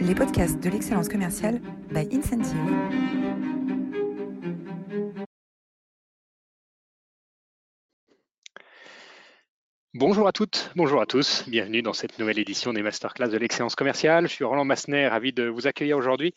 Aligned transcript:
les 0.00 0.14
podcasts 0.14 0.58
de 0.60 0.70
l'excellence 0.70 1.08
commerciale 1.08 1.60
by 1.90 2.08
Incentive. 2.12 2.56
Bonjour 9.92 10.26
à 10.26 10.32
toutes, 10.32 10.70
bonjour 10.74 11.02
à 11.02 11.06
tous, 11.06 11.44
bienvenue 11.48 11.82
dans 11.82 11.92
cette 11.92 12.18
nouvelle 12.18 12.38
édition 12.38 12.72
des 12.72 12.80
masterclass 12.80 13.28
de 13.28 13.36
l'excellence 13.36 13.74
commerciale. 13.74 14.26
Je 14.26 14.32
suis 14.32 14.44
Roland 14.44 14.64
Massner, 14.64 15.08
ravi 15.08 15.32
de 15.32 15.48
vous 15.48 15.66
accueillir 15.66 15.98
aujourd'hui 15.98 16.34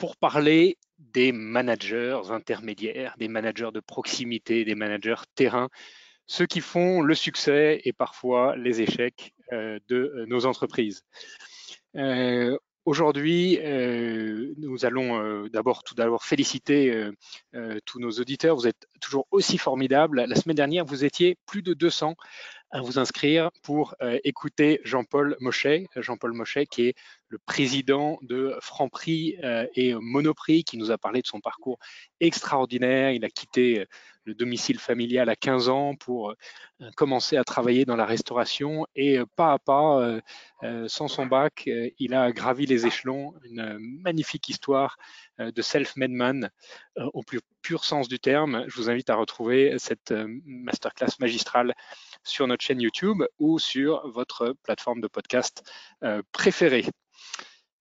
pour 0.00 0.16
parler 0.16 0.78
des 0.98 1.32
managers 1.32 2.20
intermédiaires, 2.30 3.14
des 3.18 3.28
managers 3.28 3.70
de 3.74 3.80
proximité, 3.80 4.64
des 4.64 4.74
managers 4.74 5.22
terrain, 5.34 5.68
ceux 6.26 6.46
qui 6.46 6.60
font 6.60 7.02
le 7.02 7.14
succès 7.14 7.82
et 7.84 7.92
parfois 7.92 8.56
les 8.56 8.80
échecs 8.80 9.34
euh, 9.52 9.78
de 9.88 9.96
euh, 9.96 10.26
nos 10.26 10.46
entreprises. 10.46 11.02
Euh, 11.96 12.56
aujourd'hui, 12.86 13.58
nous 14.58 14.84
allons 14.84 15.46
d'abord 15.48 15.82
tout 15.82 15.94
d'abord 15.94 16.24
féliciter 16.24 17.10
tous 17.84 18.00
nos 18.00 18.10
auditeurs. 18.12 18.56
Vous 18.56 18.66
êtes 18.66 18.86
toujours 19.00 19.26
aussi 19.30 19.58
formidables. 19.58 20.24
La 20.26 20.36
semaine 20.36 20.56
dernière, 20.56 20.84
vous 20.84 21.04
étiez 21.04 21.36
plus 21.46 21.62
de 21.62 21.74
200 21.74 22.16
à 22.70 22.80
vous 22.80 22.98
inscrire 22.98 23.50
pour 23.62 23.94
euh, 24.02 24.18
écouter 24.24 24.80
Jean-Paul 24.84 25.36
Mochet. 25.40 25.86
Jean-Paul 25.96 26.32
Mochet 26.32 26.66
qui 26.66 26.88
est 26.88 26.94
le 27.28 27.38
président 27.38 28.18
de 28.22 28.56
Franprix 28.60 29.36
euh, 29.42 29.66
et 29.74 29.94
Monoprix 29.94 30.64
qui 30.64 30.76
nous 30.76 30.90
a 30.90 30.98
parlé 30.98 31.22
de 31.22 31.26
son 31.26 31.40
parcours 31.40 31.78
extraordinaire. 32.20 33.10
Il 33.10 33.24
a 33.24 33.30
quitté 33.30 33.80
euh, 33.80 33.84
le 34.24 34.34
domicile 34.34 34.78
familial 34.78 35.28
à 35.28 35.36
15 35.36 35.68
ans 35.68 35.94
pour 35.94 36.34
commencer 36.96 37.36
à 37.36 37.44
travailler 37.44 37.84
dans 37.84 37.94
la 37.94 38.04
restauration 38.04 38.84
et 38.96 39.20
pas 39.36 39.52
à 39.52 39.58
pas, 39.60 40.18
sans 40.88 41.06
son 41.06 41.26
bac, 41.26 41.70
il 42.00 42.12
a 42.12 42.32
gravi 42.32 42.66
les 42.66 42.88
échelons. 42.88 43.34
Une 43.44 43.78
magnifique 43.78 44.48
histoire 44.48 44.96
de 45.38 45.62
self-made 45.62 46.10
man 46.10 46.50
au 46.96 47.22
plus 47.22 47.38
pur 47.62 47.84
sens 47.84 48.08
du 48.08 48.18
terme. 48.18 48.64
Je 48.66 48.74
vous 48.74 48.90
invite 48.90 49.10
à 49.10 49.14
retrouver 49.14 49.76
cette 49.78 50.12
masterclass 50.44 51.20
magistrale 51.20 51.72
sur 52.26 52.46
notre 52.46 52.64
chaîne 52.64 52.80
YouTube 52.80 53.22
ou 53.38 53.58
sur 53.58 54.08
votre 54.10 54.54
plateforme 54.62 55.00
de 55.00 55.08
podcast 55.08 55.62
euh, 56.02 56.22
préférée. 56.32 56.84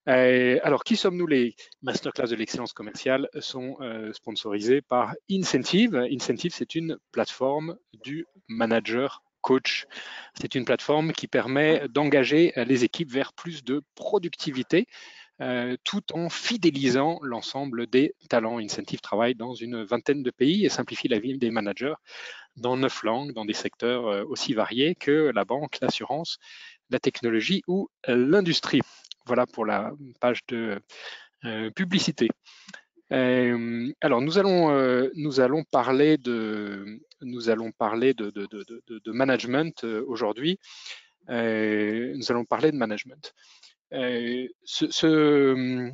Euh, 0.08 0.60
alors, 0.64 0.84
qui 0.84 0.98
sommes-nous? 0.98 1.26
Les 1.26 1.56
masterclass 1.82 2.28
de 2.28 2.36
l'excellence 2.36 2.74
commerciale 2.74 3.28
sont 3.40 3.78
euh, 3.82 4.14
sponsorisés 4.14 4.82
par 4.82 5.14
Incentive. 5.32 5.96
Incentive, 6.12 6.54
c'est 6.54 6.76
une 6.76 6.98
plateforme 7.12 7.78
du 8.04 8.26
manager 8.48 9.24
coach. 9.42 9.86
C'est 10.40 10.56
une 10.56 10.66
plateforme 10.66 11.12
qui 11.12 11.28
permet 11.28 11.88
d'engager 11.90 12.54
les 12.56 12.84
équipes 12.84 13.12
vers 13.12 13.34
plus 13.34 13.64
de 13.64 13.84
productivité 13.96 14.88
euh, 15.42 15.76
tout 15.84 16.14
en 16.14 16.30
fidélisant 16.30 17.20
l'ensemble 17.22 17.88
des 17.88 18.16
talents. 18.30 18.58
Incentive 18.58 19.02
travaille 19.02 19.36
dans 19.36 19.54
une 19.54 19.84
vingtaine 19.84 20.24
de 20.24 20.32
pays 20.32 20.66
et 20.66 20.70
simplifie 20.70 21.10
la 21.10 21.20
vie 21.20 21.38
des 21.38 21.52
managers 21.52 21.96
dans 22.56 22.78
neuf 22.78 23.04
langues, 23.04 23.34
dans 23.34 23.44
des 23.44 23.54
secteurs 23.54 24.08
euh, 24.08 24.24
aussi 24.30 24.54
variés 24.54 24.96
que 24.96 25.32
la 25.36 25.44
banque, 25.44 25.78
l'assurance, 25.82 26.38
la 26.90 27.00
technologie 27.00 27.64
ou 27.68 27.90
l'industrie. 28.08 28.82
Voilà 29.26 29.46
pour 29.46 29.66
la 29.66 29.92
page 30.20 30.46
de 30.48 30.80
euh, 31.46 31.72
publicité. 31.72 32.30
alors 33.10 34.22
nous 34.22 34.38
allons 34.38 34.60
nous 35.16 35.40
allons 35.40 35.64
parler 35.64 36.18
de 36.18 37.00
nous 37.22 37.50
allons 37.50 37.72
parler 37.72 38.14
de, 38.14 38.30
de, 38.32 38.48
de 39.06 39.12
management 39.12 39.84
aujourd'hui. 40.08 40.60
nous 41.28 42.32
allons 42.32 42.46
parler 42.46 42.72
de 42.72 42.78
management. 42.78 43.34
Euh, 43.94 44.48
euh, 45.04 45.92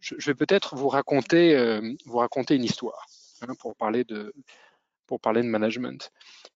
je, 0.00 0.26
vais 0.26 0.34
peut-être 0.34 0.76
vous 0.76 0.88
raconter, 0.88 1.56
euh, 1.56 1.80
vous 2.06 2.18
raconter 2.18 2.54
une 2.54 2.64
histoire 2.64 3.06
hein, 3.42 3.54
pour, 3.58 3.74
parler 3.76 4.04
de, 4.04 4.32
pour 5.06 5.20
parler 5.20 5.42
de 5.42 5.48
management. 5.48 6.10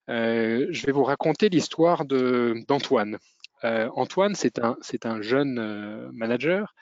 je 0.08 0.86
vais 0.86 0.92
vous 0.92 1.04
raconter 1.04 1.48
l'histoire 1.48 2.04
d'Antoine. 2.04 3.18
Antoine, 3.62 4.34
c'est 4.34 4.58
un, 4.58 4.76
un 5.04 5.22
jeune 5.22 6.10
manager. 6.12 6.74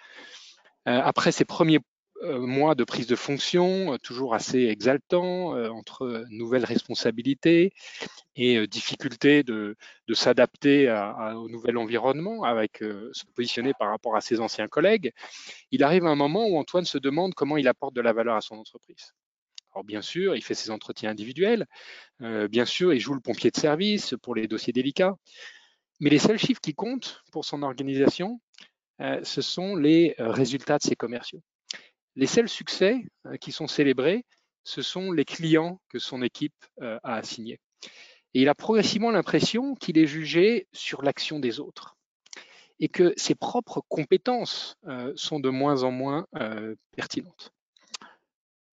après 0.87 1.33
ses 1.33 1.45
premiers 1.45 1.81
euh, 2.25 2.39
mois 2.39 2.75
de 2.75 2.85
prise 2.85 3.07
de 3.07 3.17
fonction, 3.17 3.95
euh, 3.95 3.99
toujours 3.99 4.35
assez 4.35 4.67
exaltant, 4.67 5.57
euh, 5.57 5.69
entre 5.69 6.25
nouvelles 6.31 6.65
responsabilités 6.65 7.73
et 8.37 8.67
difficulté 8.67 9.43
de, 9.43 9.77
s'adapter 10.13 10.91
au 11.37 11.49
nouvel 11.49 11.77
environnement, 11.77 12.43
avec 12.43 12.79
se 12.79 13.25
positionner 13.35 13.73
par 13.79 13.91
rapport 13.91 14.17
à 14.17 14.21
ses 14.21 14.41
anciens 14.41 14.67
collègues. 14.67 15.13
Il 15.71 15.85
arrive 15.85 16.05
un 16.05 16.17
moment 16.17 16.47
où 16.47 16.57
Antoine 16.57 16.85
se 16.85 16.99
demande 16.99 17.35
comment 17.35 17.57
il 17.57 17.69
apporte 17.69 17.95
de 17.95 18.01
la 18.01 18.13
valeur 18.13 18.35
à 18.35 18.41
son 18.41 18.57
entreprise. 18.57 19.15
Alors 19.73 19.85
bien 19.85 20.03
sûr, 20.03 20.35
il 20.35 20.43
fait 20.43 20.55
ses 20.55 20.71
entretiens 20.71 21.11
individuels, 21.11 21.67
bien 22.21 22.65
sûr, 22.65 22.93
il 22.93 22.99
joue 22.99 23.15
le 23.15 23.21
pompier 23.21 23.53
de 23.53 23.57
service 23.57 24.17
pour 24.21 24.35
les 24.35 24.49
dossiers 24.49 24.73
délicats, 24.73 25.17
mais 26.01 26.11
les 26.11 26.19
seuls 26.19 26.39
chiffres 26.39 26.61
qui 26.61 26.75
comptent 26.75 27.23
pour 27.33 27.45
son 27.45 27.63
organisation, 27.63 28.41
ce 28.99 29.43
sont 29.43 29.77
les 29.77 30.15
résultats 30.19 30.79
de 30.79 30.83
ses 30.83 30.97
commerciaux. 30.97 31.43
Les 32.17 32.27
seuls 32.27 32.49
succès 32.49 33.05
euh, 33.27 33.37
qui 33.37 33.51
sont 33.51 33.67
célébrés, 33.67 34.25
ce 34.63 34.83
sont 34.83 35.11
les 35.13 35.25
clients 35.25 35.81
que 35.89 35.99
son 35.99 36.23
équipe 36.23 36.55
euh, 36.81 36.99
a 37.03 37.17
assignés. 37.17 37.59
Et 38.35 38.43
il 38.43 38.49
a 38.49 38.55
progressivement 38.55 39.11
l'impression 39.11 39.75
qu'il 39.75 39.99
est 39.99 40.07
jugé 40.07 40.69
sur 40.73 41.03
l'action 41.03 41.39
des 41.39 41.61
autres 41.61 41.97
et 42.81 42.89
que 42.89 43.13
ses 43.17 43.35
propres 43.35 43.83
compétences 43.89 44.77
euh, 44.87 45.13
sont 45.17 45.39
de 45.41 45.49
moins 45.49 45.83
en 45.83 45.91
moins 45.91 46.27
pertinentes. 46.97 47.53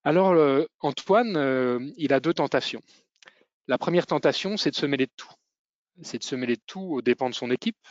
Alors, 0.04 0.66
Antoine, 0.80 1.94
il 1.96 2.12
a 2.12 2.20
deux 2.20 2.34
tentations. 2.34 2.82
La 3.68 3.78
première 3.78 4.08
tentation, 4.08 4.58
c'est 4.58 4.72
de 4.72 4.76
se 4.76 4.88
mêler 4.88 5.06
de 5.06 5.12
tout. 5.16 5.32
C'est 6.02 6.20
de 6.20 6.24
se 6.24 6.36
mêler 6.36 6.56
de 6.56 6.62
tout 6.66 6.82
aux 6.82 7.02
dépens 7.02 7.30
de 7.30 7.36
son 7.36 7.52
équipe, 7.52 7.88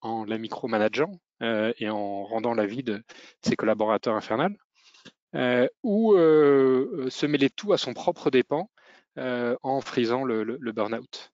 en 0.00 0.24
la 0.24 0.38
micromanageant 0.38 1.12
et 1.40 1.88
en 1.88 2.24
rendant 2.24 2.54
la 2.54 2.66
vie 2.66 2.82
de 2.82 3.02
ses 3.42 3.56
collaborateurs 3.56 4.14
infernales. 4.14 4.56
Euh, 5.36 5.68
ou 5.82 6.14
euh, 6.14 6.88
euh, 7.06 7.10
se 7.10 7.26
mêler 7.26 7.50
tout 7.50 7.72
à 7.72 7.78
son 7.78 7.92
propre 7.92 8.30
dépens 8.30 8.70
en 9.62 9.80
frisant 9.80 10.24
le, 10.24 10.44
burn-out. 10.72 11.32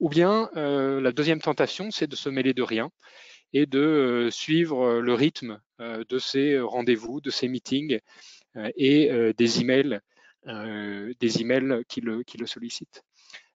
ou 0.00 0.08
bien 0.08 0.50
la 0.54 1.12
deuxième 1.12 1.40
tentation, 1.40 1.92
c'est 1.92 2.08
de 2.08 2.16
se 2.16 2.28
mêler 2.28 2.52
de 2.52 2.62
rien 2.62 2.90
et 3.52 3.66
de 3.66 4.28
suivre 4.32 4.98
le 4.98 5.14
rythme 5.14 5.60
de 5.78 6.18
ses 6.18 6.58
rendez-vous, 6.58 7.20
de 7.20 7.30
ses 7.30 7.46
meetings 7.46 8.00
et 8.76 9.32
des 9.38 9.60
emails, 9.60 10.00
des 10.46 11.42
qui 11.86 12.00
le 12.00 12.46
sollicitent. 12.46 13.04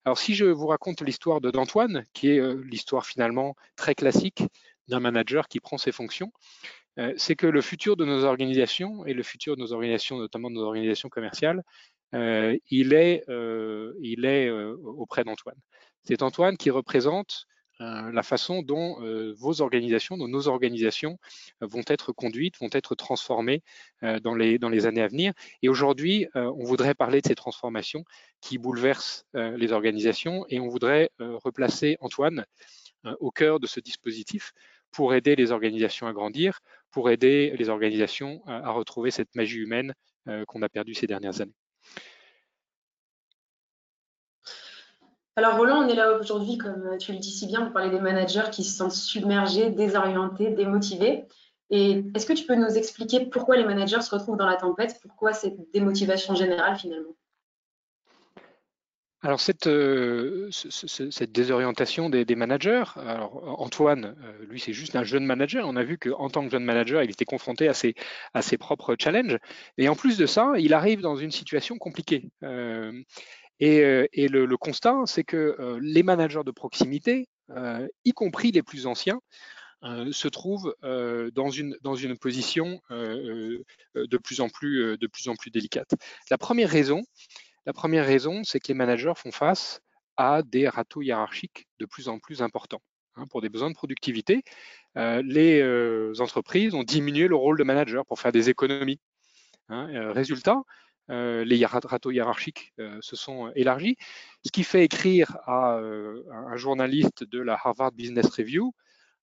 Alors 0.05 0.17
si 0.17 0.35
je 0.35 0.45
vous 0.45 0.67
raconte 0.67 1.01
l'histoire 1.01 1.41
d'Antoine, 1.41 2.03
qui 2.13 2.29
est 2.29 2.55
l'histoire 2.63 3.05
finalement 3.05 3.55
très 3.75 3.95
classique 3.95 4.43
d'un 4.87 4.99
manager 4.99 5.47
qui 5.47 5.59
prend 5.59 5.77
ses 5.77 5.91
fonctions, 5.91 6.31
euh, 6.99 7.13
c'est 7.17 7.35
que 7.35 7.47
le 7.47 7.61
futur 7.61 7.97
de 7.97 8.05
nos 8.05 8.23
organisations 8.23 9.05
et 9.05 9.13
le 9.13 9.23
futur 9.23 9.55
de 9.55 9.61
nos 9.61 9.73
organisations, 9.73 10.17
notamment 10.17 10.49
de 10.49 10.55
nos 10.55 10.63
organisations 10.63 11.09
commerciales, 11.09 11.63
euh, 12.13 12.55
il 12.69 12.93
est, 12.93 13.23
euh, 13.29 13.93
il 14.01 14.25
est 14.25 14.51
auprès 14.51 15.23
d'Antoine. 15.23 15.57
C'est 16.03 16.21
Antoine 16.21 16.57
qui 16.57 16.69
représente 16.69 17.45
la 17.79 18.23
façon 18.23 18.61
dont 18.61 18.97
vos 19.37 19.61
organisations, 19.61 20.17
dont 20.17 20.27
nos 20.27 20.47
organisations 20.47 21.17
vont 21.61 21.83
être 21.87 22.11
conduites, 22.11 22.57
vont 22.59 22.69
être 22.71 22.95
transformées 22.95 23.61
dans, 24.01 24.35
les, 24.35 24.85
années 24.85 25.01
à 25.01 25.07
venir. 25.07 25.33
Et 25.61 25.69
aujourd'hui, 25.69 26.27
on 26.35 26.63
voudrait 26.63 26.93
parler 26.93 27.21
de 27.21 27.27
ces 27.27 27.35
transformations 27.35 28.03
qui 28.41 28.57
bouleversent 28.57 29.25
les 29.33 29.71
organisations 29.71 30.45
et 30.49 30.59
on 30.59 30.67
voudrait 30.67 31.09
replacer 31.19 31.97
Antoine 31.99 32.45
au 33.19 33.31
cœur 33.31 33.59
de 33.59 33.67
ce 33.67 33.79
dispositif 33.79 34.53
pour 34.93 35.13
aider 35.13 35.35
les 35.35 35.51
organisations 35.51 36.07
à 36.07 36.13
grandir, 36.13 36.59
pour 36.91 37.09
aider 37.09 37.53
les 37.57 37.67
organisations 37.67 38.41
à, 38.45 38.71
retrouver 38.71 39.11
cette 39.11 39.35
magie 39.35 39.57
humaine 39.57 39.93
euh, 40.29 40.45
qu'on 40.45 40.61
a 40.61 40.69
perdue 40.69 40.93
ces 40.93 41.07
dernières 41.07 41.41
années. 41.41 41.55
Alors 45.35 45.57
Roland, 45.57 45.83
on 45.83 45.87
est 45.87 45.95
là 45.95 46.17
aujourd'hui, 46.17 46.57
comme 46.57 46.97
tu 46.99 47.11
le 47.11 47.17
dis 47.17 47.31
si 47.31 47.47
bien, 47.47 47.61
pour 47.63 47.73
parler 47.73 47.89
des 47.89 47.99
managers 47.99 48.49
qui 48.51 48.63
se 48.63 48.77
sentent 48.77 48.91
submergés, 48.91 49.71
désorientés, 49.71 50.51
démotivés. 50.51 51.25
Et 51.71 52.03
est-ce 52.13 52.27
que 52.27 52.33
tu 52.33 52.45
peux 52.45 52.55
nous 52.55 52.77
expliquer 52.77 53.25
pourquoi 53.25 53.57
les 53.57 53.65
managers 53.65 54.01
se 54.01 54.13
retrouvent 54.13 54.37
dans 54.37 54.45
la 54.45 54.57
tempête? 54.57 54.99
Pourquoi 55.01 55.33
cette 55.33 55.71
démotivation 55.71 56.35
générale 56.35 56.77
finalement? 56.77 57.15
Alors 59.23 59.39
cette, 59.39 59.67
euh, 59.67 60.49
désorientation 61.29 62.09
des, 62.09 62.35
managers, 62.35 62.83
Antoine, 62.97 64.17
euh, 64.21 64.45
lui 64.49 64.59
c'est 64.59 64.73
juste 64.73 64.97
un 64.97 65.05
jeune 65.05 65.25
manager, 65.25 65.65
on 65.65 65.77
a 65.77 65.83
vu 65.83 65.97
qu'en 65.97 66.29
tant 66.29 66.43
que 66.43 66.51
jeune 66.51 66.65
manager, 66.65 67.01
il 67.03 67.09
était 67.09 67.23
confronté 67.23 67.69
à 67.69 67.73
ses, 67.73 67.95
propres 68.59 68.97
challenges, 68.99 69.37
et 69.77 69.87
en 69.87 69.95
plus 69.95 70.17
de 70.17 70.25
ça, 70.25 70.51
il 70.57 70.73
arrive 70.73 70.99
dans 70.99 71.15
une 71.15 71.31
situation 71.31 71.77
compliquée. 71.77 72.31
Euh, 72.43 72.91
et, 73.59 74.09
et 74.13 74.27
le, 74.27 74.57
constat, 74.57 75.03
c'est 75.05 75.23
que 75.23 75.77
les 75.81 76.03
managers 76.03 76.43
de 76.45 76.51
proximité, 76.51 77.27
y 78.05 78.11
compris 78.11 78.51
les 78.51 78.63
plus 78.63 78.87
anciens, 78.87 79.19
se 80.11 80.27
trouve 80.27 80.75
dans, 80.81 81.49
une, 81.49 81.77
position 82.19 82.81
de, 82.89 84.17
plus 84.17 84.41
en 84.41 84.49
plus, 84.49 84.97
de 84.97 85.07
plus 85.07 85.27
en 85.27 85.35
plus 85.35 85.51
délicate. 85.51 85.91
La 86.29 86.37
première 86.37 86.69
raison, 86.69 87.01
la 87.65 87.73
première 87.73 88.05
raison, 88.05 88.43
c'est 88.43 88.59
que 88.59 88.67
les 88.69 88.73
managers 88.73 89.13
font 89.15 89.31
face 89.31 89.81
à 90.17 90.41
des 90.43 90.67
râteaux 90.67 91.01
hiérarchiques 91.01 91.67
de 91.79 91.85
plus 91.85 92.07
en 92.07 92.19
plus 92.19 92.41
importants. 92.41 92.81
Hein, 93.15 93.25
pour 93.29 93.41
des 93.41 93.49
besoins 93.49 93.69
de 93.69 93.75
productivité, 93.75 94.43
les 94.95 95.63
entreprises 96.19 96.73
ont 96.73 96.83
diminué 96.83 97.27
le 97.27 97.35
rôle 97.35 97.57
de 97.57 97.63
manager 97.63 98.05
pour 98.05 98.19
faire 98.19 98.31
des 98.31 98.49
économies. 98.49 98.99
Hein, 99.69 100.11
résultat, 100.11 100.61
les 101.09 101.65
râteaux 101.65 102.11
hiérarchiques 102.11 102.73
se 103.01 103.15
sont 103.15 103.51
élargis, 103.55 103.97
ce 104.45 104.51
qui 104.51 104.63
fait 104.63 104.83
écrire 104.83 105.37
à 105.45 105.77
un 105.77 106.55
journaliste 106.55 107.23
de 107.23 107.39
la 107.39 107.53
Harvard 107.53 107.91
Business 107.91 108.27
Review, 108.27 108.73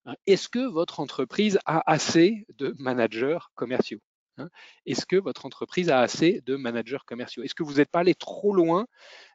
hein, 0.05 0.15
est-ce 0.27 0.49
que 0.49 0.59
votre 0.71 0.99
entreprise 0.99 1.59
a 1.65 1.81
assez 1.91 2.45
de 2.57 2.75
managers 2.77 3.39
commerciaux 3.55 3.99
Est-ce 4.85 5.05
que 5.05 5.15
votre 5.15 5.45
entreprise 5.45 5.89
a 5.89 5.99
assez 5.99 6.41
de 6.45 6.55
managers 6.55 7.03
commerciaux? 7.05 7.43
Est-ce 7.43 7.55
que 7.55 7.63
vous 7.63 7.75
n'êtes 7.75 7.89
pas 7.89 7.99
allé 7.99 8.15
trop 8.15 8.53
loin 8.53 8.87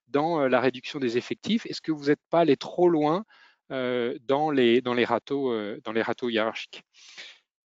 dans 0.09 0.47
la 0.49 0.61
réduction 0.61 0.99
des 1.01 1.17
effectifs? 1.19 1.67
Est-ce 1.67 1.81
que 1.81 1.93
vous 1.93 2.07
n'êtes 2.07 2.21
pas 2.31 2.41
allé 2.41 2.57
trop 2.57 2.89
loin 2.89 3.25
dans, 3.71 4.51
les, 4.51 4.81
dans 4.81 4.95
les 4.95 5.05
râteaux 5.05 5.51
hiérarchiques? 6.29 6.83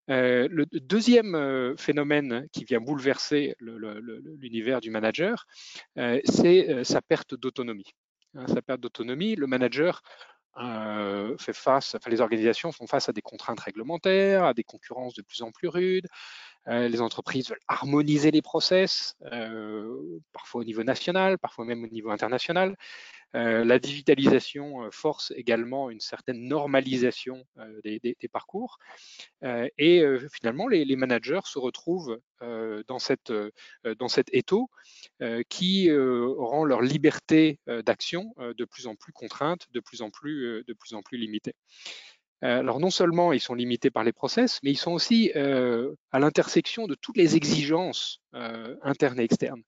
Euh, 0.09 0.47
le 0.49 0.65
deuxième 0.65 1.35
euh, 1.35 1.75
phénomène 1.77 2.47
qui 2.51 2.65
vient 2.65 2.81
bouleverser 2.81 3.55
l'univers 3.59 4.81
du 4.81 4.89
manager, 4.89 5.45
euh, 5.97 6.19
c'est 6.25 6.83
sa 6.83 7.01
perte 7.01 7.35
d'autonomie. 7.35 7.93
Hein, 8.35 8.47
sa 8.47 8.61
perte 8.61 8.81
d'autonomie, 8.81 9.35
le 9.35 9.47
manager 9.47 10.01
fait 11.39 11.53
face, 11.53 11.95
enfin, 11.95 12.09
les 12.09 12.19
organisations 12.19 12.73
font 12.73 12.85
face 12.85 13.07
à 13.07 13.13
des 13.13 13.21
contraintes 13.21 13.61
réglementaires, 13.61 14.43
à 14.43 14.53
des 14.53 14.65
concurrences 14.65 15.13
de 15.13 15.21
plus 15.21 15.43
en 15.43 15.51
plus 15.51 15.69
rudes. 15.69 16.07
les 16.67 16.99
entreprises 16.99 17.49
veulent 17.49 17.59
harmoniser 17.69 18.31
les 18.31 18.41
process, 18.41 19.15
parfois 20.33 20.61
au 20.61 20.63
niveau 20.65 20.83
national, 20.83 21.37
parfois 21.37 21.63
même 21.63 21.85
au 21.85 21.87
niveau 21.87 22.11
international. 22.11 22.75
La 23.33 23.79
digitalisation 23.79 24.89
force 24.91 25.31
également 25.35 25.89
une 25.89 25.99
certaine 25.99 26.47
normalisation 26.47 27.45
des, 27.83 28.15
parcours. 28.31 28.77
et 29.41 30.03
finalement, 30.33 30.67
les, 30.67 30.95
managers 30.95 31.39
se 31.45 31.59
retrouvent 31.59 32.19
dans, 32.41 32.99
cette, 32.99 33.33
cet 34.07 34.29
étau 34.33 34.69
qui 35.49 35.89
rend 35.91 36.65
leur 36.65 36.81
liberté 36.81 37.59
d'action 37.85 38.33
de 38.37 38.65
plus 38.65 38.87
en 38.87 38.95
plus 38.95 39.13
contrainte, 39.13 39.67
de 39.71 39.79
plus, 39.79 40.01
en 40.01 40.09
plus 40.09 41.17
limitée. 41.17 41.55
Alors 42.41 42.79
non 42.79 42.89
seulement 42.89 43.33
ils 43.33 43.39
sont 43.39 43.53
limités 43.53 43.91
par 43.91 44.03
les 44.03 44.13
process, 44.13 44.59
mais 44.63 44.71
ils 44.71 44.77
sont 44.77 44.91
aussi 44.91 45.31
à 45.33 46.19
l'intersection 46.19 46.87
de 46.87 46.95
toutes 46.95 47.17
les 47.17 47.35
exigences 47.35 48.21
internes 48.33 49.19
et 49.19 49.23
externes. 49.23 49.63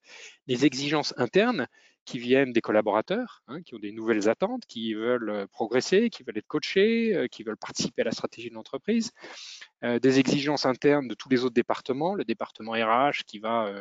Les 0.47 0.65
exigences 0.65 1.13
internes, 1.17 1.67
qui 2.05 2.19
viennent 2.19 2.51
des 2.51 2.61
collaborateurs, 2.61 3.43
hein, 3.47 3.61
qui 3.61 3.75
ont 3.75 3.79
des 3.79 3.91
nouvelles 3.91 4.27
attentes, 4.29 4.65
qui 4.67 4.93
veulent 4.93 5.29
euh, 5.29 5.47
progresser, 5.47 6.09
qui 6.09 6.23
veulent 6.23 6.37
être 6.37 6.47
coachés, 6.47 7.15
euh, 7.15 7.27
qui 7.27 7.43
veulent 7.43 7.57
participer 7.57 8.01
à 8.01 8.05
la 8.05 8.11
stratégie 8.11 8.49
de 8.49 8.55
l'entreprise, 8.55 9.11
euh, 9.83 9.99
des 9.99 10.19
exigences 10.19 10.65
internes 10.65 11.07
de 11.07 11.13
tous 11.13 11.29
les 11.29 11.43
autres 11.43 11.53
départements, 11.53 12.15
le 12.15 12.25
département 12.25 12.73
RH 12.73 13.23
qui 13.25 13.39
va 13.39 13.71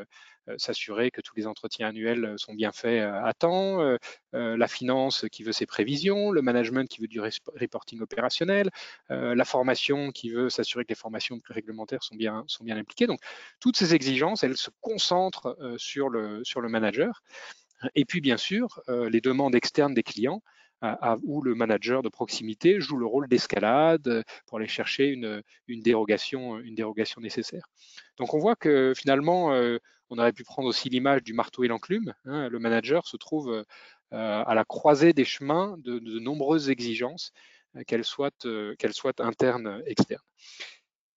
s'assurer 0.57 1.13
que 1.13 1.21
tous 1.21 1.37
les 1.37 1.47
entretiens 1.47 1.89
annuels 1.89 2.35
sont 2.37 2.53
bien 2.53 2.73
faits 2.73 3.01
à 3.01 3.33
temps, 3.33 3.97
la 4.33 4.67
finance 4.67 5.25
qui 5.31 5.45
veut 5.45 5.53
ses 5.53 5.67
prévisions, 5.67 6.33
le 6.33 6.43
management 6.43 6.89
qui 6.89 7.01
veut 7.01 7.07
du 7.07 7.21
reporting 7.21 8.01
opérationnel, 8.01 8.71
la 9.09 9.45
formation 9.45 10.11
qui 10.11 10.31
veut 10.31 10.51
s'assurer 10.51 10.85
que 10.85 10.89
les 10.89 10.97
formations 10.97 11.41
réglementaires 11.49 12.03
sont 12.03 12.17
bien, 12.17 12.45
impliquées. 12.71 13.07
Donc, 13.07 13.21
toutes 13.61 13.77
ces 13.77 13.95
exigences, 13.95 14.43
elles 14.43 14.57
se 14.57 14.71
concentrent 14.81 15.57
sur 15.77 16.09
le 16.09 16.69
manager. 16.69 17.23
Et 17.95 18.05
puis, 18.05 18.21
bien 18.21 18.37
sûr, 18.37 18.81
euh, 18.89 19.09
les 19.09 19.21
demandes 19.21 19.55
externes 19.55 19.95
des 19.95 20.03
clients 20.03 20.43
où 21.23 21.43
le 21.43 21.55
manager 21.55 22.03
de 22.03 22.09
proximité 22.09 22.81
joue 22.81 22.97
le 22.97 23.07
rôle 23.07 23.29
d'escalade 23.29 24.09
euh, 24.09 24.23
pour 24.47 24.59
aller 24.59 24.67
chercher 24.67 25.07
une, 25.07 25.41
dérogation, 25.69 26.59
une 26.59 26.75
dérogation 26.75 27.21
nécessaire. 27.21 27.63
Donc 28.17 28.35
on 28.35 28.41
voit 28.41 28.57
que 28.57 28.93
finalement, 28.97 29.55
euh, 29.55 29.79
on 30.11 30.19
aurait 30.19 30.33
pu 30.33 30.43
prendre 30.43 30.67
aussi 30.67 30.89
l'image 30.89 31.23
du 31.23 31.35
marteau 31.35 31.63
et 31.63 31.69
l'enclume. 31.69 32.13
Hein. 32.25 32.49
le 32.49 32.59
manager 32.59 33.07
se 33.07 33.17
trouve 33.17 33.65
à 34.11 34.55
la 34.57 34.65
croisée 34.65 35.13
des 35.13 35.25
chemins 35.25 35.77
de, 35.79 36.19
nombreuses 36.19 36.69
exigences, 36.69 37.33
qu'elles 37.87 38.05
soient, 38.05 38.33
qu'elles 38.77 38.93
soient 38.93 39.15
internes, 39.21 39.83
externes. 39.87 40.21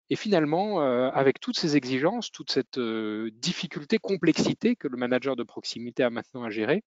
Et 0.09 0.15
finalement, 0.15 0.81
euh, 0.81 1.09
avec 1.11 1.39
toutes 1.39 1.57
ces 1.57 1.75
exigences, 1.75 2.31
toute 2.31 2.51
cette 2.51 2.77
euh, 2.77 3.31
difficulté, 3.33 3.97
complexité 3.97 4.75
que 4.75 4.87
le 4.87 4.97
manager 4.97 5.35
de 5.35 5.43
proximité 5.43 6.03
a 6.03 6.09
maintenant 6.09 6.43
à 6.43 6.49
gérer, 6.49 6.83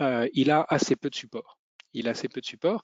euh, 0.00 0.28
il 0.32 0.50
a 0.50 0.64
assez 0.68 0.96
peu 0.96 1.10
de 1.10 1.14
support. 1.14 1.58
Il 1.92 2.08
a 2.08 2.12
assez 2.12 2.28
peu 2.28 2.40
de 2.40 2.46
support. 2.46 2.82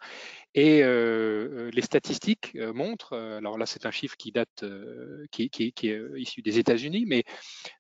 Et 0.54 0.82
les 0.82 1.82
statistiques 1.82 2.56
montrent, 2.74 3.16
alors 3.16 3.56
là 3.56 3.64
c'est 3.64 3.86
un 3.86 3.92
chiffre 3.92 4.16
qui 4.16 4.32
date, 4.32 4.64
qui, 5.30 5.44
est 5.44 6.00
issu 6.16 6.42
des 6.42 6.58
États-Unis, 6.58 7.04
mais 7.06 7.22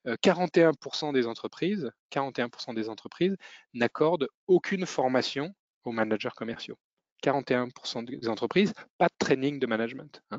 41% 0.06 1.12
des 1.12 1.26
entreprises, 1.26 1.90
41% 2.12 2.74
des 2.74 2.88
entreprises 2.88 3.36
n'accordent 3.74 4.28
aucune 4.46 4.86
formation 4.86 5.52
aux 5.82 5.90
managers 5.90 6.30
commerciaux. 6.36 6.78
41% 7.24 8.04
des 8.04 8.28
entreprises, 8.28 8.72
pas 8.98 9.06
de 9.08 9.14
training 9.18 9.58
de 9.58 9.66
management. 9.66 10.22
Hein. 10.30 10.38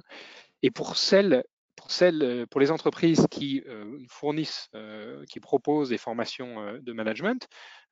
Et 0.63 0.71
pour 0.71 0.97
celles, 0.97 1.43
pour 1.77 1.91
celles, 1.91 2.21
euh, 2.21 2.45
pour 2.45 2.59
les 2.59 2.71
entreprises 2.71 3.25
qui 3.31 3.63
euh, 3.67 3.97
fournissent, 4.09 4.67
euh, 4.75 5.23
qui 5.29 5.39
proposent 5.39 5.89
des 5.89 5.97
formations 5.97 6.79
de 6.81 6.93
management 6.93 7.47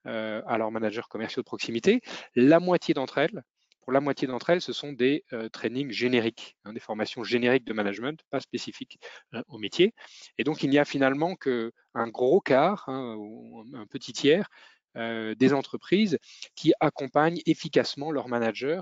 à 0.08 0.60
leurs 0.60 0.70
managers 0.70 1.02
commerciaux 1.10 1.42
de 1.42 1.46
proximité, 1.46 2.00
la 2.36 2.60
moitié 2.60 2.94
d'entre 2.94 3.18
elles, 3.18 3.42
pour 3.82 3.92
la 3.92 4.02
moitié 4.02 4.28
d'entre 4.28 4.52
elles, 4.52 4.62
ce 4.62 4.72
sont 4.72 4.94
des 4.94 5.24
trainings 5.52 5.90
génériques, 5.90 6.58
hein, 6.64 6.74
des 6.74 6.80
formations 6.80 7.24
génériques 7.24 7.66
de 7.66 7.74
management, 7.74 8.20
pas 8.30 8.40
spécifiques 8.40 9.00
au 9.48 9.58
métier. 9.58 9.96
Et 10.38 10.44
donc, 10.44 10.62
il 10.62 10.70
n'y 10.70 10.78
a 10.78 10.86
finalement 10.86 11.36
qu'un 11.36 12.08
gros 12.10 12.40
quart, 12.40 12.84
hein, 12.88 13.16
ou 13.18 13.66
un 13.74 13.88
petit 13.88 14.14
tiers, 14.14 14.48
des 14.96 15.54
entreprises 15.54 16.20
qui 16.56 16.72
accompagnent 16.80 17.42
efficacement 17.48 18.12
leurs 18.12 18.28
managers 18.28 18.82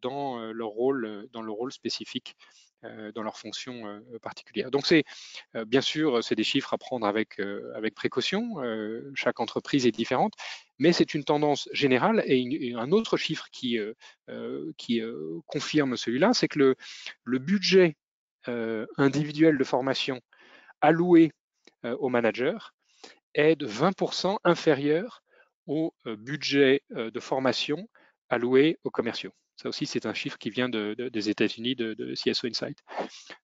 dans 0.00 0.50
leur 0.50 0.68
rôle, 0.68 1.28
dans 1.32 1.42
le 1.42 1.52
rôle 1.52 1.72
spécifique 1.72 2.36
dans 2.82 3.22
leurs 3.22 3.38
fonctions 3.38 3.86
euh, 3.86 4.18
particulières. 4.20 4.70
Donc 4.70 4.86
c'est 4.86 5.04
euh, 5.56 5.64
bien 5.64 5.80
sûr 5.80 6.22
c'est 6.22 6.34
des 6.34 6.44
chiffres 6.44 6.72
à 6.74 6.78
prendre 6.78 7.06
avec 7.06 7.40
avec 7.74 7.94
précaution. 7.94 8.56
chaque 9.14 9.40
entreprise 9.40 9.86
est 9.86 9.92
différente, 9.92 10.34
mais 10.78 10.92
c'est 10.92 11.14
une 11.14 11.24
tendance 11.24 11.68
générale 11.72 12.22
et, 12.26 12.74
un 12.76 12.92
autre 12.92 13.16
chiffre 13.16 13.46
qui 13.50 13.78
qui 14.76 15.02
confirme 15.46 15.96
celui-là, 15.96 16.32
c'est 16.32 16.48
que 16.48 16.58
le 16.58 16.76
le 17.24 17.38
budget 17.38 17.96
individuel 18.96 19.58
de 19.58 19.64
formation 19.64 20.20
alloué 20.80 21.32
aux 21.84 22.08
managers 22.08 22.58
est 23.34 23.56
de 23.56 23.66
20% 23.66 24.38
inférieur 24.44 25.22
au 25.66 25.94
budget 26.06 26.82
de 26.90 27.20
formation 27.20 27.88
alloué 28.30 28.78
aux 28.84 28.90
commerciaux. 28.90 29.32
Ça 29.60 29.68
aussi, 29.68 29.86
c'est 29.86 30.06
un 30.06 30.14
chiffre 30.14 30.38
qui 30.38 30.50
vient 30.50 30.68
des 30.68 31.28
États-Unis 31.30 31.74
de, 31.74 32.14
CSO 32.14 32.46
Insight. 32.46 32.78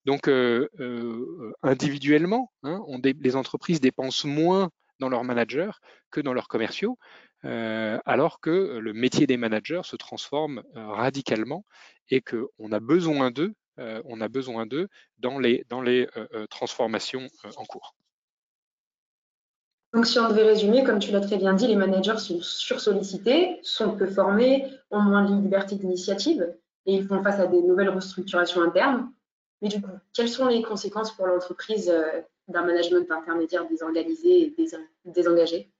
Donc, 0.04 0.28
euh, 0.28 0.68
euh, 0.78 1.52
individuellement, 1.62 2.52
hein, 2.62 2.80
les 3.02 3.34
entreprises 3.34 3.80
dépensent 3.80 4.28
moins 4.28 4.70
dans 5.00 5.08
leurs 5.08 5.24
managers 5.24 5.72
que 6.12 6.20
dans 6.20 6.32
leurs 6.32 6.46
commerciaux, 6.46 6.98
euh, 7.44 7.98
alors 8.06 8.38
que 8.38 8.78
le 8.78 8.92
métier 8.92 9.26
des 9.26 9.36
managers 9.36 9.82
se 9.82 9.96
transforme 9.96 10.62
radicalement 10.74 11.64
et 12.10 12.22
qu'on 12.22 12.70
a 12.70 12.78
besoin 12.78 13.32
d'eux, 13.32 13.54
dans 15.18 15.40
les, 15.40 15.64
dans 15.68 15.82
les 15.82 16.06
transformations 16.48 17.26
en 17.56 17.64
cours. 17.64 17.96
Donc, 19.94 20.06
si 20.06 20.18
on 20.18 20.28
devait 20.28 20.42
résumer, 20.42 20.82
comme 20.82 20.98
tu 20.98 21.12
l'as 21.12 21.20
très 21.20 21.36
bien 21.36 21.54
dit, 21.54 21.68
les 21.68 21.76
managers 21.76 22.18
sont 22.18 22.40
sursollicités, 22.42 23.60
sont 23.62 23.96
peu 23.96 24.08
formés, 24.08 24.68
ont 24.90 25.00
moins 25.00 25.24
de 25.24 25.40
liberté 25.40 25.76
d'initiative 25.76 26.52
et 26.86 26.94
ils 26.94 27.06
font 27.06 27.22
face 27.22 27.38
à 27.38 27.46
des 27.46 27.62
nouvelles 27.62 27.90
restructurations 27.90 28.60
internes. 28.60 29.12
Mais 29.62 29.68
du 29.68 29.80
coup, 29.80 29.92
quelles 30.12 30.28
sont 30.28 30.48
les 30.48 30.62
conséquences 30.62 31.14
pour 31.14 31.28
l'entreprise 31.28 31.88
euh, 31.88 32.22
d'un 32.48 32.62
management 32.62 33.08
intermédiaire 33.08 33.68
désorganisé 33.68 34.52
et 34.58 34.66
désengagé? 35.04 35.70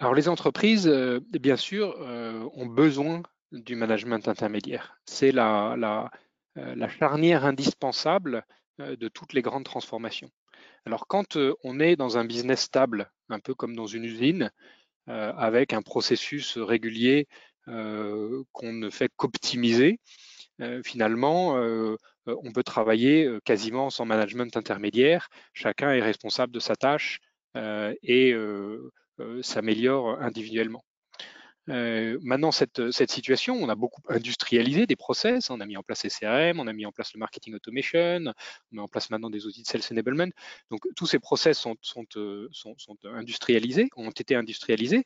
Alors, 0.00 0.14
les 0.14 0.28
entreprises, 0.28 0.88
euh, 0.88 1.20
bien 1.30 1.56
sûr, 1.56 1.96
euh, 2.00 2.48
ont 2.54 2.66
besoin 2.66 3.22
du 3.52 3.76
management 3.76 4.26
intermédiaire. 4.26 4.98
C'est 5.04 5.30
la, 5.30 5.76
la, 5.78 6.10
la 6.56 6.88
charnière 6.88 7.44
indispensable 7.44 8.44
de 8.78 9.08
toutes 9.08 9.32
les 9.32 9.42
grandes 9.42 9.64
transformations. 9.64 10.30
Alors 10.86 11.08
quand 11.08 11.36
on 11.64 11.80
est 11.80 11.96
dans 11.96 12.16
un 12.16 12.24
business 12.24 12.60
stable, 12.60 13.10
un 13.28 13.40
peu 13.40 13.54
comme 13.54 13.74
dans 13.74 13.88
une 13.88 14.04
usine, 14.04 14.52
avec 15.06 15.72
un 15.72 15.82
processus 15.82 16.58
régulier 16.58 17.26
qu'on 17.66 18.72
ne 18.72 18.88
fait 18.88 19.10
qu'optimiser, 19.16 19.98
finalement, 20.84 21.56
on 22.26 22.52
peut 22.52 22.62
travailler 22.62 23.28
quasiment 23.44 23.90
sans 23.90 24.04
management 24.04 24.56
intermédiaire. 24.56 25.28
Chacun 25.54 25.90
est 25.90 26.00
responsable 26.00 26.52
de 26.52 26.60
sa 26.60 26.76
tâche 26.76 27.18
et 27.56 28.34
s'améliore 29.42 30.20
individuellement. 30.20 30.84
Euh, 31.68 32.18
maintenant, 32.22 32.52
cette, 32.52 32.90
cette, 32.90 33.10
situation, 33.10 33.56
on 33.56 33.68
a 33.68 33.74
beaucoup 33.74 34.02
industrialisé 34.08 34.86
des 34.86 34.96
process, 34.96 35.50
on 35.50 35.60
a 35.60 35.66
mis 35.66 35.76
en 35.76 35.82
place 35.82 36.04
les 36.04 36.10
CRM, 36.10 36.60
on 36.60 36.66
a 36.66 36.72
mis 36.72 36.86
en 36.86 36.92
place 36.92 37.12
le 37.14 37.18
marketing 37.18 37.54
automation, 37.54 38.32
on 38.72 38.76
met 38.76 38.80
en 38.80 38.88
place 38.88 39.10
maintenant 39.10 39.30
des 39.30 39.46
outils 39.46 39.62
de 39.62 39.66
sales 39.66 39.82
enablement. 39.90 40.30
Donc, 40.70 40.82
tous 40.94 41.06
ces 41.06 41.18
process 41.18 41.58
sont, 41.58 41.76
euh, 42.16 42.48
industrialisés, 43.04 43.88
ont 43.96 44.10
été 44.10 44.34
industrialisés. 44.36 45.04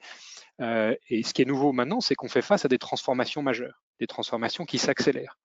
Euh, 0.61 0.95
et 1.09 1.23
ce 1.23 1.33
qui 1.33 1.43
est 1.43 1.47
nouveau 1.47 1.73
maintenant, 1.73 2.01
c'est 2.01 2.15
qu'on 2.15 2.29
fait 2.29 2.43
face 2.43 2.65
à 2.65 2.69
des 2.69 2.79
transformations 2.79 3.43
majeures, 3.43 3.83
des 3.99 4.07
transformations 4.07 4.65
qui 4.65 4.79
s'accélèrent. 4.79 5.39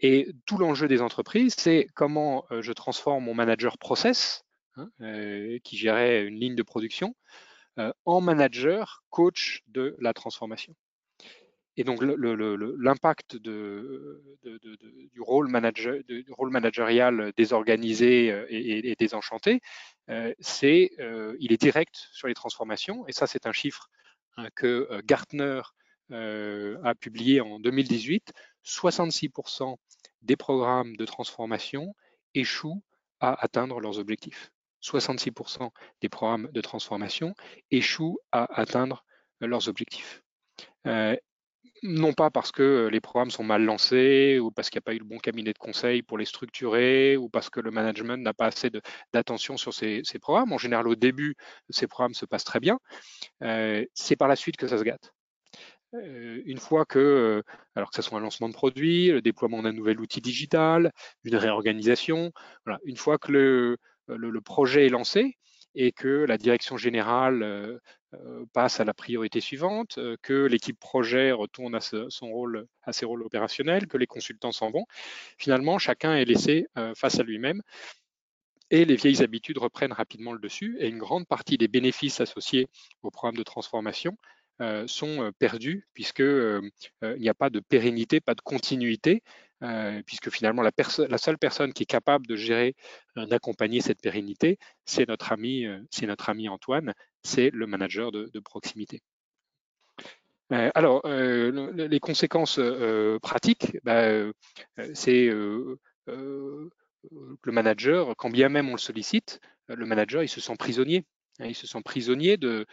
Et 0.00 0.28
tout 0.46 0.58
l'enjeu 0.58 0.88
des 0.88 1.02
entreprises, 1.02 1.54
c'est 1.58 1.88
comment 1.94 2.44
euh, 2.50 2.62
je 2.62 2.72
transforme 2.72 3.24
mon 3.24 3.34
manager 3.34 3.78
process, 3.78 4.44
hein, 4.76 4.90
euh, 5.00 5.58
qui 5.64 5.76
gérait 5.76 6.24
une 6.24 6.38
ligne 6.38 6.54
de 6.54 6.62
production, 6.62 7.14
euh, 7.14 7.47
en 8.04 8.20
manager, 8.20 9.04
coach 9.10 9.62
de 9.68 9.96
la 10.00 10.12
transformation. 10.12 10.74
Et 11.78 11.84
donc 11.84 12.02
l'impact 12.02 13.36
du, 13.36 15.20
rôle 15.20 15.48
manager, 15.48 16.00
managérial 16.50 17.32
désorganisé 17.36 18.32
euh, 18.32 18.46
et, 18.50 18.96
désenchanté, 18.98 19.60
euh, 20.10 20.34
c'est 20.40 20.90
il 21.38 21.52
est 21.52 21.60
direct 21.60 22.08
sur 22.12 22.26
les 22.26 22.34
transformations. 22.34 23.06
Et 23.06 23.12
ça, 23.12 23.28
c'est 23.28 23.46
un 23.46 23.52
chiffre 23.52 23.88
hein, 24.36 24.48
que 24.56 24.88
Gartner 25.04 25.62
a 26.10 26.94
publié 26.96 27.40
en 27.40 27.60
2018. 27.60 28.32
66% 28.64 29.76
des 30.22 30.36
programmes 30.36 30.96
de 30.96 31.06
transformation 31.06 31.94
échouent 32.34 32.82
à 33.20 33.40
atteindre 33.42 33.78
leurs 33.80 34.00
objectifs. 34.00 34.50
66% 34.82 35.70
des 36.00 36.08
programmes 36.08 36.48
de 36.52 36.60
transformation 36.60 37.34
échouent 37.70 38.18
à 38.32 38.60
atteindre 38.60 39.04
leurs 39.40 39.68
objectifs. 39.68 40.22
Euh, 40.86 41.16
non 41.82 42.12
pas 42.12 42.30
parce 42.30 42.50
que 42.50 42.88
les 42.90 43.00
programmes 43.00 43.30
sont 43.30 43.44
mal 43.44 43.62
lancés 43.62 44.38
ou 44.40 44.50
parce 44.50 44.68
qu'il 44.68 44.78
n'y 44.78 44.82
a 44.82 44.86
pas 44.86 44.94
eu 44.94 44.98
le 44.98 45.04
bon 45.04 45.18
cabinet 45.18 45.52
de 45.52 45.58
conseil 45.58 46.02
pour 46.02 46.18
les 46.18 46.24
structurer 46.24 47.16
ou 47.16 47.28
parce 47.28 47.50
que 47.50 47.60
le 47.60 47.70
management 47.70 48.20
n'a 48.22 48.34
pas 48.34 48.46
assez 48.46 48.70
d'attention 49.12 49.56
sur 49.56 49.72
ces, 49.72 50.02
programmes. 50.20 50.52
En 50.52 50.58
général, 50.58 50.88
au 50.88 50.96
début, 50.96 51.36
ces 51.70 51.86
programmes 51.86 52.14
se 52.14 52.26
passent 52.26 52.44
très 52.44 52.60
bien. 52.60 52.78
Euh, 53.42 53.84
c'est 53.94 54.16
par 54.16 54.28
la 54.28 54.36
suite 54.36 54.56
que 54.56 54.66
ça 54.66 54.78
se 54.78 54.82
gâte. 54.82 55.12
Euh, 55.94 56.42
une 56.44 56.58
fois 56.58 56.84
que, 56.84 57.42
alors 57.74 57.90
que 57.90 57.96
ce 57.96 58.02
soit 58.02 58.18
un 58.18 58.22
lancement 58.22 58.48
de 58.48 58.54
produit, 58.54 59.10
le 59.10 59.22
déploiement 59.22 59.62
d'un 59.62 59.72
nouvel 59.72 60.00
outil 60.00 60.20
digital, 60.20 60.92
une 61.24 61.36
réorganisation, 61.36 62.32
une 62.84 62.96
fois 62.96 63.18
que 63.18 63.32
le, 63.32 63.78
euh, 64.10 64.16
le, 64.16 64.40
projet 64.40 64.86
est 64.86 64.90
lancé 64.90 65.36
et 65.74 65.92
que 65.92 66.24
la 66.26 66.38
direction 66.38 66.76
générale 66.76 67.42
euh, 67.42 67.78
euh, 68.14 68.44
passe 68.52 68.80
à 68.80 68.84
la 68.84 68.94
priorité 68.94 69.40
suivante, 69.40 69.98
que 70.22 70.46
l'équipe 70.46 70.78
projet 70.78 71.30
retourne 71.32 71.74
à, 71.74 71.80
son 71.80 72.28
rôle, 72.28 72.66
à 72.82 72.92
ses 72.92 73.04
rôles 73.04 73.22
opérationnels, 73.22 73.86
que 73.86 73.98
les 73.98 74.06
consultants 74.06 74.52
s'en 74.52 74.70
vont. 74.70 74.86
Finalement, 75.38 75.78
chacun 75.78 76.14
est 76.14 76.24
laissé 76.24 76.66
face 76.96 77.20
à 77.20 77.22
lui-même 77.22 77.60
et 78.70 78.86
les 78.86 78.96
vieilles 78.96 79.22
habitudes 79.22 79.58
reprennent 79.58 79.92
rapidement 79.92 80.32
le 80.32 80.38
dessus 80.38 80.76
et 80.80 80.88
une 80.88 80.98
grande 80.98 81.26
partie 81.26 81.58
des 81.58 81.68
bénéfices 81.68 82.20
associés 82.20 82.68
au 83.02 83.10
programme 83.10 83.36
de 83.36 83.42
transformation 83.42 84.16
sont 84.86 85.30
perdus 85.38 85.86
puisqu'il 85.92 86.70
n'y 87.02 87.28
a 87.28 87.34
pas 87.34 87.50
de 87.50 87.60
pérennité, 87.60 88.20
pas 88.20 88.34
de 88.34 88.40
continuité 88.40 89.22
euh, 89.64 90.02
puisque 90.06 90.30
finalement 90.30 90.62
la, 90.62 91.18
seule 91.18 91.38
personne 91.38 91.72
qui 91.72 91.82
est 91.82 91.86
capable 91.86 92.28
de 92.28 92.36
gérer, 92.36 92.76
euh, 93.16 93.26
d'accompagner 93.26 93.80
cette 93.80 94.00
pérennité, 94.00 94.56
c'est 94.84 95.08
notre 95.08 95.32
ami, 95.32 95.66
euh, 95.66 95.82
notre 96.02 96.30
ami 96.30 96.48
Antoine, 96.48 96.94
c'est 97.24 97.50
le 97.50 97.66
manager 97.66 98.12
de, 98.12 98.40
proximité. 98.40 99.02
alors, 100.50 101.02
les 101.06 102.00
conséquences 102.00 102.60
pratiques, 103.20 103.76
bah, 103.82 104.30
c'est 104.94 105.26
le 105.26 106.70
manager, 107.46 108.14
quand 108.16 108.30
bien 108.30 108.48
même 108.48 108.68
on 108.68 108.72
le 108.72 108.78
sollicite, 108.78 109.40
le 109.66 109.86
manager, 109.86 110.22
il 110.22 110.28
se 110.28 110.40
sent 110.40 110.56
prisonnier. 110.56 111.04
Hein, 111.40 111.46
il 111.46 111.54
se 111.56 111.66
sent 111.66 111.82
prisonnier 111.84 112.36
de 112.36 112.64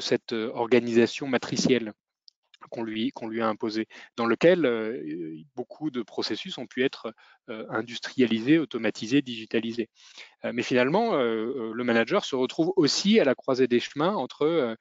cette 0.00 0.32
organisation 0.32 1.28
matricielle 1.28 1.92
qu'on 2.70 2.82
lui, 2.82 3.12
a 3.40 3.48
imposé, 3.48 3.86
dans 4.16 4.26
lequel 4.26 4.66
euh, 4.66 5.36
beaucoup 5.54 5.90
de 5.90 6.02
processus 6.02 6.58
ont 6.58 6.66
pu 6.66 6.84
être 6.84 7.12
euh, 7.50 7.66
industrialisés, 7.68 8.58
automatisés, 8.58 9.22
digitalisés. 9.22 9.88
Euh, 10.44 10.52
mais 10.54 10.62
finalement, 10.62 11.14
le 11.14 11.84
manager 11.84 12.24
se 12.24 12.36
retrouve 12.36 12.72
aussi 12.76 13.20
à 13.20 13.24
la 13.24 13.34
croisée 13.34 13.66
des 13.66 13.80
chemins 13.80 14.14
entre 14.14 14.76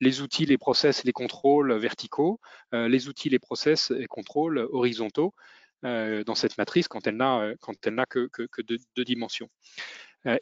les 0.00 0.20
outils, 0.22 0.46
les 0.46 0.58
process, 0.58 1.04
les 1.04 1.12
contrôles 1.12 1.72
verticaux, 1.74 2.40
les 2.72 3.08
outils, 3.08 3.28
les 3.28 3.38
process 3.38 3.92
et 3.96 4.06
contrôles 4.06 4.58
horizontaux 4.72 5.34
dans 5.82 6.34
cette 6.34 6.58
matrice 6.58 6.88
quand 6.88 7.06
elle 7.06 7.16
n'a 7.16 8.06
que, 8.06 8.28
deux, 8.62 9.04
dimensions. 9.04 9.48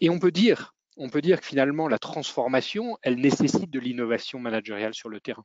et 0.00 0.08
on 0.08 0.18
peut 0.18 0.30
dire 0.32 0.74
on 0.98 1.08
peut 1.08 1.22
dire 1.22 1.40
que 1.40 1.46
finalement, 1.46 1.88
la 1.88 1.98
transformation, 1.98 2.98
elle 3.02 3.16
nécessite 3.16 3.70
de 3.70 3.80
l'innovation 3.80 4.38
managériale 4.38 4.94
sur 4.94 5.08
le 5.08 5.20
terrain. 5.20 5.44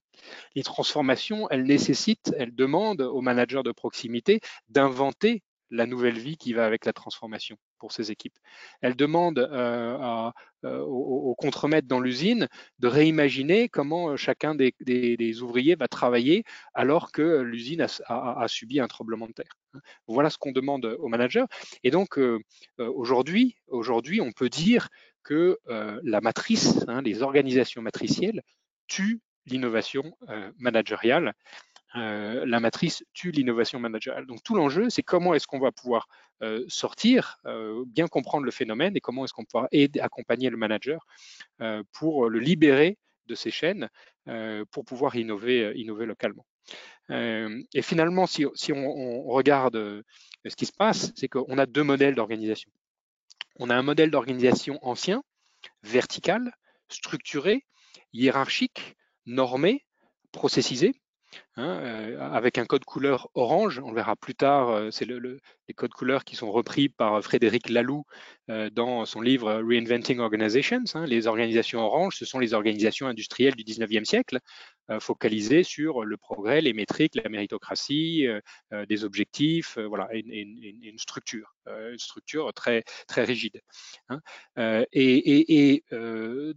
Les 0.55 0.63
transformations, 0.63 1.47
elles 1.49 1.63
nécessitent, 1.63 2.33
elles 2.37 2.55
demandent 2.55 3.01
aux 3.01 3.21
managers 3.21 3.63
de 3.63 3.71
proximité 3.71 4.39
d'inventer 4.67 5.43
la 5.73 5.87
nouvelle 5.87 6.19
vie 6.19 6.37
qui 6.37 6.53
va 6.53 6.65
avec 6.65 6.85
la 6.85 6.93
transformation 6.93 7.57
pour 7.79 7.91
ces 7.91 8.11
équipes. 8.11 8.37
Elles 8.81 8.95
demandent 8.95 9.39
euh, 9.39 10.31
euh, 10.63 10.79
aux, 10.79 11.35
contremaîtres 11.35 11.87
dans 11.87 11.99
l'usine 11.99 12.47
de 12.79 12.87
réimaginer 12.87 13.69
comment 13.69 14.11
euh, 14.11 14.15
chacun 14.15 14.55
des, 14.55 15.41
ouvriers 15.41 15.75
va 15.75 15.87
travailler 15.87 16.43
alors 16.75 17.11
que 17.11 17.41
l'usine 17.41 17.85
a, 18.07 18.47
subi 18.47 18.79
un 18.79 18.87
tremblement 18.87 19.27
de 19.27 19.33
terre. 19.33 19.57
Voilà 20.07 20.29
ce 20.29 20.37
qu'on 20.37 20.51
demande 20.51 20.85
aux 20.99 21.07
managers. 21.07 21.45
Et 21.83 21.89
donc 21.89 22.19
aujourd'hui, 22.77 23.57
aujourd'hui, 23.67 24.21
on 24.21 24.31
peut 24.31 24.49
dire 24.49 24.89
que 25.23 25.59
euh, 25.69 25.99
la 26.03 26.21
matrice, 26.21 26.85
hein, 26.87 27.01
les 27.01 27.21
organisations 27.21 27.81
matricielles, 27.81 28.41
tuent 28.87 29.21
l'innovation 29.45 30.15
euh, 30.29 30.51
managériale. 30.57 31.33
Euh, 31.95 32.45
la 32.45 32.59
matrice 32.59 33.03
tue 33.13 33.31
l'innovation 33.31 33.79
managériale. 33.79 34.25
Donc 34.25 34.43
tout 34.43 34.55
l'enjeu, 34.55 34.89
c'est 34.89 35.03
comment 35.03 35.33
est-ce 35.33 35.47
qu'on 35.47 35.59
va 35.59 35.71
pouvoir 35.71 36.07
sortir, 36.67 37.37
bien 37.87 38.09
comprendre 38.09 38.43
le 38.43 38.51
phénomène 38.51 38.97
et 38.97 38.99
comment 38.99 39.23
est-ce 39.23 39.31
qu'on 39.31 39.45
pourra 39.45 39.69
aider, 39.71 40.01
accompagner 40.01 40.49
le 40.49 40.57
manager 40.57 41.05
pour 41.93 42.29
le 42.29 42.37
libérer 42.37 42.97
de 43.27 43.35
ces 43.35 43.49
chaînes 43.49 43.87
pour 44.71 44.83
pouvoir 44.83 45.15
innover, 45.15 45.73
localement. 46.05 46.45
et 47.09 47.81
finalement, 47.81 48.25
si, 48.27 48.45
on, 48.73 49.23
regarde 49.23 50.03
ce 50.45 50.55
qui 50.57 50.65
se 50.65 50.73
passe, 50.73 51.13
c'est 51.15 51.29
qu'on 51.29 51.57
a 51.57 51.65
deux 51.65 51.83
modèles 51.83 52.15
d'organisation. 52.15 52.69
On 53.57 53.69
a 53.69 53.75
un 53.75 53.83
modèle 53.83 54.11
d'organisation 54.11 54.79
ancien, 54.81 55.23
vertical, 55.83 56.53
structuré, 56.89 57.65
hiérarchique, 58.13 58.95
normé, 59.25 59.85
processisé, 60.31 60.93
hein, 61.55 61.79
euh, 61.81 62.19
avec 62.19 62.57
un 62.57 62.65
code 62.65 62.83
couleur 62.85 63.29
orange. 63.35 63.79
On 63.83 63.93
verra 63.93 64.15
plus 64.15 64.35
tard, 64.35 64.69
euh, 64.69 64.91
c'est 64.91 65.05
le, 65.05 65.39
les 65.67 65.73
codes 65.73 65.93
couleurs 65.93 66.23
qui 66.23 66.35
sont 66.35 66.51
repris 66.51 66.89
par 66.89 67.21
Frédéric 67.21 67.69
Laloux 67.69 68.05
euh, 68.49 68.69
dans 68.69 69.05
son 69.05 69.21
livre 69.21 69.61
Reinventing 69.61 70.19
Organizations. 70.19 70.83
Hein. 70.95 71.05
Les 71.05 71.27
organisations 71.27 71.79
oranges, 71.79 72.17
ce 72.17 72.25
sont 72.25 72.39
les 72.39 72.53
organisations 72.53 73.07
industrielles 73.07 73.55
du 73.55 73.63
19e 73.63 74.05
siècle, 74.05 74.39
euh, 74.89 74.99
focalisées 74.99 75.63
sur 75.63 76.03
le 76.03 76.17
progrès, 76.17 76.61
les 76.61 76.73
métriques, 76.73 77.15
la 77.15 77.29
méritocratie, 77.29 78.27
euh, 78.27 78.85
des 78.85 79.03
objectifs, 79.03 79.77
voilà, 79.77 80.09
une 80.13 80.97
structure, 80.97 81.55
une 81.67 81.99
structure 81.99 82.53
très, 82.53 82.83
très 83.07 83.23
rigide. 83.23 83.61
Hein. 84.09 84.19
et, 84.91 85.83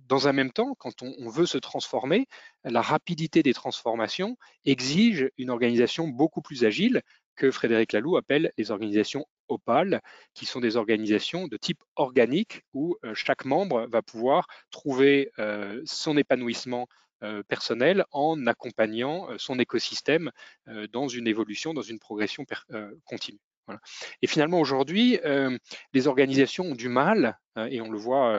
dans 0.09 0.29
un 0.29 0.33
même 0.33 0.53
temps, 0.53 0.75
quand 0.79 1.03
on, 1.03 1.29
veut 1.29 1.47
se 1.47 1.59
transformer, 1.59 2.27
la 2.65 2.83
rapidité 2.83 3.43
des 3.43 3.55
transformations 3.55 4.37
exige 4.65 5.31
une 5.39 5.51
organisation 5.51 6.09
beaucoup 6.09 6.43
plus 6.43 6.65
agile 6.65 7.03
que 7.37 7.51
Frédéric 7.51 7.93
Laloux 7.93 8.17
appelle 8.17 8.51
les 8.57 8.71
organisations 8.71 9.27
opales, 9.49 10.01
qui 10.35 10.47
sont 10.47 10.61
des 10.61 10.77
organisations 10.77 11.47
de 11.47 11.57
type 11.57 11.83
organique 11.95 12.63
où 12.73 12.97
euh, 13.05 13.15
chaque 13.15 13.45
membre 13.45 13.87
va 13.91 14.03
pouvoir 14.03 14.47
trouver 14.71 15.31
euh, 15.39 15.81
son 15.85 16.17
épanouissement 16.17 16.89
euh, 16.89 17.06
personnel 17.49 18.05
en 18.13 18.47
accompagnant 18.47 19.29
son 19.39 19.59
écosystème 19.59 20.31
dans 20.93 21.09
une 21.09 21.27
évolution, 21.27 21.75
dans 21.75 21.83
une 21.83 21.99
progression 21.99 22.45
continue. 23.05 23.41
Et 24.23 24.27
finalement, 24.27 24.61
aujourd'hui, 24.61 25.19
les 25.93 26.07
organisations 26.07 26.65
ont 26.67 26.75
du 26.75 26.89
mal, 26.89 27.39
et 27.57 27.81
on 27.81 27.91
le 27.91 27.99
voit 27.99 28.39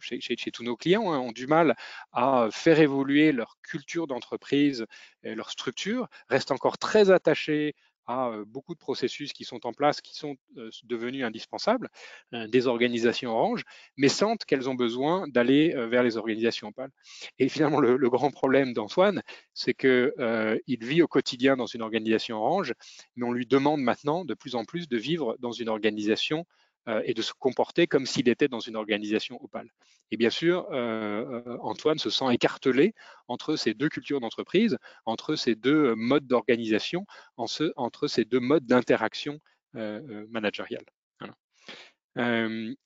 chez, 0.00 0.36
tous 0.50 0.64
nos 0.64 0.76
clients, 0.76 1.12
hein, 1.12 1.18
ont 1.18 1.32
du 1.32 1.46
mal 1.46 1.76
à 2.12 2.48
faire 2.50 2.80
évoluer 2.80 3.32
leur 3.32 3.58
culture 3.62 4.06
d'entreprise, 4.06 4.86
leur 5.22 5.50
structure, 5.50 6.08
restent 6.28 6.50
encore 6.50 6.78
très 6.78 7.10
attachés 7.10 7.74
à 8.06 8.32
beaucoup 8.46 8.74
de 8.74 8.78
processus 8.78 9.32
qui 9.32 9.44
sont 9.44 9.66
en 9.66 9.72
place, 9.72 10.00
qui 10.00 10.14
sont 10.14 10.36
devenus 10.84 11.24
indispensables, 11.24 11.88
des 12.32 12.66
organisations 12.66 13.32
orange, 13.32 13.64
mais 13.96 14.08
sentent 14.08 14.44
qu'elles 14.44 14.68
ont 14.68 14.74
besoin 14.74 15.26
d'aller 15.28 15.74
vers 15.88 16.02
les 16.02 16.16
organisations 16.16 16.68
opales. 16.68 16.90
Et 17.38 17.48
finalement, 17.48 17.80
le, 17.80 18.10
grand 18.10 18.30
problème 18.30 18.72
d'Antoine, 18.72 19.22
c'est 19.54 19.74
qu'il 19.74 20.78
vit 20.80 21.02
au 21.02 21.08
quotidien 21.08 21.56
dans 21.56 21.66
une 21.66 21.82
organisation 21.82 22.36
orange, 22.38 22.74
mais 23.16 23.26
on 23.26 23.32
lui 23.32 23.46
demande 23.46 23.80
maintenant 23.80 24.24
de 24.24 24.34
plus 24.34 24.54
en 24.54 24.64
plus 24.64 24.88
de 24.88 24.96
vivre 24.96 25.36
dans 25.40 25.52
une 25.52 25.68
organisation 25.68 26.40
euh, 26.40 26.65
et 27.04 27.14
de 27.14 27.22
se 27.22 27.32
comporter 27.32 27.86
comme 27.86 28.06
s'il 28.06 28.28
était 28.28 28.48
dans 28.48 28.60
une 28.60 28.76
organisation 28.76 29.42
opale. 29.42 29.70
Et 30.10 30.16
bien 30.16 30.30
sûr, 30.30 30.68
euh, 30.70 31.42
euh, 31.46 31.58
Antoine 31.60 31.98
se 31.98 32.10
sent 32.10 32.32
écartelé 32.32 32.94
entre 33.28 33.56
ces 33.56 33.74
deux 33.74 33.88
cultures 33.88 34.20
d'entreprise, 34.20 34.78
entre 35.04 35.34
ces 35.34 35.54
deux 35.54 35.94
modes 35.94 36.26
d'organisation, 36.26 37.06
entre 37.36 38.06
ces 38.06 38.24
deux 38.24 38.40
modes 38.40 38.66
d'interaction 38.66 39.38
managériale. 39.74 40.84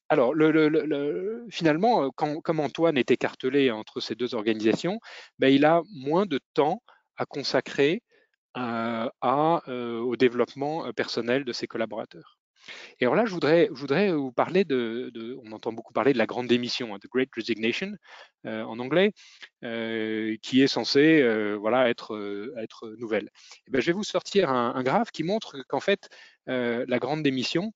alors, 0.09 0.35
le, 0.35 1.47
finalement, 1.51 2.11
comme 2.11 2.61
Antoine 2.61 2.97
est 2.97 3.13
écartelé 3.13 3.71
entre 3.71 4.01
ces 4.01 4.17
deux 4.17 4.35
organisations, 4.35 4.99
ben, 5.39 5.49
il 5.55 5.65
a 5.65 5.83
moins 5.93 6.27
de 6.27 6.41
temps 6.55 6.83
à 7.17 7.27
consacrer 7.27 8.03
au 8.57 10.17
développement 10.17 10.93
personnel 10.95 11.45
de 11.45 11.53
ses 11.53 11.69
collaborateurs. 11.69 12.40
Et 12.99 13.05
alors 13.05 13.15
là, 13.15 13.25
je 13.25 13.33
voudrais, 13.33 13.69
vous 14.13 14.33
parler 14.33 14.65
de, 14.65 15.39
on 15.45 15.53
entend 15.53 15.73
beaucoup 15.73 15.93
parler 15.93 16.13
de 16.13 16.19
la 16.19 16.27
grande 16.27 16.47
démission, 16.47 16.95
hein, 16.95 16.99
The 16.99 17.09
Great 17.09 17.31
Resignation 17.35 17.93
euh, 18.47 18.63
en 18.63 18.79
anglais, 18.79 19.13
euh, 19.65 20.37
qui 20.43 20.63
est 20.63 20.67
censée 20.67 21.21
euh, 21.23 21.57
voilà, 21.57 21.89
être, 21.89 22.17
nouvelle. 22.99 23.27
Et 23.27 23.63
eh 23.69 23.71
ben, 23.71 23.81
je 23.81 23.87
vais 23.87 23.93
vous 23.93 24.05
sortir 24.05 24.51
un, 24.51 24.83
graphe 24.83 25.11
qui 25.11 25.23
montre 25.23 25.57
qu'en 25.69 25.81
fait, 25.81 26.09
la 26.47 26.99
grande 26.99 27.23
démission, 27.23 27.73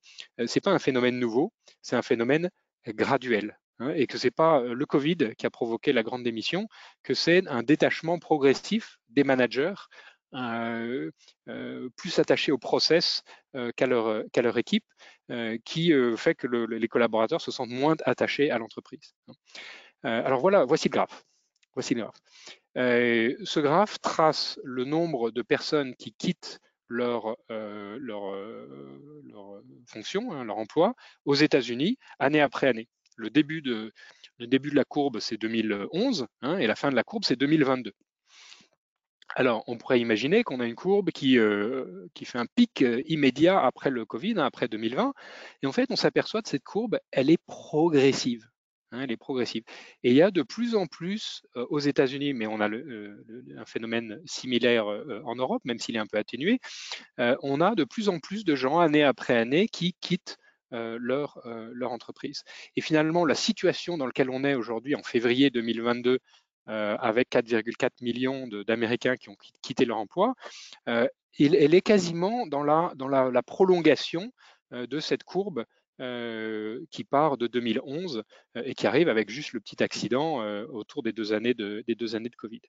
c'est 0.47 0.61
pas 0.61 0.71
un 0.71 0.79
phénomène 0.79 1.19
nouveau, 1.19 1.53
c'est 1.81 1.95
un 1.95 2.01
phénomène 2.01 2.49
graduel. 2.87 3.57
Hein, 3.79 3.91
et 3.93 4.07
que 4.07 4.17
c'est 4.17 4.31
pas 4.31 4.61
le 4.61 4.85
Covid 4.85 5.35
qui 5.37 5.45
a 5.45 5.49
provoqué 5.49 5.91
la 5.91 6.01
grande 6.01 6.23
démission, 6.23 6.67
que 7.03 7.13
c'est 7.13 7.45
un 7.47 7.61
détachement 7.61 8.19
progressif 8.19 8.99
des 9.09 9.25
managers 9.25 9.75
plus 11.95 12.19
attachés 12.19 12.51
au 12.51 12.57
process 12.57 13.23
euh, 13.55 13.71
qu'à 13.75 13.85
leur, 13.87 14.57
équipe, 14.57 14.85
qui 15.63 15.93
fait 16.17 16.35
que 16.35 16.47
les 16.47 16.87
collaborateurs 16.87 17.41
se 17.41 17.51
sentent 17.51 17.69
moins 17.69 17.95
attachés 18.05 18.51
à 18.51 18.57
l'entreprise. 18.57 19.13
alors 20.03 20.39
voilà, 20.39 20.65
voici 20.65 20.89
le 20.89 20.93
graphe. 20.93 21.25
Voici 21.73 21.93
le 21.93 22.05
ce 22.75 23.59
graphe 23.59 23.99
trace 24.01 24.59
le 24.63 24.85
nombre 24.85 25.31
de 25.31 25.41
personnes 25.41 25.95
qui 25.95 26.13
quittent 26.13 26.59
leur, 26.87 27.35
fonction, 29.87 30.31
hein, 30.31 30.43
leur 30.43 30.57
emploi, 30.57 30.95
aux 31.25 31.35
États-Unis, 31.35 31.97
année 32.19 32.41
après 32.41 32.67
année. 32.67 32.87
Le 33.17 33.29
début 33.29 33.61
de, 33.61 33.93
le 34.37 34.47
début 34.47 34.69
de 34.69 34.75
la 34.75 34.83
courbe, 34.83 35.19
c'est 35.19 35.37
2011, 35.37 36.27
hein, 36.41 36.57
et 36.57 36.67
la 36.67 36.75
fin 36.75 36.89
de 36.89 36.95
la 36.95 37.03
courbe, 37.03 37.23
c'est 37.23 37.37
2022. 37.37 37.93
Alors, 39.37 39.65
on 39.67 39.77
pourrait 39.77 39.99
imaginer 39.99 40.43
qu'on 40.45 40.61
a 40.61 40.65
une 40.65 40.75
courbe 40.75 41.11
qui, 41.11 41.37
euh, 41.37 42.07
qui 42.13 42.23
fait 42.23 42.37
un 42.37 42.45
pic 42.45 42.81
euh, 42.81 43.03
immédiat 43.05 43.59
après 43.59 43.89
le 43.89 44.05
Covid, 44.05 44.35
hein, 44.37 44.45
après 44.45 44.69
2020. 44.69 45.13
Et 45.61 45.67
en 45.67 45.73
fait, 45.73 45.91
on 45.91 45.97
s'aperçoit 45.97 46.41
que 46.41 46.47
cette 46.47 46.63
courbe, 46.63 46.97
elle 47.11 47.29
est 47.29 47.43
progressive. 47.45 48.47
Hein, 48.91 49.01
elle 49.01 49.11
est 49.11 49.17
progressive. 49.17 49.63
Et 50.03 50.11
il 50.11 50.15
y 50.15 50.21
a 50.21 50.31
de 50.31 50.41
plus 50.41 50.73
en 50.75 50.87
plus 50.87 51.43
euh, 51.57 51.65
aux 51.69 51.79
États-Unis, 51.79 52.33
mais 52.33 52.47
on 52.47 52.61
a 52.61 52.67
un 52.69 53.65
phénomène 53.65 54.21
similaire 54.25 54.85
en 54.85 55.35
Europe, 55.35 55.63
même 55.65 55.79
s'il 55.79 55.97
est 55.97 55.99
un 55.99 56.07
peu 56.07 56.17
atténué, 56.17 56.59
on 57.17 57.59
a 57.59 57.75
de 57.75 57.83
plus 57.83 58.07
en 58.07 58.19
plus 58.19 58.45
de 58.45 58.55
gens, 58.55 58.79
année 58.79 59.03
après 59.03 59.35
année, 59.37 59.67
qui 59.67 59.95
quittent 59.99 60.37
leur, 60.71 61.41
leur 61.73 61.91
entreprise. 61.91 62.43
Et 62.75 62.81
finalement, 62.81 63.25
la 63.25 63.35
situation 63.35 63.97
dans 63.97 64.05
laquelle 64.05 64.29
on 64.29 64.43
est 64.43 64.55
aujourd'hui, 64.55 64.95
en 64.95 65.03
février 65.03 65.49
2022, 65.49 66.19
euh, 66.67 66.97
avec 66.99 67.29
4,4 67.29 67.91
millions 68.01 68.47
d'Américains 68.47 69.17
qui 69.17 69.29
ont 69.29 69.35
quitté 69.61 69.85
leur 69.85 69.97
emploi, 69.97 70.33
euh, 70.89 71.07
elle 71.39 71.75
est 71.75 71.81
quasiment 71.81 72.47
dans 72.47 72.63
la, 72.63 73.43
prolongation 73.45 74.31
euh, 74.73 74.87
de 74.87 74.99
cette 74.99 75.23
courbe 75.23 75.63
qui 75.97 77.05
part 77.05 77.37
de 77.37 77.47
2011 77.47 78.23
et 78.55 78.75
qui 78.75 78.85
arrive 78.85 79.07
avec 79.07 79.29
juste 79.29 79.53
le 79.53 79.61
petit 79.61 79.81
accident 79.81 80.43
autour 80.65 81.03
des 81.03 81.13
deux 81.13 81.31
années 81.31 81.53
de, 81.53 81.85
des 81.87 81.95
deux 81.95 82.17
années 82.17 82.27
de 82.27 82.35
Covid. 82.35 82.59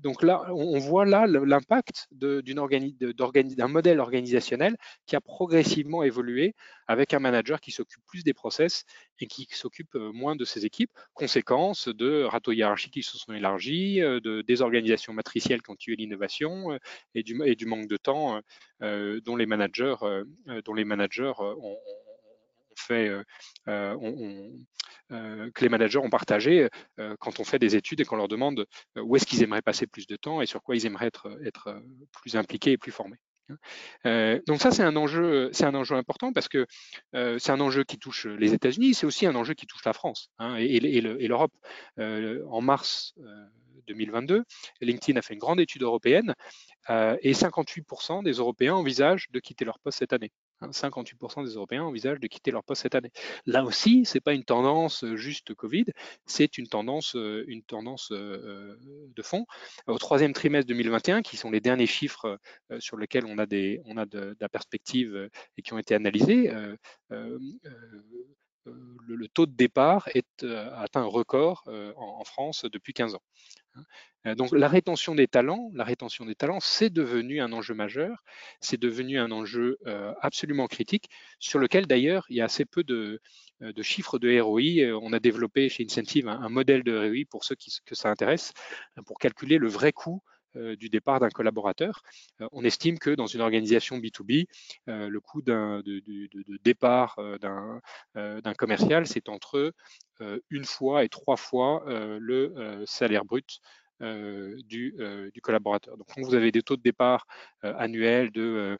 donc 0.00 0.22
là, 0.22 0.46
on, 0.54 0.78
voit 0.78 1.04
là 1.04 1.26
l'impact 1.26 2.08
d'un 2.12 3.68
modèle 3.68 4.00
organisationnel 4.00 4.74
qui 5.04 5.16
a 5.16 5.20
progressivement 5.20 6.02
évolué 6.02 6.54
avec 6.92 7.14
un 7.14 7.18
manager 7.18 7.60
qui 7.60 7.72
s'occupe 7.72 8.04
plus 8.06 8.22
des 8.22 8.34
process 8.34 8.84
et 9.18 9.26
qui 9.26 9.48
s'occupe 9.50 9.94
euh, 9.94 10.12
moins 10.12 10.36
de 10.36 10.44
ses 10.44 10.66
équipes, 10.66 10.92
conséquence 11.14 11.88
de 11.88 12.24
râteaux 12.24 12.52
hiérarchiques 12.52 12.92
qui 12.92 13.02
se 13.02 13.16
sont 13.18 13.32
élargis, 13.32 14.02
euh, 14.02 14.20
de 14.20 14.42
désorganisation 14.42 15.12
matricielle 15.14 15.62
qui 15.62 15.70
ont 15.70 15.76
tué 15.76 15.96
l'innovation 15.96 16.72
euh, 16.72 16.78
et 17.14 17.22
du, 17.22 17.66
manque 17.66 17.88
de 17.88 17.96
temps 17.96 18.40
dont 18.80 19.36
les 19.36 19.46
managers, 19.46 19.94
ont, 21.40 21.78
fait, 22.76 23.10
que 23.66 25.60
les 25.60 25.68
managers 25.68 25.98
ont 25.98 26.10
partagé 26.10 26.68
quand 27.18 27.40
on 27.40 27.44
fait 27.44 27.58
des 27.58 27.76
études 27.76 28.00
et 28.00 28.04
qu'on 28.04 28.16
leur 28.16 28.28
demande 28.28 28.66
où 28.96 29.16
est-ce 29.16 29.26
qu'ils 29.26 29.42
aimeraient 29.42 29.62
passer 29.62 29.86
plus 29.86 30.06
de 30.06 30.16
temps 30.16 30.42
et 30.42 30.46
sur 30.46 30.62
quoi 30.62 30.76
ils 30.76 30.86
aimeraient 30.86 31.10
être 31.44 31.80
plus 32.12 32.36
impliqués 32.36 32.72
et 32.72 32.78
plus 32.78 32.92
formés. 32.92 33.18
Euh, 34.06 34.40
donc 34.46 34.60
ça, 34.60 34.70
c'est 34.70 34.82
un 34.82 34.96
enjeu, 34.96 35.50
c'est 35.52 35.64
un 35.64 35.74
enjeu 35.74 35.96
important 35.96 36.32
parce 36.32 36.48
que 36.48 36.66
euh, 37.14 37.38
c'est 37.38 37.52
un 37.52 37.60
enjeu 37.60 37.84
qui 37.84 37.98
touche 37.98 38.26
les 38.26 38.54
États-Unis, 38.54 38.94
c'est 38.94 39.06
aussi 39.06 39.26
un 39.26 39.34
enjeu 39.34 39.54
qui 39.54 39.66
touche 39.66 39.84
la 39.84 39.92
France 39.92 40.30
hein, 40.38 40.56
et, 40.56 41.00
l'Europe. 41.00 41.52
Euh, 41.98 42.44
en 42.48 42.60
mars 42.60 43.14
2022, 43.86 44.44
LinkedIn 44.80 45.18
a 45.18 45.22
fait 45.22 45.34
une 45.34 45.40
grande 45.40 45.60
étude 45.60 45.82
européenne 45.82 46.34
et 46.88 47.32
58% 47.32 48.22
des 48.22 48.32
Européens 48.32 48.74
envisagent 48.74 49.28
de 49.30 49.40
quitter 49.40 49.64
leur 49.64 49.78
poste 49.78 49.98
cette 49.98 50.12
année. 50.12 50.30
58% 50.70 51.40
hein, 51.40 51.44
des 51.44 51.54
Européens 51.54 51.84
envisagent 51.84 52.20
de 52.20 52.26
quitter 52.26 52.50
leur 52.50 52.64
poste 52.64 52.82
cette 52.82 52.94
année. 52.94 53.10
Là 53.46 53.64
aussi, 53.64 54.04
ce 54.04 54.16
n'est 54.16 54.20
pas 54.20 54.34
une 54.34 54.44
tendance 54.44 55.04
euh, 55.04 55.16
juste 55.16 55.54
Covid, 55.54 55.86
c'est 56.26 56.58
une 56.58 56.68
tendance, 56.68 57.16
euh, 57.16 57.44
une 57.48 57.62
tendance 57.62 58.10
euh, 58.12 58.76
de 59.14 59.22
fond. 59.22 59.46
Au 59.86 59.98
troisième 59.98 60.32
trimestre 60.32 60.68
2021, 60.68 61.22
qui 61.22 61.36
sont 61.36 61.50
les 61.50 61.60
derniers 61.60 61.86
chiffres 61.86 62.38
sur 62.78 62.96
lesquels 62.96 63.26
on 63.26 63.38
a, 63.38 63.46
des, 63.46 63.80
on 63.86 63.96
a 63.96 64.06
de, 64.06 64.36
la 64.40 64.48
perspective 64.48 65.28
et 65.56 65.62
qui 65.62 65.72
ont 65.72 65.78
été 65.78 65.94
analysés, 65.94 66.50
le, 68.64 69.28
taux 69.28 69.46
de 69.46 69.54
départ 69.54 70.08
est, 70.14 70.44
atteint 70.44 71.02
un 71.02 71.06
record 71.06 71.64
en, 71.96 72.24
France 72.24 72.64
depuis 72.64 72.92
15 72.92 73.14
ans. 73.14 73.22
Hein. 73.74 74.34
Donc 74.36 74.52
la 74.52 74.68
rétention 74.68 75.14
des 75.14 75.26
talents, 75.26 75.70
la 75.74 75.84
rétention 75.84 76.24
des 76.24 76.34
talents, 76.34 76.60
c'est 76.60 76.90
devenu 76.90 77.40
un 77.40 77.52
enjeu 77.52 77.74
majeur, 77.74 78.22
c'est 78.60 78.78
devenu 78.78 79.18
un 79.18 79.32
enjeu 79.32 79.78
absolument 80.20 80.68
critique, 80.68 81.08
sur 81.40 81.58
lequel 81.58 81.86
d'ailleurs 81.86 82.24
il 82.28 82.36
y 82.36 82.40
a 82.40 82.44
assez 82.44 82.64
peu 82.64 82.84
de, 82.84 83.20
chiffres 83.80 84.18
de 84.18 84.40
ROI. 84.40 84.96
On 85.02 85.12
a 85.12 85.18
développé 85.18 85.68
chez 85.68 85.84
Incentive 85.84 86.28
un, 86.28 86.48
modèle 86.48 86.84
de 86.84 86.96
ROI 86.96 87.24
pour 87.28 87.44
ceux 87.44 87.56
qui, 87.56 87.76
que 87.84 87.94
ça 87.94 88.10
intéresse, 88.10 88.52
pour 89.06 89.18
calculer 89.18 89.58
le 89.58 89.68
vrai 89.68 89.92
coût 89.92 90.22
euh, 90.26 90.31
du 90.54 90.88
départ 90.88 91.20
d'un 91.20 91.30
collaborateur. 91.30 92.02
Euh, 92.40 92.48
on 92.52 92.64
estime 92.64 92.98
que 92.98 93.10
dans 93.10 93.26
une 93.26 93.40
organisation 93.40 93.98
B2B, 93.98 94.46
euh, 94.88 95.08
le 95.08 95.20
coût 95.20 95.42
de, 95.42 95.82
départ 96.64 97.18
d'un 97.40 98.54
commercial, 98.54 99.06
c'est 99.06 99.28
entre 99.28 99.72
une 100.50 100.64
fois 100.64 101.04
et 101.04 101.08
trois 101.08 101.36
fois 101.36 101.84
le 101.86 102.84
salaire 102.86 103.24
brut 103.24 103.60
du, 104.00 104.94
collaborateur. 105.42 105.96
Donc, 105.96 106.06
quand 106.14 106.22
vous 106.22 106.34
avez 106.34 106.52
des 106.52 106.62
taux 106.62 106.76
de 106.76 106.82
départ 106.82 107.26
annuels 107.62 108.30
de 108.30 108.78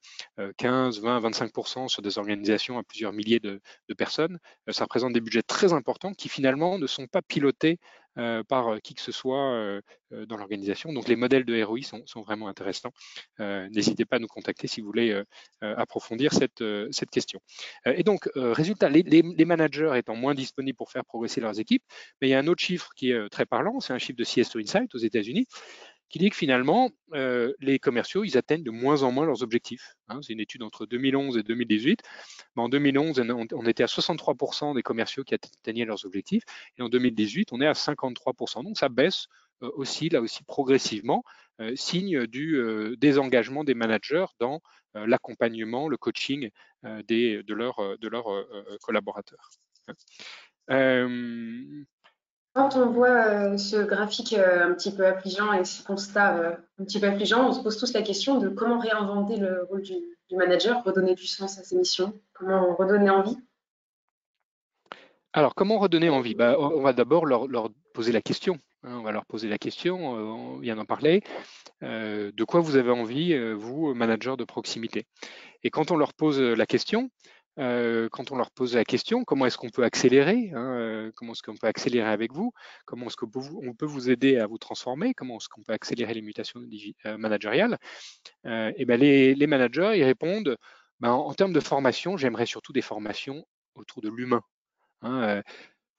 15, 0.56 1.00
20, 1.00 1.20
25 1.20 1.50
sur 1.88 2.02
des 2.02 2.18
organisations 2.18 2.78
à 2.78 2.82
plusieurs 2.82 3.12
milliers 3.12 3.40
de, 3.40 3.61
personnes, 3.96 4.38
ça 4.68 4.85
représente 4.85 5.12
des 5.12 5.20
budgets 5.20 5.42
très 5.42 5.72
importants 5.72 6.12
qui 6.14 6.28
finalement 6.28 6.78
ne 6.78 6.87
sont 6.87 7.06
pas 7.06 7.22
pilotés 7.22 7.78
euh, 7.78 8.01
par 8.48 8.68
euh, 8.68 8.79
qui 8.79 8.94
que 8.94 9.01
ce 9.01 9.12
soit 9.12 9.53
euh, 9.53 9.81
dans 10.27 10.37
l'organisation. 10.37 10.92
Donc 10.92 11.09
les 11.09 11.16
modèles 11.16 11.44
de 11.44 11.62
ROI 11.62 11.81
sont, 11.83 12.22
vraiment 12.22 12.48
intéressants. 12.48 12.92
N'hésitez 13.38 14.05
pas 14.05 14.16
à 14.16 14.18
nous 14.18 14.27
contacter 14.27 14.68
si 14.68 14.81
vous 14.81 14.87
voulez 14.87 15.22
approfondir 15.61 16.33
cette, 16.33 16.62
question. 17.11 17.40
et 17.87 18.03
donc, 18.03 18.29
résultat, 18.35 18.90
les, 18.90 19.03
les, 19.03 19.44
managers 19.44 19.92
étant 19.96 20.14
moins 20.14 20.35
disponibles 20.35 20.77
pour 20.77 20.90
faire 20.90 21.05
progresser 21.05 21.40
leurs 21.40 21.59
équipes, 21.59 21.83
mais 22.20 22.29
il 22.29 22.31
y 22.31 22.35
a 22.35 22.38
un 22.38 22.46
autre 22.46 22.62
chiffre 22.62 22.90
qui 22.94 23.11
est 23.11 23.29
très 23.31 23.46
parlant, 23.46 23.81
c'est 23.81 23.94
un 23.94 23.98
chiffre 23.98 24.18
de 24.18 24.25
CSO 24.25 24.59
Insight 24.59 24.94
aux 24.94 24.98
États-Unis, 24.98 25.46
qui 26.12 26.18
dit 26.18 26.29
que 26.29 26.37
finalement, 26.37 26.90
euh, 27.14 27.55
les 27.61 27.79
commerciaux, 27.79 28.22
ils 28.22 28.37
atteignent 28.37 28.62
de 28.62 28.70
moins 28.70 29.03
en 29.03 29.11
moins 29.11 29.25
leurs 29.25 29.42
objectifs. 29.42 29.96
Hein. 30.09 30.20
c'est 30.22 30.35
une 30.35 30.40
étude 30.40 30.62
entre 30.62 30.85
2011 30.85 31.38
et 31.38 31.42
2018. 31.42 32.03
en 32.57 32.68
2011, 32.68 33.22
on, 33.53 33.66
était 33.66 33.83
à 33.83 33.87
63% 33.87 34.75
des 34.75 34.83
commerciaux 34.83 35.25
qui 35.25 35.35
atteignaient 35.35 35.87
leurs 35.87 36.05
objectifs, 36.05 36.42
et 36.79 36.83
en 36.83 36.90
2018, 36.90 37.53
on 37.53 37.62
est 37.62 37.66
à 37.66 37.72
53%. 37.72 38.62
Donc 38.62 38.77
ça 38.79 38.90
baisse 38.90 39.27
aussi, 39.61 40.11
là 40.11 40.20
aussi 40.20 40.44
progressivement, 40.44 41.25
signe 41.77 42.27
du 42.27 42.61
désengagement 42.98 43.64
des 43.64 43.75
managers 43.75 44.27
dans 44.38 44.61
l'accompagnement, 44.94 45.88
le 45.88 45.96
coaching 45.96 46.51
des, 47.07 47.42
de 47.42 47.55
leurs 47.55 47.96
de 47.98 48.09
leurs 48.09 48.27
collaborateurs. 48.83 49.48
Quand 52.54 52.76
on 52.76 52.90
voit 52.90 53.56
ce 53.56 53.82
graphique 53.82 54.34
un 54.34 54.74
petit 54.74 54.94
peu 54.94 55.06
affligeant 55.06 55.52
et 55.54 55.64
ce 55.64 55.82
constat 55.82 56.58
un 56.78 56.84
petit 56.84 57.00
peu 57.00 57.06
affligeant, 57.06 57.48
on 57.48 57.52
se 57.52 57.62
pose 57.62 57.78
tous 57.78 57.94
la 57.94 58.02
question 58.02 58.38
de 58.38 58.48
comment 58.50 58.78
réinventer 58.78 59.36
le 59.36 59.64
rôle 59.70 59.82
du, 59.82 59.94
manager, 60.36 60.82
redonner 60.84 61.14
du 61.14 61.26
sens 61.26 61.58
à 61.58 61.64
ses 61.64 61.76
missions, 61.76 62.18
comment 62.34 62.74
redonner 62.74 63.10
envie? 63.10 63.38
Alors, 65.34 65.54
comment 65.54 65.78
redonner 65.78 66.10
envie? 66.10 66.34
Bah, 66.34 66.56
On 66.58 66.82
va 66.82 66.92
d'abord 66.92 67.24
leur, 67.24 67.70
poser 67.94 68.12
la 68.12 68.20
question. 68.20 68.58
Hein, 68.84 68.98
on 68.98 69.02
va 69.02 69.12
leur 69.12 69.24
poser 69.24 69.48
la 69.48 69.58
question, 69.58 70.16
euh, 70.16 70.22
on 70.22 70.58
vient 70.58 70.76
d'en 70.76 70.84
parler. 70.84 71.22
Euh, 71.82 72.32
de 72.34 72.44
quoi 72.44 72.60
vous 72.60 72.76
avez 72.76 72.90
envie, 72.90 73.32
euh, 73.32 73.54
vous, 73.54 73.94
manager 73.94 74.36
de 74.36 74.44
proximité? 74.44 75.06
Et 75.62 75.70
quand 75.70 75.90
on 75.90 75.96
leur 75.96 76.12
pose 76.12 76.40
la 76.40 76.66
question, 76.66 77.08
quand 77.56 78.30
on 78.30 78.36
leur 78.36 78.50
pose 78.50 78.74
la 78.74 78.84
question, 78.84 79.24
comment 79.24 79.46
est-ce 79.46 79.58
qu'on 79.58 79.70
peut 79.70 79.84
accélérer 79.84 80.50
hein, 80.54 81.10
Comment 81.16 81.32
est-ce 81.32 81.42
qu'on 81.42 81.56
peut 81.56 81.66
accélérer 81.66 82.08
avec 82.08 82.32
vous 82.32 82.52
Comment 82.86 83.06
est-ce 83.06 83.16
qu'on 83.16 83.28
peut 83.28 83.86
vous 83.86 84.10
aider 84.10 84.38
à 84.38 84.46
vous 84.46 84.58
transformer 84.58 85.14
Comment 85.14 85.36
est-ce 85.36 85.48
qu'on 85.48 85.62
peut 85.62 85.72
accélérer 85.72 86.14
les 86.14 86.22
mutations 86.22 86.60
managériales 87.18 87.78
Et 88.44 88.84
ben 88.84 88.98
les, 88.98 89.34
les, 89.34 89.46
managers, 89.46 89.92
ils 89.96 90.04
répondent, 90.04 90.56
ben, 91.00 91.10
en 91.10 91.34
termes 91.34 91.52
de 91.52 91.60
formation, 91.60 92.16
j'aimerais 92.16 92.46
surtout 92.46 92.72
des 92.72 92.82
formations 92.82 93.44
autour 93.74 94.02
de 94.02 94.08
l'humain, 94.08 94.42
Hein, 95.02 95.42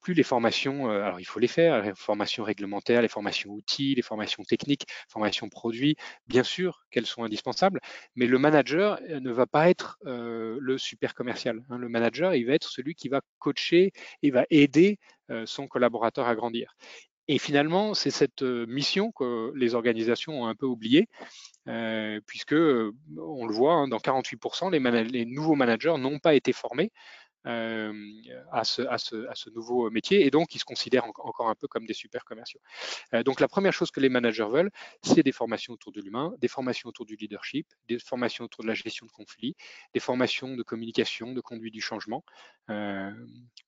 plus 0.04 0.14
les 0.14 0.24
formations, 0.24 0.90
alors 0.90 1.20
il 1.20 1.26
faut 1.26 1.40
les 1.40 1.48
faire, 1.48 1.82
les 1.82 1.94
formations 1.96 2.44
réglementaires, 2.44 3.02
les 3.02 3.08
formations 3.08 3.52
outils, 3.52 3.96
les 3.96 4.02
formations 4.02 4.44
techniques, 4.44 4.86
formations 5.10 5.50
produits, 5.50 5.96
bien 6.28 6.44
sûr 6.44 6.86
qu'elles 6.92 7.06
sont 7.06 7.24
indispensables, 7.24 7.80
mais 8.16 8.28
le 8.28 8.38
manager 8.38 9.00
ne 9.10 9.32
va 9.32 9.48
pas 9.48 9.70
être 9.70 9.98
le 10.04 10.78
super 10.78 11.16
commercial. 11.16 11.64
Hein. 11.70 11.78
Le 11.78 11.90
manager, 11.90 12.36
il 12.36 12.46
va 12.46 12.54
être 12.54 12.70
celui 12.70 12.96
qui 12.96 13.10
va 13.10 13.22
coacher 13.40 13.94
et 14.22 14.30
va 14.30 14.46
aider 14.50 15.00
son 15.46 15.68
collaborateur 15.68 16.28
à 16.28 16.36
grandir. 16.36 16.76
Et 17.30 17.40
finalement, 17.40 17.94
c'est 17.94 18.12
cette 18.12 18.42
mission 18.42 19.14
que 19.14 19.54
les 19.56 19.76
organisations 19.76 20.42
ont 20.42 20.48
un 20.48 20.56
peu 20.56 20.66
oubliée, 20.66 21.08
puisque 22.26 22.54
on 22.54 23.46
le 23.46 23.54
voit, 23.54 23.74
hein, 23.74 23.88
dans 23.88 24.00
48%, 24.00 24.72
les, 24.72 25.26
nouveaux 25.26 25.56
managers 25.56 25.96
n'ont 25.98 26.20
pas 26.20 26.34
été 26.34 26.52
formés 26.52 26.92
euh, 26.92 27.23
à, 27.46 28.64
ce, 28.64 28.82
à, 28.84 28.98
ce, 28.98 29.50
nouveau 29.50 29.90
métier 29.90 30.26
et 30.26 30.32
donc 30.32 30.56
ils 30.56 30.60
se 30.60 30.66
considèrent 30.66 31.06
encore 31.06 31.50
un 31.50 31.56
peu 31.56 31.68
comme 31.68 31.86
des 31.86 31.94
super 31.94 32.24
commerciaux. 32.26 32.60
Euh, 33.14 33.24
donc 33.24 33.40
la 33.40 33.48
première 33.48 33.74
chose 33.74 33.92
que 33.92 34.00
les 34.00 34.10
managers 34.10 34.48
veulent, 34.50 34.72
c'est 35.02 35.24
des 35.24 35.32
formations 35.32 35.74
autour 35.74 35.92
de 35.92 36.02
l'humain, 36.02 36.34
des 36.40 36.48
formations 36.48 36.90
autour 36.90 37.06
du 37.06 37.16
leadership, 37.16 37.68
des 37.88 38.00
formations 38.00 38.46
autour 38.46 38.64
de 38.64 38.68
la 38.68 38.74
gestion 38.74 39.06
de 39.06 39.12
conflits, 39.12 39.56
des 39.94 40.00
formations 40.00 40.56
de 40.56 40.64
communication, 40.64 41.34
de 41.34 41.42
conduite 41.42 41.74
du 41.74 41.82
changement. 41.82 42.24
Euh, 42.70 43.12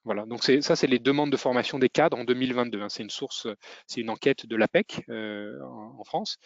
voilà, 0.04 0.26
donc 0.26 0.44
ça 0.44 0.76
c'est 0.76 0.88
les 0.88 1.00
demandes 1.00 1.32
de 1.32 1.38
formation 1.38 1.80
des 1.80 1.90
cadres 1.90 2.18
en 2.18 2.24
2022. 2.24 2.82
Hein. 2.82 2.90
C'est 2.90 3.04
une 3.04 3.10
source, 3.10 3.48
c'est 3.88 4.02
une 4.02 4.10
enquête 4.10 4.46
de 4.46 4.56
l'APEC 4.56 5.04
euh, 5.10 5.60
en, 5.64 6.04
France. 6.04 6.38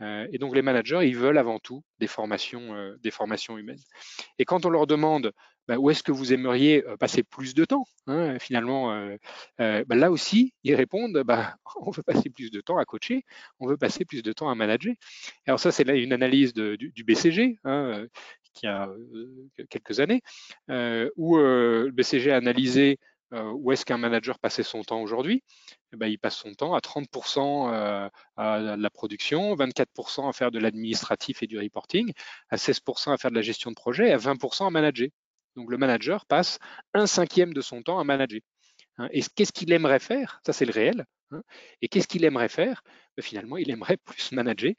Euh, 0.00 0.26
et 0.32 0.38
donc 0.38 0.54
les 0.54 0.62
managers, 0.62 1.00
ils 1.04 1.16
veulent 1.16 1.38
avant 1.38 1.58
tout 1.58 1.82
des 1.98 2.06
formations, 2.06 2.94
des 3.00 3.10
formations 3.10 3.56
humaines. 3.56 3.82
Et 4.38 4.44
quand 4.44 4.66
on 4.66 4.70
leur 4.70 4.86
demande 4.86 5.32
bah, 5.66 5.78
où 5.78 5.90
est-ce 5.90 6.02
que 6.02 6.12
vous 6.12 6.32
aimeriez 6.32 6.84
euh, 6.86 6.96
passer 6.96 7.22
plus 7.22 7.54
de 7.54 7.64
temps 7.64 7.86
hein, 8.06 8.38
Finalement, 8.38 8.92
euh, 8.92 9.16
euh, 9.60 9.84
bah, 9.86 9.96
là 9.96 10.10
aussi, 10.10 10.52
ils 10.62 10.74
répondent, 10.74 11.22
bah, 11.24 11.56
on 11.80 11.90
veut 11.90 12.02
passer 12.02 12.30
plus 12.30 12.50
de 12.50 12.60
temps 12.60 12.78
à 12.78 12.84
coacher, 12.84 13.24
on 13.60 13.66
veut 13.66 13.76
passer 13.78 14.04
plus 14.04 14.22
de 14.22 14.32
temps 14.32 14.50
à 14.50 14.54
manager. 14.54 14.94
Alors 15.46 15.60
ça, 15.60 15.72
c'est 15.72 15.84
une 15.84 16.12
analyse 16.12 16.52
du, 16.52 17.04
BCG 17.04 17.58
hein, 17.64 18.06
qui 18.52 18.66
a 18.66 18.88
quelques 19.70 20.00
années, 20.00 20.22
où 21.16 21.36
le 21.36 21.90
BCG 21.92 22.30
a 22.32 22.36
analysé 22.36 22.98
où 23.32 23.72
est-ce 23.72 23.84
qu'un 23.84 23.98
manager 23.98 24.38
passait 24.38 24.62
son 24.62 24.82
temps 24.82 25.02
aujourd'hui 25.02 25.42
eh 25.92 25.96
ben, 25.96 26.06
Il 26.06 26.18
passe 26.18 26.36
son 26.36 26.54
temps 26.54 26.74
à 26.74 26.78
30% 26.78 28.10
à 28.36 28.58
la 28.60 28.90
production, 28.90 29.56
24% 29.56 30.28
à 30.28 30.32
faire 30.32 30.50
de 30.50 30.58
l'administratif 30.58 31.42
et 31.42 31.46
du 31.46 31.58
reporting, 31.58 32.12
à 32.50 32.56
16% 32.56 33.12
à 33.12 33.16
faire 33.16 33.30
de 33.30 33.36
la 33.36 33.42
gestion 33.42 33.70
de 33.70 33.76
projet 33.76 34.08
et 34.08 34.12
à 34.12 34.18
20% 34.18 34.66
à 34.66 34.70
manager. 34.70 35.08
Donc 35.56 35.70
le 35.70 35.78
manager 35.78 36.26
passe 36.26 36.58
un 36.92 37.06
cinquième 37.06 37.52
de 37.52 37.60
son 37.60 37.82
temps 37.82 37.98
à 37.98 38.04
manager. 38.04 38.40
Hein. 38.98 39.08
Et 39.12 39.22
qu'est-ce 39.34 39.52
qu'il 39.52 39.72
aimerait 39.72 40.00
faire? 40.00 40.40
Ça, 40.46 40.52
c'est 40.52 40.64
le 40.64 40.72
réel. 40.72 41.04
Hein. 41.30 41.42
Et 41.82 41.88
qu'est-ce 41.88 42.08
qu'il 42.08 42.24
aimerait 42.24 42.48
faire? 42.48 42.82
Ben, 43.16 43.22
Finalement, 43.22 43.56
il 43.56 43.70
aimerait 43.70 43.96
plus 44.04 44.32
manager, 44.32 44.72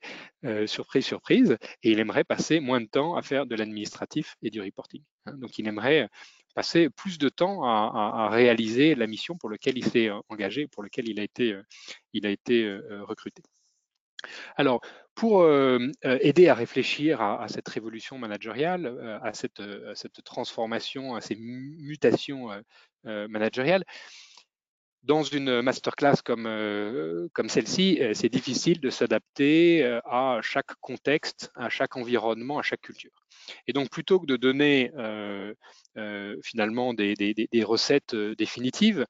euh, 0.46 0.68
surprise, 0.68 1.06
surprise, 1.06 1.58
et 1.84 1.92
il 1.92 2.00
aimerait 2.00 2.24
passer 2.24 2.60
moins 2.60 2.82
de 2.82 2.88
temps 2.88 3.16
à 3.16 3.22
faire 3.22 3.46
de 3.46 3.56
l'administratif 3.56 4.36
et 4.42 4.50
du 4.50 4.62
reporting. 4.62 5.04
Hein. 5.26 5.34
Donc 5.38 5.58
il 5.60 5.68
aimerait 5.68 6.10
passer 6.54 6.90
plus 6.90 7.18
de 7.18 7.28
temps 7.28 7.64
à, 7.64 8.30
réaliser 8.30 8.96
la 8.96 9.08
mission 9.08 9.38
pour 9.38 9.50
laquelle 9.50 9.78
il 9.78 9.86
s'est 9.86 10.10
euh, 10.10 10.20
engagé, 10.30 10.68
pour 10.68 10.84
laquelle 10.84 11.10
il 11.10 11.20
a 11.20 11.24
été, 11.24 11.54
euh, 11.54 11.64
il 12.14 12.26
a 12.26 12.30
été 12.30 12.80
recruté. 13.02 13.44
Alors, 14.56 14.82
pour 15.16 15.42
euh, 15.42 15.80
euh, 16.04 16.18
aider 16.22 16.50
à 16.50 16.54
réfléchir 16.54 17.22
à, 17.22 17.48
cette 17.48 17.68
révolution 17.70 18.18
managériale, 18.18 18.86
euh, 18.86 19.18
à, 19.22 19.34
cette, 19.34 19.62
transformation, 20.24 21.16
à 21.16 21.22
ces 21.22 21.36
mutations 21.38 22.50
managériales, 23.04 23.86
dans 25.06 25.24
une 25.24 25.62
masterclass 25.62 26.18
comme, 26.24 27.30
comme 27.34 27.50
celle-ci, 27.50 28.00
c'est 28.14 28.30
difficile 28.30 28.80
de 28.80 28.90
s'adapter 28.90 29.84
à 30.06 30.40
chaque 30.42 30.76
contexte, 30.82 31.52
à 31.56 31.70
chaque 31.70 31.96
environnement, 31.96 32.60
à 32.60 32.64
chaque 32.64 32.82
culture. 32.82 33.12
Et 33.68 33.74
donc, 33.74 33.90
plutôt 33.90 34.20
que 34.20 34.26
de 34.26 34.36
donner 34.36 34.92
finalement 36.44 36.94
des, 36.94 37.64
recettes 37.64 38.16
définitives, 38.16 39.06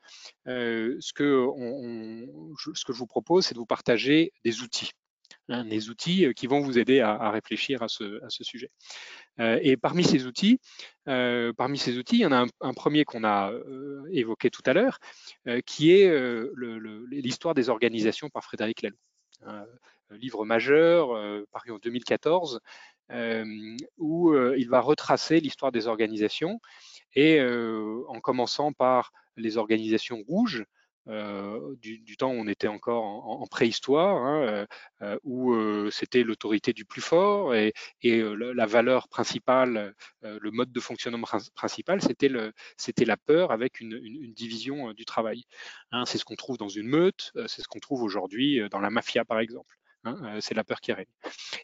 ce, 0.45 1.13
que 1.13 1.47
ce 2.73 2.86
que 2.86 2.93
je 2.93 2.97
vous 2.97 3.08
propose, 3.08 3.45
c'est 3.45 3.53
de 3.53 3.60
vous 3.60 3.65
partager 3.65 4.31
des 4.43 4.62
outils. 4.62 4.91
Hein, 5.47 5.65
des 5.65 5.89
outils 5.89 6.25
euh, 6.25 6.34
qui 6.34 6.47
vont 6.47 6.60
vous 6.60 6.79
aider 6.79 7.01
à, 7.01 7.29
réfléchir 7.29 7.84
à 7.84 7.88
ce, 7.88 8.19
sujet. 8.29 8.71
Euh, 9.39 9.60
et 9.62 9.77
parmi 9.77 10.03
ces 10.03 10.25
outils, 10.25 10.60
euh, 11.08 11.53
parmi 11.53 11.77
ces 11.77 11.99
outils, 11.99 12.15
il 12.15 12.21
y 12.21 12.25
en 12.25 12.31
a 12.31 12.45
un, 12.62 12.73
premier 12.73 13.05
qu'on 13.05 13.23
a 13.23 13.51
évoqué 14.12 14.49
tout 14.49 14.63
à 14.65 14.73
l'heure, 14.73 14.97
qui 15.65 15.91
est 15.91 16.12
l'histoire 17.12 17.53
des 17.53 17.69
organisations 17.69 18.29
par 18.29 18.43
Frédéric 18.43 18.81
Laloux. 18.81 18.97
Un 19.45 20.17
livre 20.17 20.45
majeur 20.45 21.10
paru 21.51 21.71
en 21.71 21.77
2014 21.77 22.60
où 23.97 24.36
il 24.36 24.69
va 24.69 24.79
retracer 24.79 25.39
l'histoire 25.39 25.71
des 25.71 25.88
organisations 25.88 26.60
et 27.13 27.39
en 27.41 28.19
commençant 28.19 28.73
par 28.73 29.12
les 29.38 29.58
organisations 29.58 30.23
rouges, 30.27 30.65
euh, 31.07 31.75
du, 31.81 32.17
temps 32.17 32.31
où 32.31 32.35
on 32.35 32.47
était 32.47 32.67
encore 32.67 33.03
en, 33.03 33.45
préhistoire, 33.45 34.15
hein, 34.25 34.47
euh, 34.47 34.65
euh, 35.03 35.17
où 35.23 35.91
c'était 35.91 36.23
l'autorité 36.23 36.73
du 36.73 36.85
plus 36.85 37.01
fort 37.01 37.53
et, 37.53 37.73
la 38.03 38.65
valeur 38.65 39.07
principale, 39.07 39.93
le 40.21 40.51
mode 40.51 40.71
de 40.71 40.79
fonctionnement 40.79 41.27
principal, 41.55 42.01
c'était 42.01 43.05
la 43.05 43.17
peur 43.17 43.51
avec 43.51 43.79
une, 43.79 44.33
division 44.33 44.93
du 44.93 45.05
travail. 45.05 45.43
Hein. 45.91 46.05
c'est 46.05 46.17
ce 46.17 46.25
qu'on 46.25 46.35
trouve 46.35 46.57
dans 46.57 46.69
une 46.69 46.87
meute, 46.87 47.31
c'est 47.47 47.61
ce 47.61 47.67
qu'on 47.67 47.79
trouve 47.79 48.01
aujourd'hui 48.03 48.61
dans 48.69 48.79
la 48.79 48.89
mafia 48.89 49.25
par 49.25 49.39
exemple. 49.39 49.75
Hein, 50.05 50.37
c'est 50.39 50.53
la 50.53 50.63
peur 50.63 50.81
qui 50.81 50.93
règne. 50.93 51.05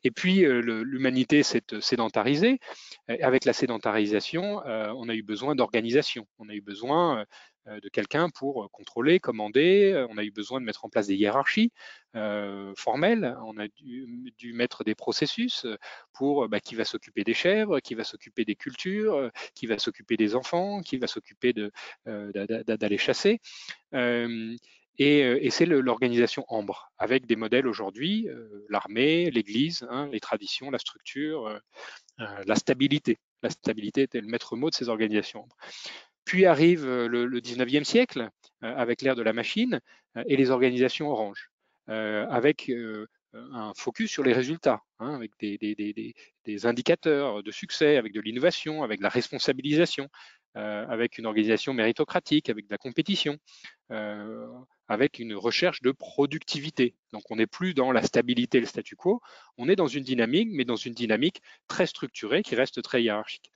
Et 0.04 0.12
puis 0.12 0.42
l'humanité 0.42 1.44
s'est 1.44 1.62
sédentarisée. 1.80 2.60
Avec 3.08 3.46
la 3.46 3.54
sédentarisation, 3.54 4.62
on 4.66 5.10
a 5.10 5.16
eu 5.16 5.24
besoin 5.24 5.56
d'organisation. 5.56 6.28
On 6.40 6.50
a 6.50 6.54
eu 6.54 6.62
besoin 6.62 7.26
de 7.68 7.90
quelqu'un 7.90 8.30
pour 8.30 8.64
euh, 8.64 8.68
contrôler, 8.72 9.20
commander. 9.20 9.92
Euh, 9.94 10.08
on 10.10 10.18
a 10.18 10.24
eu 10.24 10.32
besoin 10.32 10.60
de 10.60 10.66
mettre 10.66 10.86
en 10.86 10.90
place 10.90 11.08
des 11.08 11.16
hiérarchies 11.16 11.72
formelles. 12.76 13.38
On 13.46 13.58
a 13.58 13.68
dû, 13.70 14.54
mettre 14.54 14.84
des 14.84 14.96
processus 14.96 15.66
pour 16.14 16.50
bah, 16.50 16.60
qui 16.60 16.76
va 16.76 16.84
s'occuper 16.84 17.24
des 17.24 17.34
chèvres, 17.34 17.80
qui 17.80 17.96
va 17.96 18.04
s'occuper 18.04 18.44
des 18.44 18.56
cultures, 18.56 19.32
qui 19.56 19.66
va 19.66 19.80
s'occuper 19.80 20.18
des 20.18 20.36
enfants, 20.36 20.82
qui 20.82 20.98
va 20.98 21.08
s'occuper 21.08 21.54
d'aller 22.06 22.98
chasser. 22.98 23.40
Et, 24.98 25.50
c'est 25.52 25.66
l'organisation 25.66 26.44
Ambre, 26.50 26.92
avec 26.98 27.26
des 27.28 27.38
modèles 27.38 27.66
aujourd'hui, 27.66 28.28
l'armée, 28.68 29.32
l'Église, 29.32 29.88
hein, 29.90 30.10
les 30.12 30.20
traditions, 30.20 30.70
la 30.70 30.80
structure, 30.80 31.62
la 32.18 32.56
stabilité. 32.56 33.20
La 33.42 33.50
stabilité 33.50 34.02
était 34.02 34.20
le 34.20 34.28
maître 34.28 34.58
mot 34.58 34.70
de 34.70 34.76
ces 34.76 34.90
organisations 34.90 35.44
Ambre. 35.44 35.56
Puis 36.26 36.46
arrive 36.46 36.86
euh, 36.86 37.08
le, 37.08 37.42
19e 37.42 37.84
siècle, 37.84 38.30
euh, 38.64 38.76
avec 38.76 39.02
l'ère 39.02 39.16
de 39.16 39.22
la 39.22 39.34
machine, 39.34 39.80
euh, 40.18 40.24
et 40.28 40.38
les 40.38 40.52
organisations 40.52 41.10
orange, 41.10 41.50
avec 41.88 42.72
un 43.34 43.74
focus 43.76 44.10
sur 44.10 44.24
les 44.24 44.32
résultats, 44.32 44.82
hein, 45.00 45.14
avec 45.14 45.32
des, 45.42 46.66
indicateurs 46.66 47.44
de 47.44 47.52
succès, 47.52 47.98
avec 47.98 48.14
de 48.14 48.22
l'innovation, 48.22 48.84
avec 48.84 49.00
de 49.00 49.04
la 49.04 49.10
responsabilisation, 49.10 50.08
avec 50.56 51.18
une 51.18 51.26
organisation 51.26 51.74
méritocratique, 51.74 52.50
avec 52.50 52.68
de 52.68 52.72
la 52.72 52.78
compétition, 52.78 53.38
avec 54.88 55.20
une 55.20 55.36
recherche 55.36 55.82
de 55.82 55.92
productivité. 55.92 56.96
Donc 57.12 57.24
on 57.30 57.36
n'est 57.36 57.48
plus 57.48 57.74
dans 57.74 57.92
la 57.92 58.04
stabilité, 58.04 58.62
le 58.62 58.66
statu 58.66 58.96
quo, 58.96 59.20
on 59.58 59.68
est 59.68 59.76
dans 59.76 59.88
une 59.88 60.04
dynamique, 60.04 60.48
mais 60.54 60.64
dans 60.64 60.78
une 60.78 60.94
dynamique 60.94 61.42
très 61.68 61.88
structurée 61.88 62.44
qui 62.44 62.56
reste 62.56 62.82
très 62.82 63.04
hiérarchique. 63.04 63.52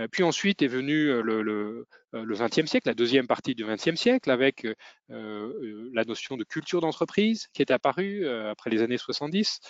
Euh, 0.00 0.08
puis 0.08 0.22
ensuite 0.22 0.62
est 0.62 0.68
venu 0.68 1.08
euh, 1.08 1.22
le, 1.22 1.42
le, 1.42 1.86
XXe 2.34 2.66
siècle, 2.66 2.88
la 2.88 2.94
deuxième 2.94 3.26
partie 3.26 3.54
du 3.54 3.64
XXe 3.64 3.94
siècle, 3.96 4.30
avec 4.30 4.66
la 5.08 6.04
notion 6.04 6.36
de 6.36 6.44
culture 6.44 6.80
d'entreprise 6.80 7.48
qui 7.52 7.62
est 7.62 7.70
apparue 7.70 8.26
après 8.28 8.70
les 8.70 8.82
années 8.82 8.98
70, 8.98 9.60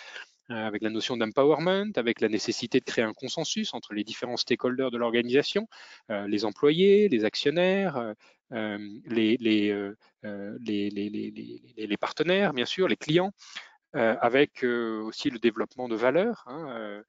avec 0.50 0.82
la 0.82 0.90
notion 0.90 1.16
d'empowerment, 1.16 1.92
avec 1.96 2.20
la 2.20 2.28
nécessité 2.28 2.80
de 2.80 2.84
créer 2.84 3.04
un 3.04 3.14
consensus 3.14 3.72
entre 3.72 3.94
les 3.94 4.04
différents 4.04 4.36
stakeholders 4.36 4.90
de 4.90 4.98
l'organisation, 4.98 5.68
les 6.10 6.44
employés, 6.44 7.08
les 7.08 7.24
actionnaires, 7.24 8.14
les, 8.50 9.96
partenaires, 11.98 12.52
bien 12.52 12.66
sûr, 12.66 12.88
les 12.88 12.96
clients. 12.96 13.32
Avec 13.94 14.64
aussi 14.64 15.30
le 15.30 15.38
développement 15.38 15.88
de 15.88 15.94
valeurs, 15.94 16.44
hein, 16.46 17.02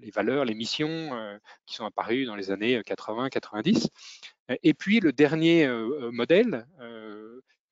les 0.00 0.10
valeurs, 0.10 0.44
les 0.44 0.54
missions 0.54 1.10
qui 1.66 1.74
sont 1.74 1.86
apparues 1.86 2.26
dans 2.26 2.36
les 2.36 2.50
années 2.50 2.80
80-90. 2.80 3.88
Et 4.62 4.74
puis 4.74 5.00
le 5.00 5.12
dernier 5.12 5.66
modèle, 6.12 6.66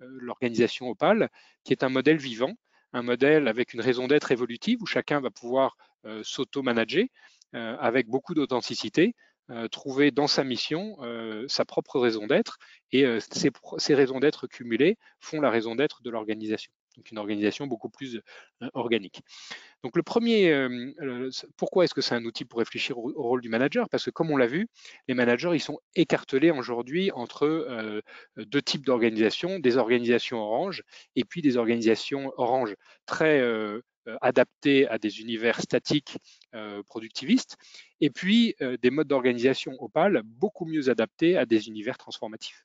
l'organisation 0.01 0.88
Opal, 0.88 1.29
qui 1.64 1.73
est 1.73 1.85
un 1.85 1.90
modèle 1.90 2.16
vivant, 2.16 2.55
un 2.92 3.03
modèle 3.03 3.49
avec 3.49 3.75
une 3.75 3.81
raison 3.81 4.07
d'être 4.07 4.33
évolutive 4.33 4.83
où 4.83 4.87
chacun 4.87 5.21
va 5.21 5.31
pouvoir 5.31 5.77
s'auto-manager 6.23 7.05
avec 7.53 8.09
beaucoup 8.09 8.35
d'authenticité, 8.35 9.14
euh, 9.51 9.69
trouver 9.69 10.11
dans 10.11 10.27
sa 10.27 10.42
mission 10.42 10.97
euh, 11.03 11.47
sa 11.47 11.64
propre 11.64 12.01
raison 12.01 12.27
d'être 12.27 12.59
et 12.90 13.05
euh, 13.05 13.21
ces, 13.21 13.53
ces, 13.79 13.95
raisons 13.95 14.19
d'être 14.19 14.49
cumulées 14.49 14.99
font 15.21 15.40
la 15.40 15.51
raison 15.51 15.77
d'être 15.77 16.03
de 16.03 16.11
l'organisation. 16.11 16.73
Donc 16.97 17.11
une 17.11 17.19
organisation 17.19 17.67
beaucoup 17.67 17.89
plus 17.89 18.21
organique. 18.73 19.23
Donc 19.83 19.97
le 19.97 20.03
premier, 20.03 20.69
pourquoi 21.57 21.85
est-ce 21.85 21.95
que 21.95 22.01
c'est 22.01 22.15
un 22.15 22.25
outil 22.25 22.45
pour 22.45 22.59
réfléchir 22.59 22.99
au, 22.99 23.13
rôle 23.15 23.41
du 23.41 23.49
manager? 23.49 23.89
Parce 23.89 24.05
que 24.05 24.11
comme 24.11 24.31
on 24.31 24.37
l'a 24.37 24.47
vu, 24.47 24.67
les 25.07 25.15
managers 25.15 25.51
ils 25.53 25.61
sont 25.61 25.79
écartelés 25.95 26.51
aujourd'hui 26.51 27.11
entre 27.13 28.03
deux 28.37 28.63
types 28.63 28.85
d'organisations, 28.87 29.59
des 29.59 29.77
organisations 29.77 30.39
orange 30.39 30.83
et 31.15 31.25
puis 31.25 31.43
des 31.43 31.57
organisations 31.57 32.33
orange 32.37 32.75
très 33.05 33.43
euh, 34.09 34.17
adaptés 34.21 34.87
à 34.89 34.99
des 34.99 35.21
univers 35.21 35.61
statiques 35.61 36.19
euh, 36.55 36.83
productivistes, 36.85 37.57
et 38.01 38.09
puis 38.09 38.55
euh, 38.61 38.77
des 38.77 38.91
modes 38.91 39.09
d'organisation 39.09 39.73
opales 39.81 40.23
beaucoup 40.25 40.65
mieux 40.65 40.89
adaptés 40.89 41.37
à 41.37 41.45
des 41.45 41.67
univers 41.67 41.99
transformatifs. 41.99 42.65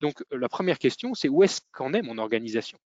Donc 0.00 0.24
la 0.32 0.48
première 0.48 0.78
question, 0.78 1.14
c'est 1.14 1.28
où 1.28 1.44
est-ce 1.44 1.60
qu'en 1.70 1.92
est 1.92 2.02
mon 2.02 2.18
organisation? 2.18 2.78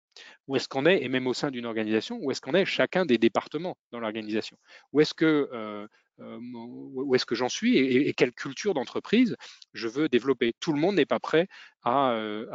Où 0.48 0.56
est-ce 0.56 0.68
qu'en 0.68 0.86
est, 0.86 1.04
et 1.04 1.10
même 1.10 1.28
au 1.28 1.34
sein 1.34 1.52
d'une 1.52 1.66
organisation, 1.66 2.20
où 2.22 2.32
est-ce 2.32 2.42
qu'en 2.42 2.54
est 2.54 2.66
chacun 2.66 3.06
des 3.06 3.18
départements 3.18 3.78
dans 3.92 4.00
l'organisation? 4.00 4.58
Où 4.94 5.02
est-ce 5.02 5.14
que 5.14 5.88
euh, 6.22 6.40
où 6.42 7.14
est-ce 7.16 7.26
que 7.26 7.36
j'en 7.36 7.50
suis 7.50 7.78
et, 7.78 8.14
quelle 8.14 8.32
culture 8.32 8.74
d'entreprise 8.74 9.36
je 9.74 9.88
veux 9.88 10.08
développer? 10.08 10.54
Tout 10.62 10.72
le 10.72 10.80
monde 10.80 10.96
n'est 10.96 11.06
pas 11.06 11.20
prêt 11.20 11.48
à, 11.84 12.12
euh, 12.12 12.48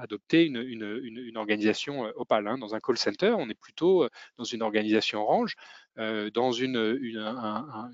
adopter 0.00 0.46
une, 0.46 1.36
organisation 1.36 2.06
euh, 2.06 2.12
Opal. 2.16 2.48
Hein. 2.48 2.56
Dans 2.58 2.74
un 2.74 2.80
call 2.80 2.96
center, 2.96 3.34
on 3.36 3.50
est 3.50 3.54
plutôt 3.54 4.08
dans 4.38 4.44
une 4.44 4.62
organisation 4.62 5.20
orange. 5.22 5.56
dans 5.96 6.52
une, 6.52 6.78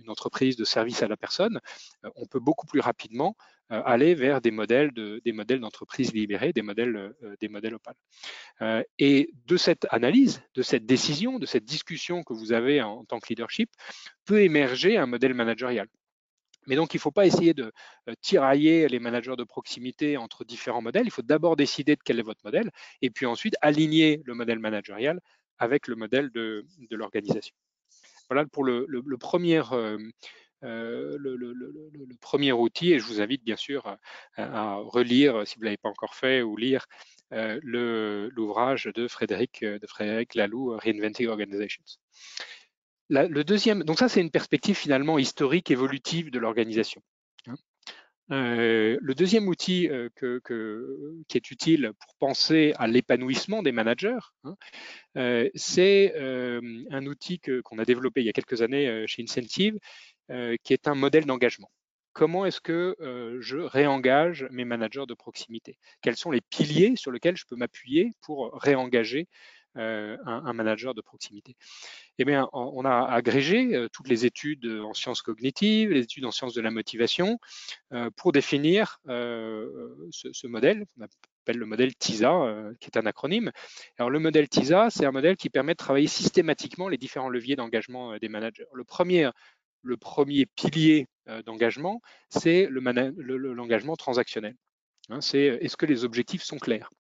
entreprise 0.07 0.57
de 0.57 0.65
service 0.65 1.03
à 1.03 1.09
la 1.09 1.17
personne, 1.17 1.61
on 2.15 2.27
peut 2.27 2.41
beaucoup 2.41 2.67
plus 2.67 2.81
rapidement 2.81 3.37
aller 3.69 4.15
vers 4.15 4.41
des 4.41 4.51
modèles 4.51 4.93
de, 4.93 5.21
des 5.25 5.33
modèles 5.33 5.61
d'entreprise 5.61 6.13
libérées, 6.13 6.53
des 6.53 6.63
modèles, 6.63 7.15
des 7.41 7.49
modèles 7.49 7.75
Opal. 7.75 8.85
et 8.99 9.31
de 9.47 9.57
cette 9.57 9.87
analyse, 9.91 10.43
de 10.55 10.63
cette 10.63 10.87
décision, 10.87 11.39
de 11.39 11.47
cette 11.47 11.65
discussion 11.65 12.23
que 12.23 12.33
vous 12.33 12.53
avez 12.53 12.83
en 12.83 13.05
tant 13.05 13.19
que 13.19 13.29
leadership, 13.29 13.71
peut 14.25 14.43
émerger 14.43 14.97
un 14.97 15.07
modèle 15.07 15.35
managérial. 15.35 15.89
Mais 16.67 16.77
donc, 16.77 16.95
il 16.95 16.97
ne 16.97 17.01
faut 17.01 17.13
pas 17.13 17.27
essayer 17.27 17.55
de 17.55 17.73
euh, 18.09 18.15
tirailler 18.21 18.89
les 18.89 18.99
managers 18.99 19.37
de 19.37 19.45
proximité 19.45 20.17
entre 20.17 20.45
différents 20.45 20.83
modèles. 20.83 21.07
Il 21.07 21.11
faut 21.11 21.23
d'abord 21.23 21.57
décider 21.57 21.97
de 21.97 22.01
quel 22.05 22.19
est 22.19 22.23
votre 22.23 22.45
modèle 22.45 22.71
et 23.03 23.11
puis 23.11 23.27
ensuite 23.27 23.55
aligner 23.61 24.23
le 24.25 24.35
modèle 24.35 24.59
managérial 24.59 25.21
avec 25.59 25.87
le 25.87 25.97
modèle 25.97 26.31
de, 26.31 26.67
l'organisation. 26.91 27.55
Voilà 28.29 28.45
pour 28.47 28.65
le, 28.65 28.87
premier, 29.19 29.63
euh, 29.73 29.99
euh, 30.65 31.17
le, 31.19 31.55
premier 32.21 32.53
outil 32.53 32.93
et 32.93 32.99
je 32.99 33.05
vous 33.05 33.21
invite 33.21 33.45
bien 33.45 33.57
sûr 33.57 33.97
à, 34.37 34.77
relire, 34.77 35.47
si 35.47 35.57
vous 35.57 35.63
ne 35.63 35.67
l'avez 35.67 35.77
pas 35.77 35.89
encore 35.89 36.15
fait, 36.15 36.43
ou 36.43 36.57
lire 36.57 36.87
l'ouvrage 37.31 38.85
de 38.95 39.09
Frédéric, 39.09 39.63
de 39.63 40.39
Laloux, 40.39 40.77
Reinventing 40.77 41.29
Organizations 41.29 41.83
le 43.09 43.43
deuxième, 43.45 43.85
donc 43.85 43.99
ça 43.99 44.09
c'est 44.09 44.21
une 44.21 44.31
perspective 44.31 44.77
finalement 44.77 45.19
historique, 45.19 45.71
évolutive 45.71 46.31
de 46.31 46.39
l'organisation. 46.39 47.03
Hein. 47.47 47.55
Euh, 48.33 48.99
le 49.01 49.15
deuxième 49.15 49.47
outil 49.47 49.89
euh, 49.89 50.09
qui 50.19 51.37
est 51.37 51.51
utile 51.51 51.93
pour 52.01 52.15
penser 52.19 52.73
à 52.77 52.89
l'épanouissement 52.89 53.63
des 53.63 53.71
managers, 53.71 54.19
hein, 54.43 54.57
euh, 55.17 55.49
c'est 55.55 56.15
un 56.17 57.07
outil 57.07 57.41
qu'on 57.65 57.79
a 57.79 57.85
développé 57.85 58.23
il 58.23 58.27
y 58.27 58.31
a 58.31 58.33
quelques 58.33 58.63
années 58.63 59.05
chez 59.07 59.23
Incentive, 59.23 59.79
qui 60.29 60.73
est 60.73 60.89
un 60.89 60.95
modèle 60.95 61.25
d'engagement. 61.25 61.71
Comment 62.13 62.47
est-ce 62.47 62.61
que 62.61 62.97
je 63.41 63.59
réengage 63.59 64.47
mes 64.51 64.65
managers 64.65 65.05
de 65.07 65.15
proximité? 65.15 65.79
Quels 66.01 66.17
sont 66.17 66.31
les 66.31 66.41
piliers 66.41 66.97
sur 66.97 67.13
lesquels 67.13 67.37
je 67.37 67.45
peux 67.47 67.57
m'appuyer 67.57 68.13
pour 68.23 68.53
réengager 68.55 69.29
un, 69.75 70.17
un, 70.25 70.53
manager 70.55 70.95
de 70.95 71.03
proximité? 71.03 71.57
Eh 72.19 72.25
bien, 72.25 72.49
on 72.55 72.85
a 72.87 73.05
agrégé 73.13 73.75
euh, 73.75 73.89
toutes 73.93 74.09
les 74.09 74.25
études 74.25 74.67
en 74.67 74.95
sciences 74.95 75.21
cognitives, 75.21 75.91
les 75.91 76.05
études 76.05 76.25
en 76.25 76.31
sciences 76.31 76.55
de 76.55 76.63
la 76.63 76.71
motivation, 76.71 77.39
euh, 77.93 78.11
pour 78.17 78.33
définir 78.33 79.01
euh, 79.09 79.69
ce, 80.11 80.47
modèle, 80.47 80.87
qu'on 80.97 81.05
appelle 81.05 81.59
le 81.59 81.67
modèle 81.67 81.95
TISA, 81.95 82.73
qui 82.81 82.87
est 82.87 82.97
un 82.97 83.05
acronyme. 83.05 83.53
Alors, 83.99 84.09
le 84.09 84.19
modèle 84.19 84.49
TISA, 84.49 84.89
c'est 84.89 85.05
un 85.05 85.13
modèle 85.13 85.37
qui 85.37 85.51
permet 85.51 85.73
de 85.73 85.77
travailler 85.77 86.07
systématiquement 86.07 86.89
les 86.89 86.97
différents 86.97 87.29
leviers 87.29 87.55
d'engagement 87.55 88.17
des 88.17 88.29
managers. 88.29 88.65
Le 88.73 88.85
premier, 88.85 89.29
le 89.87 89.97
premier 89.97 90.47
pilier 90.47 91.07
d'engagement, 91.45 92.01
c'est 92.29 92.69
l'engagement 92.71 93.93
le, 93.93 93.97
transactionnel. 93.97 94.55
Hein, 95.09 95.21
c'est 95.21 95.59
est-ce 95.61 95.77
que 95.77 95.87
les 95.87 96.05
objectifs 96.05 96.43
sont 96.43 96.59
clairs? 96.59 96.91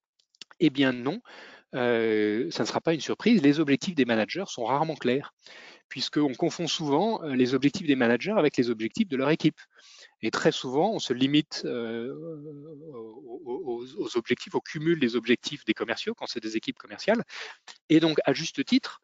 Eh 0.60 0.70
bien 0.70 0.92
non, 0.92 1.20
euh, 1.74 2.50
ça 2.50 2.62
ne 2.62 2.68
sera 2.68 2.80
pas 2.80 2.94
une 2.94 3.00
surprise, 3.00 3.42
les 3.42 3.60
objectifs 3.60 3.94
des 3.94 4.04
managers 4.04 4.44
sont 4.46 4.64
rarement 4.64 4.94
clairs, 4.94 5.34
puisqu'on 5.88 6.34
confond 6.34 6.66
souvent 6.66 7.22
euh, 7.22 7.34
les 7.34 7.54
objectifs 7.54 7.86
des 7.86 7.96
managers 7.96 8.34
avec 8.36 8.56
les 8.56 8.70
objectifs 8.70 9.08
de 9.08 9.16
leur 9.16 9.30
équipe. 9.30 9.60
Et 10.22 10.30
très 10.30 10.52
souvent, 10.52 10.92
on 10.92 10.98
se 10.98 11.12
limite 11.12 11.62
euh, 11.64 12.14
aux, 13.44 13.84
aux, 13.98 14.16
objectifs, 14.16 14.54
au 14.54 14.60
cumul 14.60 14.98
des 15.00 15.16
objectifs 15.16 15.64
des 15.64 15.74
commerciaux 15.74 16.14
quand 16.14 16.26
c'est 16.26 16.42
des 16.42 16.56
équipes 16.56 16.78
commerciales. 16.78 17.22
Et 17.88 18.00
donc, 18.00 18.18
à 18.24 18.32
juste 18.32 18.64
titre, 18.64 19.00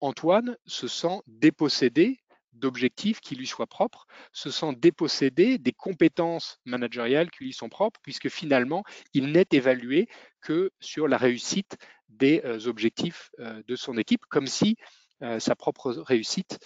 Antoine 0.00 0.56
se 0.66 0.88
sent 0.88 1.20
dépossédé 1.26 2.20
d'objectifs 2.54 3.20
qui 3.20 3.34
lui 3.34 3.46
soient 3.46 3.66
propres, 3.66 4.06
se 4.32 4.50
sent 4.50 4.74
dépossédé 4.76 5.58
des 5.58 5.72
compétences 5.72 6.58
managériales 6.64 7.30
qui 7.30 7.44
lui 7.44 7.52
sont 7.52 7.68
propres, 7.68 8.00
puisque 8.02 8.28
finalement, 8.28 8.84
il 9.12 9.32
n'est 9.32 9.46
évalué 9.52 10.08
que 10.40 10.70
sur 10.80 11.08
la 11.08 11.16
réussite 11.16 11.76
des 12.08 12.40
euh, 12.44 12.66
objectifs 12.66 13.30
euh, 13.40 13.62
de 13.66 13.76
son 13.76 13.96
équipe, 13.98 14.24
comme 14.28 14.46
si 14.46 14.76
euh, 15.22 15.38
sa 15.38 15.54
propre 15.54 15.92
réussite 15.92 16.58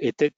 était, 0.00 0.32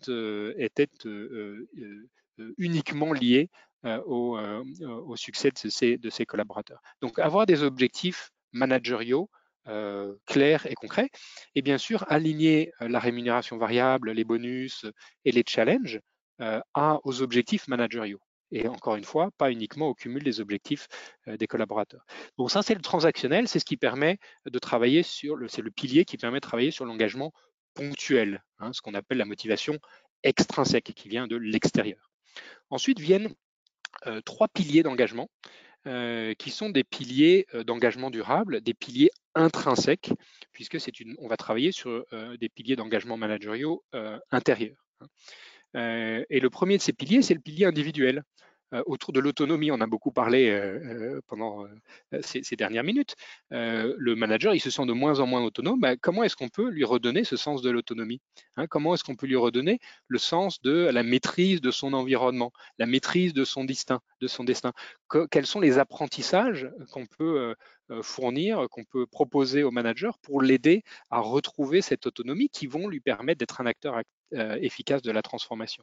uniquement 2.56 3.12
liée 3.12 3.50
au, 3.84 4.38
au, 4.38 5.16
succès 5.16 5.50
de 5.50 5.68
ses, 5.68 5.98
de 5.98 6.08
ses, 6.08 6.24
collaborateurs. 6.24 6.80
Donc 7.00 7.18
avoir 7.18 7.44
des 7.44 7.64
objectifs 7.64 8.30
managériaux 8.52 9.28
clairs 10.26 10.66
et 10.66 10.74
concrets, 10.74 11.10
et 11.54 11.62
bien 11.62 11.78
sûr 11.78 12.04
aligner 12.08 12.72
la 12.80 12.98
rémunération 12.98 13.58
variable, 13.58 14.12
les 14.12 14.24
bonus 14.24 14.86
et 15.24 15.32
les 15.32 15.44
challenges 15.46 16.00
à, 16.38 16.98
aux 17.04 17.22
objectifs 17.22 17.68
managériaux 17.68 18.20
et 18.50 18.68
encore 18.68 18.96
une 18.96 19.04
fois, 19.04 19.30
pas 19.36 19.50
uniquement 19.50 19.88
au 19.88 19.94
cumul 19.94 20.22
des 20.22 20.40
objectifs 20.40 20.88
euh, 21.26 21.36
des 21.36 21.46
collaborateurs. 21.46 22.04
Donc 22.38 22.50
ça, 22.50 22.62
c'est 22.62 22.74
le 22.74 22.80
transactionnel, 22.80 23.48
c'est 23.48 23.58
ce 23.58 23.64
qui 23.64 23.76
permet 23.76 24.18
de 24.46 24.58
travailler 24.58 25.02
sur, 25.02 25.36
c'est 25.48 25.62
le 25.62 25.70
pilier 25.70 26.04
qui 26.04 26.16
permet 26.16 26.38
de 26.38 26.46
travailler 26.46 26.70
sur 26.70 26.84
l'engagement 26.84 27.32
ponctuel, 27.74 28.42
hein, 28.58 28.72
ce 28.72 28.80
qu'on 28.80 28.94
appelle 28.94 29.18
la 29.18 29.24
motivation 29.24 29.78
extrinsèque, 30.22 30.92
qui 30.94 31.08
vient 31.08 31.26
de 31.26 31.36
l'extérieur. 31.36 32.10
Ensuite 32.70 32.98
viennent 32.98 33.32
euh, 34.06 34.20
trois 34.22 34.48
piliers 34.48 34.82
d'engagement, 34.82 35.30
euh, 35.88 36.34
qui 36.34 36.50
sont 36.50 36.70
des 36.70 36.84
piliers 36.84 37.46
d'engagement 37.66 38.10
durable, 38.10 38.60
des 38.60 38.74
piliers 38.74 39.10
intrinsèques, 39.34 40.12
puisque 40.52 40.78
on 41.18 41.28
va 41.28 41.36
travailler 41.36 41.72
sur 41.72 42.04
des 42.38 42.48
piliers 42.48 42.76
d'engagement 42.76 43.16
managériaux 43.16 43.84
intérieurs. 44.30 44.84
Hein. 45.00 46.24
et 46.28 46.40
le 46.40 46.50
premier 46.50 46.76
de 46.76 46.82
ces 46.82 46.92
piliers, 46.92 47.22
c'est 47.22 47.34
le 47.34 47.40
pilier 47.40 47.64
individuel. 47.64 48.22
Autour 48.86 49.12
de 49.12 49.20
l'autonomie, 49.20 49.70
on 49.70 49.80
a 49.80 49.86
beaucoup 49.86 50.12
parlé 50.12 50.60
pendant 51.26 51.64
ces, 52.20 52.56
dernières 52.56 52.84
minutes. 52.84 53.16
le 53.50 54.14
manager, 54.14 54.54
il 54.54 54.60
se 54.60 54.70
sent 54.70 54.86
de 54.86 54.92
moins 54.92 55.20
en 55.20 55.26
moins 55.26 55.42
autonome. 55.42 55.80
Bah, 55.80 55.96
comment 55.96 56.22
est-ce 56.22 56.36
qu'on 56.36 56.48
peut 56.48 56.68
lui 56.68 56.84
redonner 56.84 57.24
ce 57.24 57.36
sens 57.36 57.62
de 57.62 57.70
l'autonomie 57.70 58.20
hein? 58.56 58.66
Comment 58.66 58.94
est-ce 58.94 59.04
qu'on 59.04 59.16
peut 59.16 59.26
lui 59.26 59.36
redonner 59.36 59.78
le 60.06 60.18
sens 60.18 60.60
de 60.62 60.88
la 60.92 61.02
maîtrise 61.02 61.60
de 61.60 61.70
son 61.70 61.92
environnement, 61.92 62.52
la 62.78 62.86
maîtrise 62.86 63.32
de 63.32 63.44
son 63.44 63.64
destin, 63.64 64.00
de 64.20 64.26
son 64.26 64.44
destin? 64.44 64.72
Quels 65.30 65.46
sont 65.46 65.60
les 65.60 65.78
apprentissages 65.78 66.70
qu'on 66.90 67.06
peut 67.06 67.54
fournir, 68.02 68.68
qu'on 68.70 68.84
peut 68.84 69.06
proposer 69.06 69.62
au 69.62 69.70
manager 69.70 70.18
pour 70.18 70.42
l'aider 70.42 70.82
à 71.10 71.20
retrouver 71.20 71.80
cette 71.80 72.06
autonomie 72.06 72.48
qui 72.48 72.66
vont 72.66 72.88
lui 72.88 73.00
permettre 73.00 73.38
d'être 73.38 73.60
un 73.60 73.66
acteur 73.66 73.96
efficace 74.32 75.02
de 75.02 75.10
la 75.10 75.22
transformation. 75.22 75.82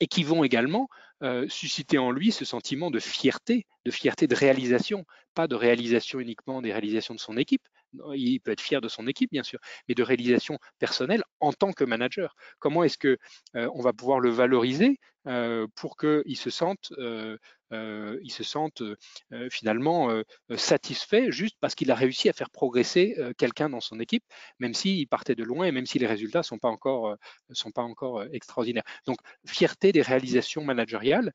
Et 0.00 0.06
qui 0.06 0.24
vont 0.24 0.44
également 0.44 0.88
susciter 1.48 1.98
en 1.98 2.10
lui 2.10 2.32
ce 2.32 2.44
sentiment 2.44 2.90
de 2.90 2.98
fierté, 2.98 3.66
de 3.84 3.90
fierté 3.90 4.26
de 4.26 4.34
réalisation, 4.34 5.04
pas 5.34 5.46
de 5.46 5.54
réalisation 5.54 6.20
uniquement 6.20 6.62
des 6.62 6.72
réalisations 6.72 7.14
de 7.14 7.20
son 7.20 7.36
équipe, 7.36 7.62
il 8.14 8.40
peut 8.40 8.50
être 8.50 8.60
fier 8.60 8.80
de 8.80 8.88
son 8.88 9.06
équipe 9.06 9.30
bien 9.30 9.42
sûr, 9.42 9.58
mais 9.88 9.94
de 9.94 10.02
réalisation 10.02 10.58
personnelle 10.78 11.22
en 11.40 11.52
tant 11.52 11.72
que 11.72 11.84
manager. 11.84 12.34
Comment 12.58 12.84
est-ce 12.84 12.98
que 12.98 13.16
on 13.54 13.80
va 13.80 13.92
pouvoir 13.92 14.20
le 14.20 14.30
valoriser 14.30 14.98
pour 15.74 15.96
qu'il 15.96 16.36
se 16.36 16.50
sente 16.50 16.92
euh, 17.72 18.20
il 18.22 18.30
se 18.30 18.44
sentent 18.44 18.82
euh, 19.32 19.48
finalement 19.50 20.10
euh, 20.10 20.22
satisfait 20.56 21.32
juste 21.32 21.56
parce 21.60 21.74
qu'il 21.74 21.90
a 21.90 21.94
réussi 21.94 22.28
à 22.28 22.32
faire 22.32 22.50
progresser 22.50 23.16
quelqu'un 23.38 23.68
dans 23.68 23.80
son 23.80 23.98
équipe, 24.00 24.24
même 24.58 24.74
s'il 24.74 25.06
partait 25.08 25.34
de 25.34 25.44
loin 25.44 25.66
et 25.66 25.72
même 25.72 25.86
si 25.86 25.98
les 25.98 26.06
résultats 26.06 26.40
ne 26.40 26.44
sont 26.44 26.58
pas 26.58 26.68
encore, 26.68 27.16
sont 27.50 27.70
pas 27.70 27.82
encore 27.82 28.22
extraordinaires. 28.32 28.84
Donc, 29.06 29.18
fierté 29.46 29.92
des 29.92 30.02
réalisations 30.02 30.64
managériales, 30.64 31.32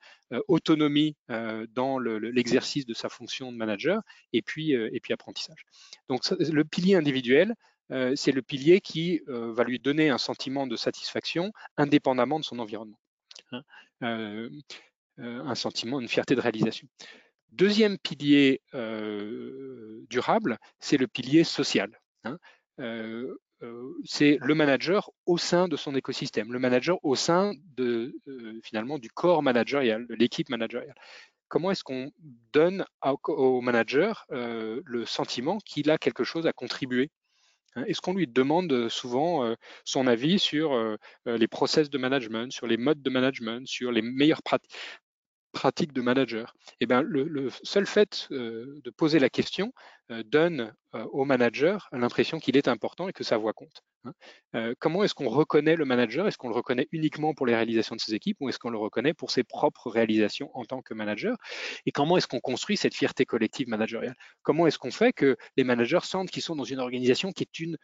autonomie 0.48 1.16
dans 1.28 2.00
l'exercice 2.00 2.86
de 2.86 2.94
sa 2.94 3.10
fonction 3.10 3.52
de 3.52 3.58
manager 3.58 4.02
et 4.34 4.42
puis, 4.42 4.72
et 4.72 5.00
puis 5.02 5.14
apprentissage. 5.14 5.66
Donc, 6.08 6.30
le 6.32 6.64
pilier 6.64 6.96
individuel, 6.96 7.56
c'est 7.90 8.32
le 8.32 8.42
pilier 8.42 8.82
qui 8.82 9.22
va 9.28 9.64
lui 9.64 9.80
donner 9.80 10.10
un 10.10 10.18
sentiment 10.18 10.68
de 10.68 10.76
satisfaction 10.76 11.52
indépendamment 11.78 12.40
de 12.40 12.46
son 12.46 12.60
environnement. 12.60 13.01
Hein. 13.52 14.50
Euh, 15.20 15.44
un 15.46 15.56
sentiment, 15.56 16.00
une 16.00 16.08
fierté 16.08 16.36
de 16.36 16.42
réalisation. 16.42 16.88
Deuxième 17.52 17.98
pilier 17.98 18.62
euh, 18.74 20.06
durable, 20.10 20.58
c'est 20.80 20.98
le 20.98 21.08
pilier 21.08 21.44
social. 21.44 22.00
Hein. 22.24 22.38
Euh, 22.80 23.36
c'est 24.06 24.40
le 24.42 24.56
manager 24.56 25.12
au 25.28 25.38
sein 25.38 25.68
de 25.68 25.76
son 25.76 25.94
écosystème, 25.94 26.52
le 26.52 26.58
manager 26.58 26.98
au 27.04 27.16
sein 27.16 27.54
de, 27.76 28.16
finalement 28.64 28.98
du 28.98 29.10
corps 29.12 29.44
managérial, 29.44 30.08
de 30.08 30.16
l'équipe 30.16 30.50
managériale. 30.50 30.96
Comment 31.48 31.70
est-ce 31.70 31.84
qu'on 31.84 32.12
donne 32.54 32.86
au 33.28 33.62
manager 33.62 34.26
le 34.32 35.06
sentiment 35.06 35.60
qu'il 35.60 35.92
a 35.92 36.00
quelque 36.00 36.24
chose 36.24 36.48
à 36.48 36.54
contribuer? 36.54 37.12
Est-ce 37.88 38.02
qu'on 38.02 38.14
lui 38.14 38.28
demande 38.28 38.90
souvent 38.90 39.56
son 39.86 40.08
avis 40.08 40.40
sur 40.40 40.98
les 41.26 41.48
process 41.48 41.90
de 41.90 41.98
management, 41.98 42.52
sur 42.52 42.68
les 42.68 42.78
modes 42.78 43.02
de 43.02 43.10
management, 43.10 43.68
sur 43.68 43.92
les 43.92 44.02
meilleures 44.02 44.44
pratiques? 44.44 44.72
Pratique 45.52 45.94
de 45.94 46.02
manager 46.02 46.56
Eh 46.80 46.86
bien, 46.86 47.02
le, 47.02 47.50
seul 47.64 47.86
fait 47.86 48.28
euh, 48.32 48.80
de 48.84 48.90
poser 48.90 49.20
la 49.20 49.30
question 49.30 49.74
euh, 50.12 50.24
donne 50.24 50.74
euh, 50.96 51.06
au 51.12 51.26
manager 51.26 51.90
l'impression 51.92 52.40
qu'il 52.40 52.58
est 52.58 52.68
important 52.68 53.08
et 53.08 53.14
que 53.14 53.24
sa 53.24 53.38
voix 53.38 53.54
compte. 53.54 53.84
Hein. 54.04 54.74
comment 54.80 55.04
est-ce 55.04 55.14
qu'on 55.14 55.30
reconnaît 55.30 55.76
le 55.76 55.86
manager? 55.86 56.28
Est-ce 56.28 56.38
qu'on 56.38 56.50
le 56.50 56.56
reconnaît 56.56 56.88
uniquement 56.92 57.36
pour 57.36 57.46
les 57.46 57.56
réalisations 57.56 57.96
de 57.96 58.02
ses 58.02 58.16
équipes 58.16 58.38
ou 58.40 58.50
est-ce 58.50 58.58
qu'on 58.58 58.72
le 58.72 58.78
reconnaît 58.80 59.14
pour 59.14 59.30
ses 59.30 59.44
propres 59.44 59.92
réalisations 59.92 60.50
en 60.56 60.66
tant 60.66 60.82
que 60.82 60.96
manager? 60.96 61.38
Et 61.86 61.92
comment 61.92 62.18
est-ce 62.18 62.28
qu'on 62.28 62.40
construit 62.40 62.78
cette 62.78 62.96
fierté 62.96 63.26
collective 63.26 63.68
managériale? 63.68 64.16
Comment 64.42 64.66
est-ce 64.66 64.80
qu'on 64.80 64.90
fait 64.90 65.14
que 65.14 65.38
les 65.56 65.64
managers 65.64 66.00
sentent 66.02 66.32
qu'ils 66.32 66.42
sont 66.42 66.56
dans 66.56 66.64
une 66.64 66.80
organisation 66.80 67.32
qui 67.32 67.44
est 67.44 67.60
une, 67.60 67.78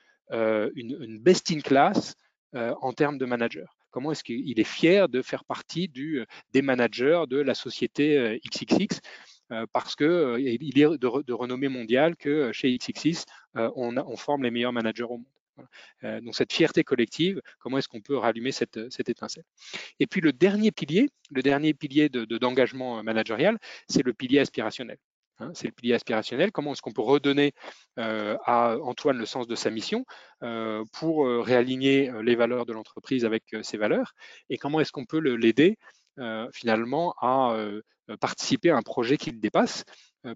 best 1.20 1.52
in 1.52 1.60
class 1.60 2.16
en 2.54 2.94
termes 2.94 3.20
de 3.20 3.26
manager? 3.26 3.77
Comment 3.98 4.12
est-ce 4.12 4.24
qu'il 4.24 4.60
est 4.60 4.64
fier 4.64 5.10
de 5.10 5.24
faire 5.24 5.44
partie 5.44 5.92
euh, 5.98 6.24
des 6.54 6.62
managers 6.62 7.24
de 7.28 7.38
la 7.38 7.56
société 7.56 8.40
XXX 8.46 9.00
euh, 9.52 9.56
euh, 9.56 9.66
parce 9.74 9.96
qu'il 9.96 10.06
est 10.06 10.98
de, 11.00 11.34
renommée 11.34 11.68
mondiale 11.68 12.16
que 12.16 12.52
chez 12.52 12.78
XXX, 12.78 13.26
on, 13.56 14.16
forme 14.16 14.44
les 14.44 14.52
meilleurs 14.52 14.72
managers 14.72 15.06
au 15.06 15.18
monde. 15.18 16.22
donc 16.22 16.36
cette 16.36 16.54
fierté 16.54 16.84
collective, 16.84 17.42
comment 17.58 17.80
est-ce 17.80 17.88
qu'on 17.88 18.02
peut 18.02 18.18
rallumer 18.18 18.52
cette, 18.52 18.78
étincelle? 19.10 19.46
Et 20.00 20.06
puis 20.06 20.22
le 20.22 20.32
dernier 20.32 20.72
pilier, 20.72 21.10
le 21.32 21.42
dernier 21.42 21.74
pilier 21.74 22.08
d'engagement 22.08 23.02
managérial, 23.02 23.58
c'est 23.90 24.06
le 24.06 24.14
pilier 24.14 24.38
aspirationnel. 24.38 25.00
Hein, 25.40 25.52
c'est 25.54 25.68
le 25.68 25.74
pilier 25.74 25.94
aspirationnel. 25.94 26.52
Comment 26.52 26.74
est-ce 26.74 26.82
qu'on 26.82 26.92
peut 26.92 27.02
redonner 27.02 27.54
euh, 28.00 28.38
à 28.46 28.78
Antoine 28.82 29.18
le 29.18 29.26
sens 29.26 29.48
de 29.48 29.56
sa 29.56 29.70
mission 29.70 30.04
euh, 30.44 30.84
pour 30.94 31.28
euh, 31.28 31.42
réaligner 31.42 32.12
les 32.24 32.36
valeurs 32.36 32.66
de 32.66 32.74
l'entreprise 32.74 33.24
avec 33.24 33.44
ses 33.62 33.78
valeurs? 33.78 34.14
Et 34.50 34.58
comment 34.58 34.80
est-ce 34.80 34.92
qu'on 34.92 35.06
peut 35.06 35.20
l'aider 35.20 35.78
finalement 36.52 37.14
à 37.22 37.56
participer 38.20 38.72
à 38.72 38.78
un 38.78 38.82
projet 38.82 39.18
qui 39.18 39.30
le 39.30 39.38
dépasse? 39.38 39.84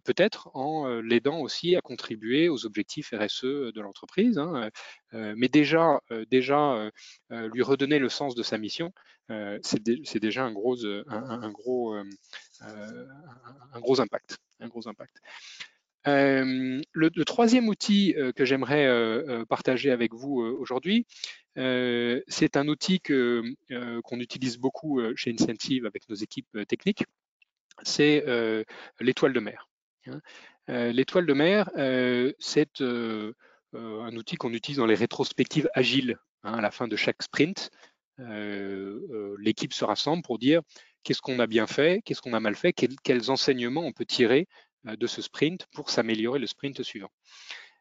Peut-être 0.03 0.49
en 0.53 0.87
l'aidant 1.01 1.39
aussi 1.39 1.75
à 1.75 1.81
contribuer 1.81 2.49
aux 2.49 2.65
objectifs 2.65 3.13
RSE 3.13 3.43
de 3.43 3.81
l'entreprise, 3.81 4.37
hein, 4.37 4.69
mais 5.11 5.47
déjà, 5.47 5.99
déjà 6.29 6.89
lui 7.29 7.61
redonner 7.61 7.99
le 7.99 8.09
sens 8.09 8.35
de 8.35 8.43
sa 8.43 8.57
mission, 8.57 8.93
c'est 9.61 10.19
déjà 10.19 10.43
un 10.43 10.51
gros, 10.51 10.77
un 11.07 11.51
gros, 11.51 11.93
un 11.93 13.79
gros 13.79 14.01
impact 14.01 14.37
un 14.61 14.67
gros 14.67 14.87
impact. 14.87 15.17
Euh, 16.07 16.81
le, 16.93 17.25
troisième 17.25 17.67
outil 17.67 18.15
euh, 18.17 18.31
que 18.31 18.43
j'aimerais 18.43 18.87
euh, 18.87 19.45
partager 19.45 19.91
avec 19.91 20.13
vous 20.13 20.39
aujourd'hui, 20.39 21.05
c'est 21.55 22.55
un 22.55 22.67
outil 22.67 23.01
qu'on 23.01 24.19
utilise 24.19 24.57
beaucoup 24.57 25.01
chez 25.15 25.31
Incentive 25.31 25.85
avec 25.85 26.07
nos 26.09 26.15
équipes 26.15 26.65
techniques, 26.67 27.03
c'est 27.83 28.23
l'étoile 28.99 29.33
de 29.33 29.39
mer. 29.41 29.67
Hein. 30.07 30.91
l'étoile 30.91 31.25
de 31.25 31.33
mer, 31.33 31.69
c'est 32.39 32.81
un 32.81 34.15
outil 34.15 34.35
qu'on 34.35 34.53
utilise 34.53 34.77
dans 34.77 34.85
les 34.85 34.95
rétrospectives 34.95 35.69
agiles. 35.73 36.17
Hein, 36.43 36.53
à 36.55 36.61
la 36.61 36.71
fin 36.71 36.87
de 36.87 36.95
chaque 36.95 37.21
sprint, 37.21 37.69
l'équipe 38.17 39.73
se 39.73 39.85
rassemble 39.85 40.23
pour 40.23 40.39
dire 40.39 40.61
qu'est-ce 41.03 41.21
qu'on 41.21 41.39
a 41.39 41.47
bien 41.47 41.67
fait, 41.67 42.01
qu'est-ce 42.03 42.21
qu'on 42.21 42.33
a 42.33 42.39
mal 42.39 42.55
fait, 42.55 42.73
quels, 42.73 43.31
enseignements 43.31 43.81
on 43.81 43.91
peut 43.91 44.05
tirer 44.05 44.47
euh, 44.87 44.95
de 44.95 45.07
ce 45.07 45.21
sprint 45.21 45.67
pour 45.73 45.89
s'améliorer 45.89 46.39
le 46.39 46.47
sprint 46.47 46.83
suivant. 46.83 47.11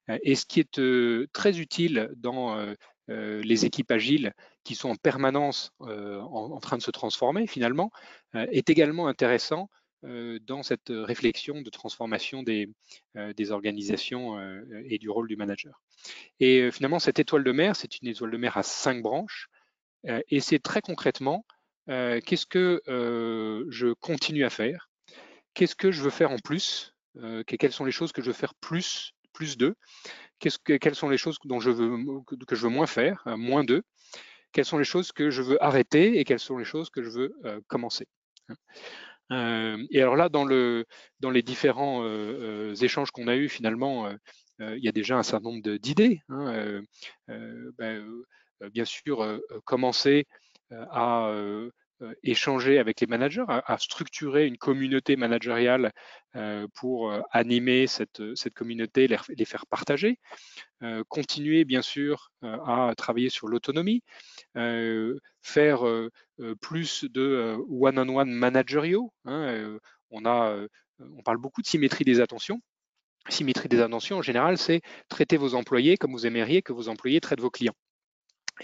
Euh, 0.09 0.19
et 0.23 0.35
ce 0.35 0.47
qui 0.47 0.61
est 0.61 0.79
euh, 0.79 1.27
très 1.33 1.59
utile 1.59 2.11
dans 2.17 2.75
les 3.09 3.65
équipes 3.65 3.91
agiles 3.91 4.33
qui 4.63 4.77
sont 4.77 4.91
en 4.91 4.95
permanence 4.95 5.73
en, 5.81 6.61
train 6.61 6.79
de 6.79 6.83
se 6.83 6.93
transformer 6.93 7.49
finalement, 7.49 7.91
est 8.35 8.71
également 8.71 9.09
intéressant 9.09 9.69
dans 10.03 10.63
cette 10.63 10.89
réflexion 10.89 11.61
de 11.61 11.71
transformation 11.71 12.43
des, 12.43 12.69
des 13.15 13.53
organisations 13.53 14.41
et 14.87 14.99
du 14.99 15.11
rôle 15.11 15.29
du 15.29 15.37
manager. 15.37 15.83
Et 16.39 16.71
finalement, 16.71 16.99
cette 16.99 17.19
étoile 17.19 17.45
de 17.45 17.53
mer, 17.53 17.77
c'est 17.77 18.01
une 18.01 18.09
étoile 18.09 18.31
de 18.31 18.37
mer 18.39 18.57
à 18.57 18.63
cinq 18.63 19.03
branches, 19.03 19.49
et 20.05 20.41
c'est 20.41 20.59
très 20.59 20.81
concrètement 20.81 21.45
euh, 21.91 22.21
qu'est-ce 22.21 22.47
que 22.47 22.83
euh, 22.89 23.65
je 23.69 23.93
continue 23.95 24.45
à 24.45 24.51
faire, 24.51 24.89
qu'est-ce 25.55 25.75
que 25.75 25.91
je 25.91 26.03
veux 26.03 26.11
faire 26.11 26.31
en 26.31 26.39
plus, 26.39 26.95
euh, 27.17 27.43
quelles 27.45 27.73
sont 27.73 27.85
les 27.85 27.93
choses 27.93 28.13
que 28.13 28.23
je 28.23 28.29
veux 28.29 28.33
faire 28.33 28.55
plus, 28.55 29.13
plus 29.33 29.57
d'eux, 29.57 29.75
que, 30.39 30.77
quelles 30.77 30.95
sont 30.95 31.09
les 31.09 31.19
choses 31.19 31.39
dont 31.45 31.59
je 31.59 31.71
veux, 31.71 31.97
que 32.47 32.55
je 32.55 32.63
veux 32.63 32.73
moins 32.73 32.87
faire, 32.87 33.25
moins 33.27 33.65
d'eux, 33.65 33.83
quelles 34.53 34.65
sont 34.65 34.79
les 34.79 34.85
choses 34.85 35.11
que 35.11 35.31
je 35.31 35.43
veux 35.43 35.63
arrêter 35.63 36.19
et 36.19 36.25
quelles 36.25 36.39
sont 36.39 36.59
les 36.59 36.65
choses 36.65 36.91
que 36.91 37.03
je 37.03 37.11
veux 37.11 37.35
commencer? 37.67 38.07
Et 39.31 40.01
alors 40.01 40.17
là, 40.17 40.29
dans, 40.29 40.45
le, 40.45 40.85
dans 41.21 41.31
les 41.31 41.43
différents 41.43 42.05
échanges 42.81 43.11
qu'on 43.11 43.29
a 43.29 43.37
eus, 43.37 43.49
finalement, 43.49 44.11
il 44.59 44.85
y 44.85 44.89
a 44.89 44.93
déjà 44.93 45.17
un 45.17 45.23
certain 45.23 45.51
nombre 45.51 45.77
d'idées. 45.77 46.21
Hein, 46.29 46.83
ben, 47.29 48.05
bien 48.73 48.85
sûr, 48.85 49.41
commencer 49.65 50.27
à 50.71 51.33
échanger 52.23 52.79
avec 52.79 53.01
les 53.01 53.07
managers, 53.07 53.45
à, 53.49 53.77
structurer 53.79 54.47
une 54.47 54.59
communauté 54.59 55.17
managériale 55.17 55.93
pour 56.75 57.13
animer 57.33 57.87
cette, 57.87 58.21
communauté, 58.55 59.09
les, 59.09 59.45
faire 59.45 59.67
partager, 59.67 60.19
continuer 61.09 61.65
bien 61.65 61.83
sûr 61.83 62.31
à 62.43 62.93
travailler 62.97 63.29
sur 63.29 63.49
l'autonomie, 63.49 64.03
faire 65.43 65.85
plus 66.61 67.05
de 67.05 67.57
one-on-one 67.69 68.31
manageriaux. 68.31 69.13
Hein, 69.25 69.79
on, 70.11 70.25
a, 70.25 70.67
on 70.99 71.23
parle 71.23 71.39
beaucoup 71.39 71.63
de 71.63 71.67
symétrie 71.67 72.05
des 72.05 72.21
attentions. 72.21 72.61
Symétrie 73.29 73.69
des 73.69 73.81
attentions, 73.81 74.19
en 74.19 74.23
général, 74.23 74.57
c'est 74.57 74.81
traiter 75.09 75.37
vos 75.37 75.55
employés 75.55 75.97
comme 75.97 76.13
vous 76.13 76.27
aimeriez 76.27 76.63
que 76.63 76.73
vos 76.73 76.89
employés 76.89 77.21
traitent 77.21 77.41
vos 77.41 77.51
clients. 77.51 77.77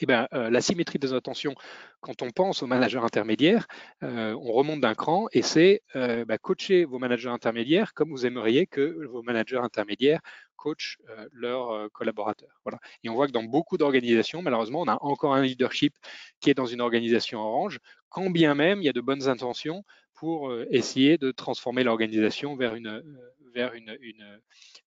Eh 0.01 0.07
ben, 0.07 0.27
la 0.33 0.61
symétrie 0.61 0.99
des 0.99 1.13
attentions, 1.13 1.55
quand 2.01 2.23
on 2.23 2.31
pense 2.31 2.63
aux 2.63 2.67
managers 2.67 2.99
intermédiaires, 2.99 3.67
on 4.03 4.53
remonte 4.53 4.81
d'un 4.81 4.95
cran 4.95 5.27
et 5.33 5.43
c'est 5.43 5.83
bah, 5.95 6.39
coacher 6.39 6.85
vos 6.85 6.99
managers 6.99 7.29
intermédiaires 7.29 7.95
comme 7.95 8.11
vous 8.11 8.27
aimeriez 8.27 8.67
que 8.67 9.07
vos 9.07 9.23
managers 9.23 9.59
intermédiaires 9.59 10.21
coachent 10.57 10.99
leurs 11.33 11.91
collaborateurs. 11.93 12.61
Voilà. 12.65 12.79
Et 13.05 13.09
on 13.09 13.15
voit 13.15 13.27
que 13.27 13.33
dans 13.33 13.45
beaucoup 13.45 13.79
d'organisations, 13.79 14.43
malheureusement, 14.43 14.83
on 14.83 14.89
a 14.89 14.99
encore 15.01 15.35
un 15.35 15.43
leadership 15.43 15.95
qui 16.41 16.51
est 16.51 16.55
dans 16.55 16.67
une 16.67 16.81
organisation 16.81 17.41
orange, 17.41 17.79
quand 18.09 18.31
bien 18.31 18.55
même 18.55 18.81
il 18.81 18.85
y 18.85 18.89
a 18.89 18.93
de 18.93 19.01
bonnes 19.01 19.29
intentions 19.29 19.85
pour 20.15 20.53
essayer 20.71 21.19
de 21.19 21.31
transformer 21.31 21.85
l'organisation 21.85 22.57
vers 22.57 22.75
une, 22.75 23.03
vers 23.55 23.75
une, 23.75 23.97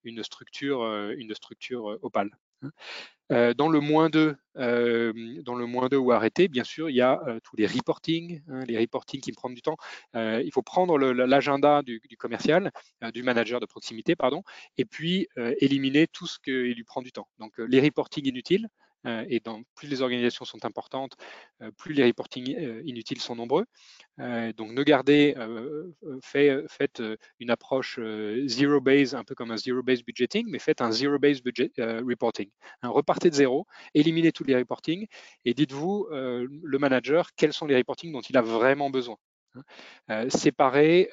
une, 0.03 0.24
structure, 0.24 0.84
une 1.18 1.34
structure 1.34 1.97
opale. 2.01 2.32
Hein. 2.62 2.72
Euh, 3.32 3.53
dans 3.53 3.70
le 3.70 3.80
moins 3.80 4.10
2, 4.10 4.36
euh, 4.57 5.14
dans 5.43 5.53
le 5.53 5.68
moins 5.68 5.88
2 5.88 5.97
ou 5.97 6.12
arrêté, 6.12 6.47
bien 6.47 6.64
sûr, 6.64 6.89
il 6.89 6.95
y 6.95 7.01
a 7.01 7.22
euh, 7.28 7.39
tous 7.43 7.55
les 7.55 7.68
reporting, 7.68 8.41
hein, 8.47 8.64
les 8.68 8.78
reporting 8.78 9.22
qui 9.22 9.32
me 9.32 9.36
prennent 9.36 9.53
du 9.53 9.62
temps. 9.62 9.78
il 10.16 10.49
faut 10.51 10.64
prendre 10.64 10.97
l'agenda 10.97 11.82
du, 11.84 12.01
commercial, 12.18 12.72
du 13.14 13.24
manager 13.24 13.60
de 13.60 13.66
proximité, 13.66 14.16
pardon, 14.16 14.43
et 14.78 14.86
puis 14.86 15.28
éliminer 15.60 16.07
tout 16.07 16.28
ce 16.28 16.39
qui 16.39 16.51
lui 16.51 16.84
prend 16.84 17.01
du 17.01 17.12
temps. 17.12 17.28
Donc 17.39 17.53
les 17.57 17.80
reporting 17.82 18.26
inutiles, 18.28 18.68
et 19.06 19.39
dans, 19.39 19.62
plus 19.76 19.88
les 19.88 20.02
organisations 20.02 20.45
sont 20.45 20.66
importantes, 20.66 21.16
plus 21.78 21.93
les 21.93 22.06
reporting 22.06 22.47
inutiles 22.86 23.22
sont 23.22 23.36
nombreux. 23.36 23.66
donc 24.18 24.72
ne 24.72 24.84
gardez, 24.84 25.36
faites 26.22 27.02
une 27.39 27.50
approche 27.50 28.00
zero-base, 28.45 29.16
un 29.16 29.24
peu 29.24 29.36
comme 29.36 29.52
un 29.52 29.58
zero-base 29.58 30.04
budgeting, 30.04 30.47
mais 30.50 30.60
faites 30.60 30.82
un 30.82 30.91
zero-base 30.91 31.41
budget 31.41 31.72
reporting. 31.78 32.50
Hein, 32.82 32.89
repartez 32.89 33.30
de 33.30 33.36
zéro, 33.36 33.66
éliminez 33.93 34.32
tous 34.32 34.43
les 34.43 34.56
reporting 34.56 35.08
et 35.45 35.54
dites-vous, 35.54 36.08
le 36.12 36.78
manager, 36.78 37.34
quels 37.36 37.54
sont 37.54 37.66
les 37.66 37.78
reporting 37.78 38.12
dont 38.12 38.22
il 38.22 38.38
a 38.38 38.41
vraiment 38.41 38.89
besoin. 38.89 39.18
Hein. 39.56 40.30
séparer 40.30 41.10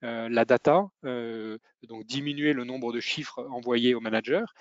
la 0.00 0.44
data, 0.44 0.88
donc 1.02 2.04
diminuer 2.06 2.52
le 2.52 2.64
nombre 2.64 2.92
de 2.92 3.00
chiffres 3.00 3.46
envoyés 3.50 3.94
au 3.94 4.00
manager 4.00 4.54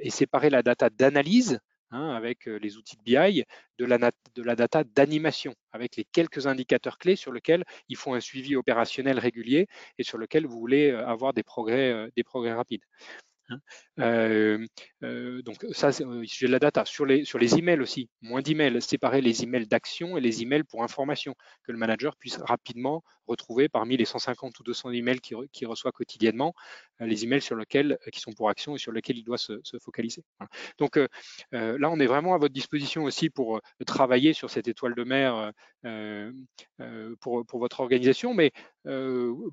et 0.00 0.10
séparer 0.10 0.50
la 0.50 0.62
data 0.62 0.90
d'analyse 0.90 1.60
Hein, 1.92 2.10
avec 2.10 2.46
les 2.46 2.78
outils 2.78 2.96
de 2.96 3.02
BI, 3.02 3.44
de 3.78 3.84
la, 3.84 4.56
data 4.56 4.82
d'animation, 4.82 5.54
avec 5.70 5.94
les 5.94 6.04
quelques 6.04 6.48
indicateurs 6.48 6.98
clés 6.98 7.14
sur 7.14 7.32
lesquels 7.32 7.64
ils 7.88 7.96
font 7.96 8.14
un 8.14 8.20
suivi 8.20 8.56
opérationnel 8.56 9.20
régulier 9.20 9.68
et 9.96 10.02
sur 10.02 10.18
lesquels 10.18 10.46
vous 10.46 10.58
voulez 10.58 10.90
avoir 10.90 11.32
des 11.32 11.44
progrès, 11.44 12.10
des 12.16 12.24
progrès 12.24 12.54
rapides. 12.54 12.82
Hein. 13.48 13.60
Euh, 14.00 14.66
euh, 15.02 15.42
donc 15.42 15.64
ça, 15.72 15.92
c'est 15.92 16.04
sujet 16.24 16.46
de 16.46 16.52
la 16.52 16.58
data. 16.58 16.84
Sur 16.84 17.06
les, 17.06 17.24
sur 17.24 17.38
les 17.38 17.58
emails 17.58 17.80
aussi, 17.80 18.08
moins 18.20 18.42
d'emails, 18.42 18.80
séparer 18.82 19.20
les 19.20 19.42
emails 19.42 19.66
d'action 19.66 20.16
et 20.16 20.20
les 20.20 20.42
emails 20.42 20.64
pour 20.64 20.82
information, 20.82 21.34
que 21.62 21.72
le 21.72 21.78
manager 21.78 22.16
puisse 22.16 22.38
rapidement 22.38 23.02
retrouver 23.26 23.68
parmi 23.68 23.96
les 23.96 24.04
150 24.04 24.58
ou 24.58 24.62
200 24.62 24.90
emails 24.92 25.20
qu'il 25.20 25.66
reçoit 25.66 25.92
quotidiennement, 25.92 26.54
euh, 27.00 27.06
les 27.06 27.24
emails 27.24 27.42
sur 27.42 27.56
lesquels, 27.56 27.98
qui 28.12 28.20
sont 28.20 28.32
pour 28.32 28.48
action 28.48 28.74
et 28.76 28.78
sur 28.78 28.92
lesquels 28.92 29.18
il 29.18 29.24
doit 29.24 29.38
se, 29.38 29.60
focaliser. 29.80 30.24
Donc 30.78 30.96
là, 31.52 31.90
on 31.90 32.00
est 32.00 32.06
vraiment 32.06 32.34
à 32.34 32.38
votre 32.38 32.54
disposition 32.54 33.04
aussi 33.04 33.30
pour 33.30 33.60
travailler 33.86 34.32
sur 34.32 34.50
cette 34.50 34.68
étoile 34.68 34.94
de 34.94 35.04
mer 35.04 35.52
pour, 37.20 37.44
pour 37.46 37.58
votre 37.58 37.80
organisation, 37.80 38.34
mais 38.34 38.52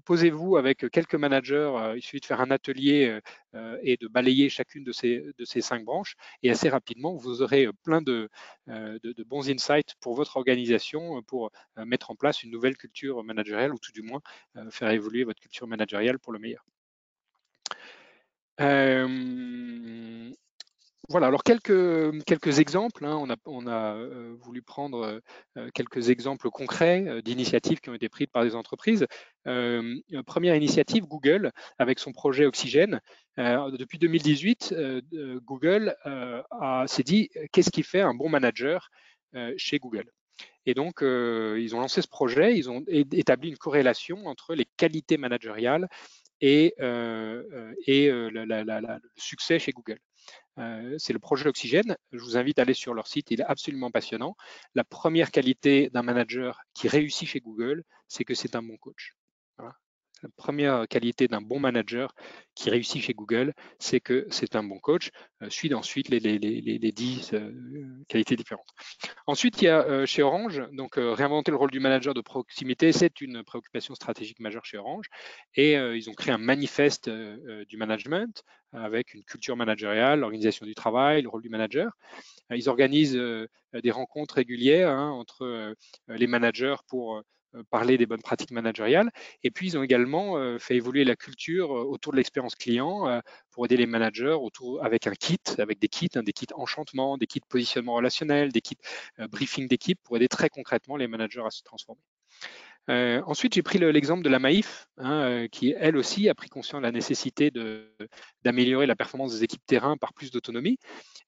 posez-vous 0.05 0.57
avec 0.57 0.89
quelques 0.89 1.15
managers, 1.15 1.93
il 1.95 2.01
suffit 2.01 2.21
de 2.21 2.25
faire 2.25 2.41
un 2.41 2.51
atelier 2.51 3.19
et 3.81 3.97
de 3.97 4.07
balayer 4.07 4.49
chacune 4.49 4.83
de 4.83 4.91
ces, 4.91 5.23
de 5.37 5.45
ces 5.45 5.61
cinq 5.61 5.83
branches 5.83 6.15
et 6.41 6.49
assez 6.49 6.69
rapidement, 6.69 7.15
vous 7.15 7.41
aurez 7.41 7.67
plein 7.83 8.01
de, 8.01 8.29
euh, 8.69 8.99
de, 9.03 9.23
bons 9.23 9.49
insights 9.49 9.95
pour 9.99 10.15
votre 10.15 10.37
organisation 10.37 11.21
pour 11.23 11.51
euh, 11.77 11.85
mettre 11.85 12.11
en 12.11 12.15
place 12.15 12.43
une 12.43 12.51
nouvelle 12.51 12.77
culture 12.77 13.23
managériale 13.23 13.62
ou 13.71 13.77
tout 13.77 13.91
du 13.91 14.01
moins 14.01 14.21
euh, 14.57 14.69
faire 14.71 14.89
évoluer 14.89 15.23
votre 15.23 15.39
culture 15.39 15.67
managériale 15.67 16.19
pour 16.19 16.33
le 16.33 16.39
meilleur. 16.39 16.65
Voilà, 21.09 21.27
alors 21.27 21.43
quelques, 21.43 22.23
quelques 22.23 22.59
exemples. 22.59 23.05
Hein. 23.05 23.17
on 23.19 23.29
a, 23.29 23.35
on 23.45 23.67
a 23.67 23.93
euh, 23.95 24.35
voulu 24.39 24.61
prendre 24.61 25.21
euh, 25.57 25.69
quelques 25.73 26.09
exemples 26.09 26.49
concrets 26.49 27.05
euh, 27.07 27.21
d'initiatives 27.21 27.81
qui 27.81 27.89
ont 27.89 27.93
été 27.93 28.07
prises 28.07 28.27
par 28.31 28.43
des 28.43 28.55
entreprises. 28.55 29.05
première 30.25 30.55
initiative, 30.55 31.03
Google, 31.05 31.51
avec 31.77 31.99
son 31.99 32.13
projet 32.13 32.45
Oxygène. 32.45 33.01
depuis 33.37 33.99
2018, 33.99 34.73
Google 35.43 35.95
s'est 36.87 37.03
dit 37.03 37.29
qu'est-ce 37.51 37.71
qui 37.71 37.83
fait 37.83 38.01
un 38.01 38.13
bon 38.13 38.29
manager 38.29 38.89
chez 39.57 39.79
Google? 39.79 40.09
Et 40.65 40.73
donc, 40.73 40.99
ils 41.01 41.75
ont 41.75 41.79
lancé 41.79 42.01
ce 42.01 42.07
projet, 42.07 42.57
ils 42.57 42.69
ont 42.69 42.83
établi 42.87 43.49
une 43.49 43.57
corrélation 43.57 44.25
entre 44.27 44.55
les 44.55 44.65
qualités 44.77 45.17
managériales 45.17 45.87
et, 46.39 46.73
et 46.79 48.09
le 48.09 48.99
succès 49.17 49.59
chez 49.59 49.71
Google. 49.71 49.99
Euh, 50.59 50.95
c'est 50.99 51.13
le 51.13 51.19
projet 51.19 51.49
Oxygène. 51.49 51.97
Je 52.11 52.19
vous 52.19 52.37
invite 52.37 52.59
à 52.59 52.61
aller 52.61 52.73
sur 52.73 52.93
leur 52.93 53.07
site, 53.07 53.31
il 53.31 53.41
est 53.41 53.45
absolument 53.45 53.91
passionnant. 53.91 54.35
La 54.75 54.83
première 54.83 55.31
qualité 55.31 55.89
d'un 55.89 56.03
manager 56.03 56.61
qui 56.73 56.87
réussit 56.87 57.27
chez 57.27 57.39
Google, 57.39 57.83
c'est 58.07 58.23
que 58.23 58.35
c'est 58.35 58.55
un 58.55 58.61
bon 58.61 58.77
coach. 58.77 59.15
La 60.23 60.29
première 60.37 60.87
qualité 60.87 61.27
d'un 61.27 61.41
bon 61.41 61.59
manager 61.59 62.15
qui 62.55 62.69
réussit 62.69 63.01
chez 63.01 63.13
Google, 63.13 63.53
c'est 63.77 63.99
que 63.99 64.25
c'est 64.29 64.55
un 64.55 64.63
bon 64.63 64.79
coach. 64.79 65.11
Euh, 65.41 65.49
suit 65.49 65.73
ensuite 65.73 66.07
les, 66.07 66.19
les, 66.19 66.91
dix 66.93 67.33
euh, 67.33 67.51
qualités 68.07 68.37
différentes. 68.37 68.69
Ensuite, 69.27 69.61
il 69.61 69.65
y 69.65 69.67
a 69.67 69.83
euh, 69.83 70.05
chez 70.05 70.23
Orange, 70.23 70.63
donc 70.71 70.93
réinventer 70.95 71.51
le 71.51 71.57
rôle 71.57 71.71
du 71.71 71.81
manager 71.81 72.13
de 72.13 72.21
proximité, 72.21 72.93
c'est 72.93 73.19
une 73.19 73.43
préoccupation 73.43 73.95
stratégique 73.95 74.39
majeure 74.39 74.63
chez 74.65 74.77
Orange. 74.77 75.07
Et 75.55 75.73
ils 75.73 76.09
ont 76.09 76.13
créé 76.13 76.33
un 76.33 76.37
manifeste 76.37 77.09
du 77.09 77.77
management 77.77 78.43
avec 78.71 79.13
une 79.13 79.23
culture 79.23 79.55
managériale, 79.55 80.21
l'organisation 80.21 80.65
du 80.65 80.73
travail, 80.73 81.21
le 81.21 81.29
rôle 81.29 81.41
du 81.41 81.49
manager. 81.49 81.91
Ils 82.49 82.69
organisent 82.69 83.19
des 83.73 83.91
rencontres 83.91 84.35
régulières 84.35 84.89
hein, 84.89 85.11
entre 85.11 85.75
les 86.07 86.27
managers 86.27 86.75
pour 86.87 87.17
euh, 87.17 87.21
parler 87.69 87.97
des 87.97 88.05
bonnes 88.05 88.21
pratiques 88.21 88.51
managériales. 88.51 89.11
Et 89.43 89.51
puis, 89.51 89.67
ils 89.67 89.77
ont 89.77 89.83
également 89.83 90.37
euh, 90.37 90.57
fait 90.57 90.75
évoluer 90.75 91.03
la 91.03 91.15
culture 91.15 91.71
euh, 91.71 91.83
autour 91.83 92.11
de 92.11 92.17
l'expérience 92.17 92.55
client 92.55 93.21
pour 93.51 93.65
aider 93.65 93.77
les 93.77 93.85
managers 93.85 94.35
autour, 94.39 94.83
avec 94.83 95.07
un 95.07 95.13
kit, 95.13 95.39
avec 95.57 95.79
des 95.79 95.87
kits, 95.87 96.09
hein, 96.15 96.23
des 96.23 96.33
kits 96.33 96.47
enchantement, 96.55 97.17
des 97.17 97.27
kits 97.27 97.41
positionnement 97.47 97.93
relationnel, 97.93 98.51
des 98.51 98.61
kits 98.61 98.77
briefing 99.29 99.67
d'équipe 99.67 99.99
pour 100.03 100.15
aider 100.17 100.27
très 100.27 100.49
concrètement 100.49 100.97
les 100.97 101.07
managers 101.07 101.43
à 101.45 101.51
se 101.51 101.61
transformer. 101.63 102.01
ensuite, 102.87 103.53
j'ai 103.53 103.63
pris 103.63 103.79
l'exemple 103.79 104.23
de 104.23 104.29
la 104.29 104.39
Maïf, 104.39 104.87
hein, 104.97 105.47
qui 105.51 105.73
elle 105.77 105.97
aussi 105.97 106.29
a 106.29 106.35
pris 106.35 106.49
conscience 106.49 106.81
de 106.81 106.85
la 106.85 106.91
nécessité 106.91 107.51
d'améliorer 108.43 108.85
la 108.85 108.95
performance 108.95 109.33
des 109.33 109.43
équipes 109.43 109.65
terrain 109.65 109.97
par 109.97 110.13
plus 110.13 110.31
d'autonomie. 110.31 110.77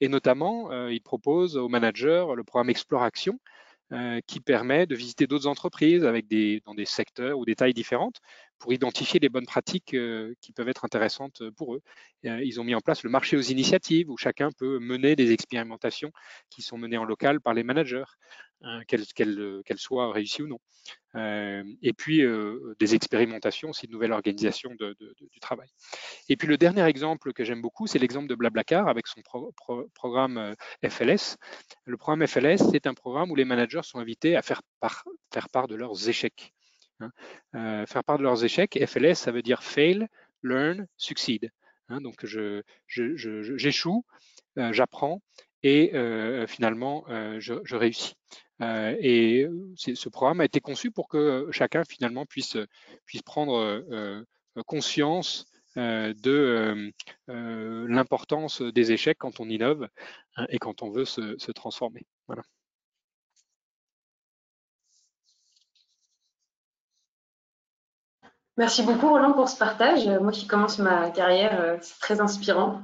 Et 0.02 0.08
notamment, 0.08 0.88
il 0.88 1.02
propose 1.02 1.58
aux 1.58 1.70
managers 1.70 2.26
le 2.36 2.44
programme 2.44 2.70
Explore 2.70 3.04
Action, 3.04 3.40
euh, 3.40 3.55
qui 4.28 4.40
permet 4.40 4.88
de 4.88 4.96
visiter 4.96 5.28
d'autres 5.28 5.48
entreprises 5.48 6.06
avec 6.06 6.28
des, 6.28 6.62
dans 6.66 6.74
des 6.74 6.86
secteurs 6.86 7.38
ou 7.38 7.46
des 7.46 7.56
tailles 7.56 7.74
différentes 7.74 8.20
pour 8.60 8.74
identifier 8.74 9.20
les 9.20 9.30
bonnes 9.30 9.46
pratiques 9.46 9.94
euh, 9.94 10.34
qui 10.42 10.52
peuvent 10.52 10.70
être 10.70 10.86
intéressantes 10.86 11.44
pour 11.58 11.76
eux. 11.76 11.82
Euh, 12.26 12.44
ils 12.44 12.60
ont 12.60 12.64
mis 12.64 12.76
en 12.76 12.82
place 12.82 13.04
le 13.04 13.10
marché 13.10 13.38
aux 13.38 13.42
initiatives 13.42 14.10
où 14.10 14.18
chacun 14.18 14.50
peut 14.52 14.80
mener 14.80 15.16
des 15.16 15.32
expérimentations 15.32 16.12
qui 16.50 16.62
sont 16.62 16.78
menées 16.78 16.98
en 16.98 17.06
local 17.06 17.42
par 17.42 17.54
les 17.54 17.64
managers, 17.64 18.04
hein, 18.62 18.82
qu'elles 18.88 19.78
soient 19.78 20.12
réussies 20.12 20.44
ou 20.44 20.48
non. 20.48 20.60
et 21.82 21.94
puis 21.94 22.24
des 22.80 22.96
expérimentations, 22.96 23.74
c'est 23.74 23.88
une 23.88 23.94
nouvelle 23.94 24.12
organisation 24.12 24.72
du 24.76 25.40
travail. 25.40 25.70
Et 26.30 26.36
puis 26.36 26.48
le 26.48 26.58
dernier 26.58 26.84
exemple 26.84 27.34
que 27.34 27.44
j'aime 27.44 27.62
beaucoup, 27.62 27.88
c'est 27.88 28.00
l'exemple 28.00 28.28
de 28.28 28.36
Blablacar 28.36 28.88
avec 28.88 29.08
son 29.08 29.22
programme 29.94 30.56
FLS. 30.88 31.38
Le 31.86 31.98
programme 31.98 32.26
FLS, 32.28 32.70
c'est 32.72 32.88
un 32.88 32.94
programme 32.94 33.32
où 33.32 33.36
les 33.36 33.46
managers 33.46 33.84
sont 33.84 34.00
invités 34.00 34.36
à 34.36 34.42
faire 34.42 34.62
part 34.80 35.68
de 35.68 35.76
leurs 35.76 36.10
échecs. 36.10 36.54
Hein. 37.00 37.12
Euh, 37.56 37.86
faire 37.86 38.04
part 38.04 38.18
de 38.18 38.24
leurs 38.24 38.44
échecs. 38.44 38.78
FLS, 38.86 39.16
ça 39.16 39.32
veut 39.32 39.42
dire 39.42 39.64
fail, 39.64 40.08
learn, 40.44 40.88
succeed. 40.98 41.52
Hein. 41.90 42.02
donc, 42.02 42.26
j'échoue, 42.88 44.04
euh, 44.58 44.74
j'apprends 44.74 45.22
et 45.64 45.96
euh, 45.96 46.48
finalement, 46.48 47.06
je, 47.40 47.76
réussis. 47.76 48.16
et 48.62 49.48
ce 49.76 50.10
programme 50.10 50.42
a 50.42 50.46
été 50.46 50.60
conçu 50.60 50.92
pour 50.92 51.08
que 51.08 51.48
chacun 51.52 51.84
finalement 51.84 52.26
puisse, 52.26 52.58
puisse 53.06 53.24
prendre 53.24 53.84
conscience 54.66 55.48
de 55.76 56.92
l'importance 57.28 58.62
des 58.62 58.92
échecs 58.92 59.18
quand 59.18 59.40
on 59.40 59.50
innove 59.50 59.88
hein, 60.36 60.46
et 60.50 60.60
quand 60.60 60.84
on 60.84 60.92
veut 60.92 61.06
se, 61.06 61.36
se 61.40 61.52
transformer. 61.52 62.06
Voilà. 62.28 62.44
Merci 68.58 68.84
beaucoup 68.84 69.10
Roland 69.10 69.34
pour 69.34 69.50
ce 69.50 69.58
partage. 69.58 70.08
Moi 70.08 70.32
qui 70.32 70.48
commence 70.48 70.80
ma 70.80 71.10
carrière, 71.10 71.60
euh, 71.60 71.78
c'est 71.82 72.00
très 72.00 72.22
inspirant. 72.22 72.82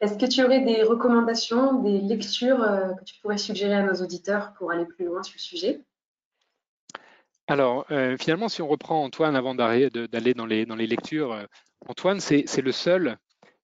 Est-ce 0.00 0.18
que 0.18 0.26
tu 0.26 0.44
aurais 0.44 0.60
des 0.60 0.82
recommandations, 0.82 1.80
des 1.80 2.00
lectures 2.00 2.58
que 2.58 3.04
tu 3.04 3.14
pourrais 3.22 3.38
suggérer 3.38 3.74
à 3.74 3.82
nos 3.82 3.94
auditeurs 4.02 4.52
pour 4.58 4.70
aller 4.70 4.84
plus 4.84 5.06
loin 5.06 5.22
sur 5.22 5.34
le 5.36 5.40
sujet? 5.40 5.80
Alors, 7.46 7.86
finalement, 8.18 8.48
si 8.48 8.60
on 8.60 8.68
reprend 8.68 9.02
Antoine 9.02 9.34
avant 9.34 9.54
d'aller 9.54 9.88
dans 10.34 10.46
les, 10.46 10.66
dans 10.66 10.74
les 10.74 10.86
lectures, 10.86 11.46
Antoine, 11.86 12.20
c'est 12.20 12.60
le 12.60 12.72
seul 12.72 13.16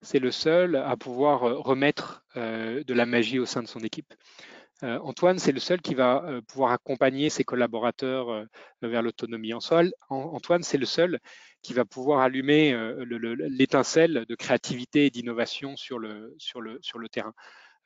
c'est 0.03 0.19
le 0.19 0.31
seul 0.31 0.77
à 0.77 0.97
pouvoir 0.97 1.41
remettre 1.41 2.25
de 2.37 2.95
la 2.95 3.07
magie 3.07 3.39
au 3.39 3.47
sein 3.47 3.63
de 3.63 3.69
son 3.69 3.81
équipe. 3.81 4.15
Antoine, 4.83 5.39
c'est 5.39 5.53
le 5.53 5.61
seul 5.61 5.81
qui 5.81 5.95
va 5.95 6.41
pouvoir 6.49 6.73
accompagner 6.73 7.31
ses 7.31 7.45
collaborateurs 7.45 8.47
vers 8.83 9.03
l'autonomie. 9.03 9.53
Antoine, 10.09 10.63
c'est 10.63 10.79
le 10.79 10.87
seul 10.87 11.19
qui 11.63 11.75
va 11.75 11.85
pouvoir 11.85 12.21
allumer 12.21 12.75
l'étincelle 12.99 14.25
de 14.27 14.35
créativité 14.35 15.07
et 15.07 15.11
d'innovation 15.11 15.77
sur 15.77 15.99
le, 15.99 16.35
terrain. 17.13 17.35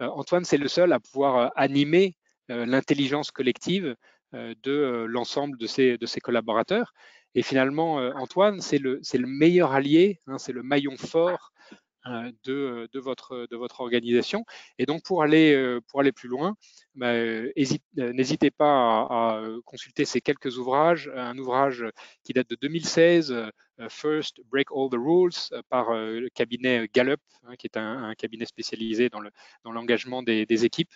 Antoine, 0.00 0.44
c'est 0.44 0.58
le 0.58 0.68
seul 0.68 0.92
à 0.92 1.00
pouvoir 1.00 1.52
animer 1.56 2.16
l'intelligence 2.48 3.30
collective 3.30 3.96
de 4.32 5.04
l'ensemble 5.08 5.58
de 5.58 5.66
ses, 5.66 6.20
collaborateurs. 6.22 6.92
Et 7.34 7.42
finalement, 7.42 7.96
Antoine, 8.16 8.60
c'est 8.60 8.78
le, 8.78 9.00
le 9.12 9.26
meilleur 9.26 9.72
allié, 9.72 10.20
hein, 10.28 10.38
c'est 10.38 10.52
le 10.52 10.62
maillon 10.62 10.96
fort 10.96 11.52
euh, 11.72 11.76
de, 12.44 12.88
de, 12.92 13.00
votre, 13.00 13.46
de 13.50 13.56
votre 13.56 13.80
organisation. 13.80 14.44
Et 14.78 14.86
donc, 14.86 15.02
pour 15.04 15.22
aller, 15.22 15.54
euh, 15.54 15.80
pour 15.88 16.00
aller 16.00 16.12
plus 16.12 16.28
loin, 16.28 16.56
bah, 16.94 17.12
euh, 17.12 17.52
n'hésitez 17.96 18.50
pas 18.50 19.02
à, 19.10 19.42
consulter 19.64 20.04
ces 20.04 20.20
quelques 20.20 20.58
ouvrages. 20.58 21.10
Un 21.14 21.36
ouvrage 21.38 21.84
qui 22.24 22.32
date 22.32 22.50
de 22.50 22.56
2016, 22.60 23.34
First 23.88 24.40
Break 24.50 24.68
All 24.70 24.88
the 24.90 24.96
Rules, 24.96 25.62
par 25.68 25.92
le 25.92 26.28
cabinet 26.28 26.88
Gallup, 26.92 27.20
hein, 27.44 27.56
qui 27.56 27.66
est 27.66 27.76
un, 27.76 28.14
cabinet 28.14 28.44
spécialisé 28.44 29.08
dans 29.08 29.72
l'engagement 29.72 30.18
dans 30.18 30.24
des, 30.24 30.46
des, 30.46 30.64
équipes. 30.64 30.92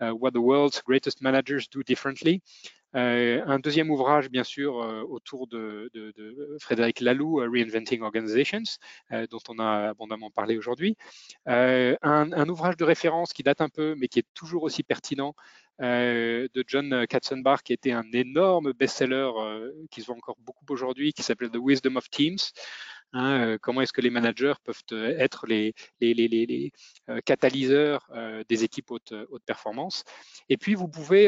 What 0.00 0.32
the 0.32 0.38
World's 0.38 0.82
Greatest 0.82 1.20
Managers 1.20 1.68
Do 1.70 1.82
Differently. 1.82 2.42
Euh, 2.94 3.42
un 3.46 3.58
deuxième 3.58 3.90
ouvrage, 3.90 4.28
bien 4.28 4.44
sûr, 4.44 4.82
euh, 4.82 5.02
autour 5.02 5.46
de, 5.46 5.90
Frédéric 6.60 7.00
Laloux, 7.00 7.40
euh, 7.40 7.48
Reinventing 7.50 8.02
Organizations, 8.02 8.62
dont 9.30 9.40
on 9.48 9.58
a 9.58 9.90
abondamment 9.90 10.30
parlé 10.30 10.58
aujourd'hui. 10.58 10.96
Un, 11.46 12.48
ouvrage 12.48 12.76
de 12.76 12.84
référence 12.84 13.32
qui 13.32 13.42
date 13.42 13.60
un 13.60 13.68
peu, 13.68 13.94
mais 13.96 14.08
qui 14.08 14.18
est 14.18 14.26
toujours 14.34 14.62
aussi 14.64 14.82
pertinent, 14.82 15.34
de 15.80 16.64
John 16.66 17.06
Katzenbach, 17.06 17.62
qui 17.64 17.72
était 17.72 17.92
un 17.92 18.04
énorme 18.12 18.72
best-seller 18.72 19.30
qui 19.90 20.00
se 20.02 20.06
voit 20.06 20.16
encore 20.16 20.36
beaucoup 20.40 20.66
aujourd'hui, 20.68 21.12
qui 21.12 21.22
s'appelle 21.22 21.50
The 21.50 21.58
Wisdom 21.60 21.96
of 21.96 22.08
Teams. 22.10 22.38
Hein, 23.12 23.58
comment 23.60 23.82
est-ce 23.82 23.92
que 23.92 24.00
les 24.00 24.10
managers 24.10 24.54
peuvent 24.64 24.82
être 24.90 25.46
les, 25.46 25.74
les, 26.00 26.72
catalyseurs 27.24 28.08
des 28.48 28.64
équipes 28.64 28.90
haute, 28.90 29.14
haute, 29.28 29.42
performance. 29.44 30.04
Et 30.48 30.56
puis, 30.56 30.74
vous 30.74 30.88
pouvez 30.88 31.24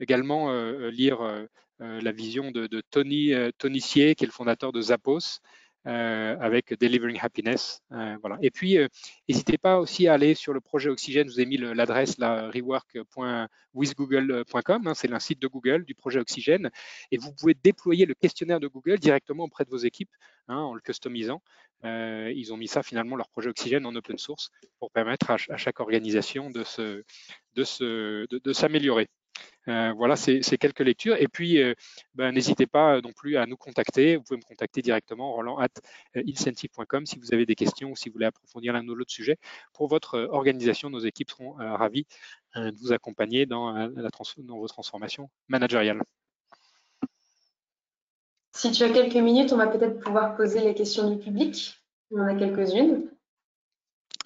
également 0.00 0.52
lire 0.90 1.46
la 1.78 2.12
vision 2.12 2.50
de, 2.50 2.82
Tony, 2.90 3.32
Tony 3.58 3.80
Sier, 3.80 4.14
qui 4.14 4.24
est 4.24 4.26
le 4.26 4.32
fondateur 4.32 4.72
de 4.72 4.80
Zappos, 4.80 5.18
euh, 5.18 5.69
avec 5.84 6.74
Delivering 6.78 7.18
Happiness. 7.20 7.82
Euh, 7.92 8.16
voilà. 8.20 8.38
Et 8.42 8.50
puis, 8.50 8.78
euh, 8.78 8.88
n'hésitez 9.28 9.58
pas 9.58 9.78
aussi 9.78 10.08
à 10.08 10.14
aller 10.14 10.34
sur 10.34 10.52
le 10.52 10.60
projet 10.60 10.90
Oxygène. 10.90 11.28
Je 11.28 11.34
vous 11.34 11.40
ai 11.40 11.46
mis 11.46 11.56
l'adresse 11.56 12.16
rework.withgoogle.com. 12.18 14.86
Hein, 14.86 14.94
c'est 14.94 15.08
le 15.08 15.18
site 15.18 15.40
de 15.40 15.48
Google 15.48 15.84
du 15.84 15.94
projet 15.94 16.20
Oxygène. 16.20 16.70
Et 17.10 17.16
vous 17.18 17.32
pouvez 17.32 17.54
déployer 17.54 18.06
le 18.06 18.14
questionnaire 18.14 18.60
de 18.60 18.68
Google 18.68 18.98
directement 18.98 19.44
auprès 19.44 19.64
de 19.64 19.70
vos 19.70 19.78
équipes 19.78 20.10
hein, 20.48 20.56
en 20.56 20.74
le 20.74 20.80
customisant. 20.80 21.42
ils 21.84 22.52
ont 22.52 22.56
mis 22.56 22.68
ça 22.68 22.82
finalement, 22.82 23.16
leur 23.16 23.28
projet 23.28 23.48
Oxygène 23.48 23.86
en 23.86 23.94
open 23.94 24.18
source 24.18 24.50
pour 24.78 24.90
permettre 24.90 25.30
à, 25.30 25.36
chaque 25.56 25.80
organisation 25.80 26.50
de 26.50 26.64
s'améliorer. 26.64 27.04
De, 28.26 28.38
de, 28.38 28.52
euh, 29.68 29.92
voilà, 29.96 30.16
c'est 30.16 30.40
quelques 30.58 30.80
lectures. 30.80 31.16
Et 31.16 31.28
puis, 31.28 31.62
euh, 31.62 31.74
ben, 32.14 32.32
n'hésitez 32.32 32.66
pas 32.66 33.00
non 33.00 33.12
plus 33.12 33.36
à 33.36 33.46
nous 33.46 33.56
contacter. 33.56 34.16
Vous 34.16 34.22
pouvez 34.22 34.38
me 34.38 34.44
contacter 34.44 34.82
directement, 34.82 35.32
roland 35.32 35.58
at 35.58 35.68
euh, 36.16 36.22
incentive.com 36.26 37.06
si 37.06 37.18
vous 37.18 37.32
avez 37.34 37.46
des 37.46 37.54
questions 37.54 37.90
ou 37.90 37.96
si 37.96 38.08
vous 38.08 38.14
voulez 38.14 38.26
approfondir 38.26 38.72
l'un 38.72 38.86
ou 38.88 38.94
l'autre 38.94 39.12
sujet. 39.12 39.36
Pour 39.72 39.88
votre 39.88 40.28
organisation, 40.30 40.90
nos 40.90 41.00
équipes 41.00 41.30
seront 41.30 41.52
ravies 41.52 42.06
de 42.56 42.74
vous 42.80 42.92
accompagner 42.92 43.46
dans, 43.46 43.72
la 43.72 44.08
dans 44.38 44.58
vos 44.58 44.68
transformations 44.68 45.30
managériales. 45.48 46.02
Si 48.52 48.72
tu 48.72 48.82
as 48.82 48.90
quelques 48.90 49.14
minutes, 49.14 49.52
on 49.52 49.56
va 49.56 49.68
peut-être 49.68 50.00
pouvoir 50.00 50.36
poser 50.36 50.60
les 50.60 50.74
questions 50.74 51.10
du 51.10 51.18
public. 51.18 51.80
On 52.10 52.20
en 52.20 52.26
a 52.26 52.34
quelques-unes. 52.34 53.08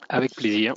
Avec 0.09 0.35
plaisir. 0.35 0.75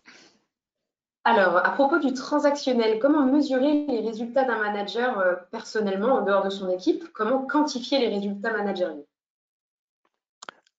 Alors, 1.29 1.57
à 1.57 1.71
propos 1.71 1.99
du 1.99 2.13
transactionnel, 2.13 2.99
comment 2.99 3.25
mesurer 3.25 3.85
les 3.87 3.99
résultats 3.99 4.45
d'un 4.45 4.59
manager 4.59 5.19
euh, 5.19 5.35
personnellement 5.51 6.13
en 6.13 6.21
dehors 6.21 6.41
de 6.41 6.49
son 6.49 6.69
équipe? 6.69 7.03
Comment 7.11 7.45
quantifier 7.45 7.99
les 7.99 8.07
résultats 8.07 8.53
managériaux? 8.53 9.05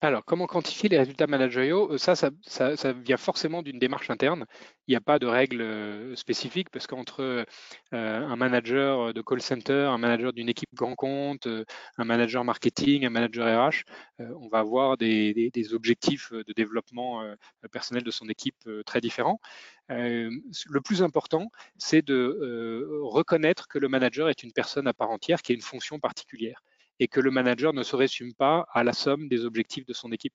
Alors, 0.00 0.24
comment 0.24 0.46
quantifier 0.46 0.88
les 0.88 0.98
résultats 0.98 1.26
managériaux? 1.26 1.92
Euh, 1.92 1.98
ça, 1.98 2.14
ça, 2.14 2.92
vient 2.92 3.16
forcément 3.16 3.62
d'une 3.62 3.80
démarche 3.80 4.10
interne. 4.10 4.46
Il 4.86 4.92
n'y 4.92 4.96
a 4.96 5.00
pas 5.00 5.18
de 5.18 5.26
règle 5.26 5.60
euh, 5.60 6.14
spécifique 6.14 6.70
parce 6.70 6.86
qu'entre 6.86 7.20
euh, 7.20 7.44
un 7.92 8.36
manager 8.36 9.12
de 9.12 9.20
call 9.22 9.42
center, 9.42 9.88
un 9.90 9.98
manager 9.98 10.32
d'une 10.32 10.48
équipe 10.48 10.72
grand 10.72 10.94
compte, 10.94 11.48
un 11.96 12.04
manager 12.04 12.44
marketing, 12.44 13.06
un 13.06 13.10
manager 13.10 13.68
RH, 13.68 13.82
on 14.20 14.46
va 14.46 14.60
avoir 14.60 14.96
des, 14.96 15.50
objectifs 15.72 16.32
de 16.32 16.52
développement 16.52 17.24
personnel 17.72 18.04
de 18.04 18.10
son 18.10 18.28
équipe 18.28 18.68
très 18.86 19.00
différents. 19.00 19.40
le 19.88 20.80
plus 20.80 21.02
important, 21.02 21.50
c'est 21.76 22.02
de 22.02 23.00
reconnaître 23.02 23.68
que 23.68 23.78
le 23.78 23.88
manager 23.88 24.28
est 24.28 24.42
une 24.42 24.52
personne 24.52 24.86
à 24.86 24.94
part 24.94 25.10
entière 25.10 25.42
qui 25.42 25.52
a 25.52 25.54
une 25.54 25.62
fonction 25.62 25.98
particulière 25.98 26.62
et 27.00 27.08
que 27.08 27.20
le 27.20 27.30
manager 27.30 27.72
ne 27.72 27.82
se 27.82 27.96
résume 27.96 28.34
pas 28.34 28.66
à 28.72 28.84
la 28.84 28.92
somme 28.92 29.28
des 29.28 29.44
objectifs 29.44 29.86
de 29.86 29.92
son 29.92 30.12
équipe. 30.12 30.34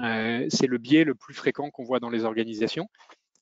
Euh, 0.00 0.46
c'est 0.48 0.66
le 0.66 0.78
biais 0.78 1.04
le 1.04 1.14
plus 1.14 1.34
fréquent 1.34 1.70
qu'on 1.70 1.84
voit 1.84 2.00
dans 2.00 2.10
les 2.10 2.24
organisations. 2.24 2.88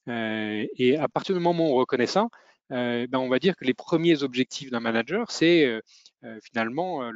Euh, 0.09 0.66
et 0.76 0.97
à 0.97 1.09
partir 1.09 1.34
du 1.34 1.40
moment 1.40 1.68
où 1.68 1.72
on 1.72 1.76
reconnaît 1.76 2.07
ça, 2.07 2.28
ben 2.71 3.14
on 3.14 3.29
va 3.29 3.39
dire 3.39 3.57
que 3.57 3.64
les 3.64 3.75
premiers 3.75 4.23
objectifs 4.23 4.71
d'un 4.71 4.81
manager, 4.81 5.31
c'est 5.31 5.81
finalement 6.43 7.11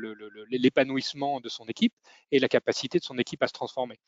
l'épanouissement 0.50 1.40
de 1.40 1.48
son 1.48 1.64
équipe 1.66 1.94
et 2.30 2.38
la 2.38 2.48
capacité 2.48 2.98
de 2.98 3.04
son 3.04 3.18
équipe 3.18 3.42
à 3.42 3.48
se 3.48 3.52
transformer. 3.52 3.98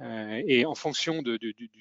et 0.00 0.64
en 0.64 0.74
fonction 0.74 1.22
du, 1.22 1.38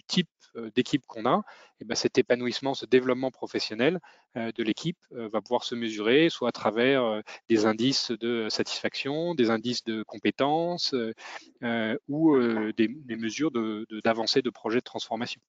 type 0.08 0.30
d'équipe 0.76 1.04
qu'on 1.08 1.26
a, 1.26 1.44
eh 1.80 1.86
ben 1.86 1.96
cet 1.96 2.18
épanouissement, 2.18 2.74
ce 2.74 2.86
développement 2.86 3.32
professionnel 3.32 4.00
de 4.36 4.64
l'équipe 4.64 5.00
va 5.12 5.42
pouvoir 5.42 5.64
se 5.64 5.76
mesurer 5.76 6.30
soit 6.30 6.50
à 6.50 6.54
travers 6.54 7.22
des 7.50 7.66
indices 7.66 8.12
de 8.12 8.50
satisfaction, 8.50 9.36
des 9.36 9.50
indices 9.50 9.84
de 9.84 10.04
compétences 10.04 10.94
ou 12.08 12.38
des, 12.78 13.16
mesures 13.16 13.52
d'avancée 14.04 14.42
de 14.42 14.50
projets 14.50 14.80
de 14.80 14.84
transformation. 14.84 15.42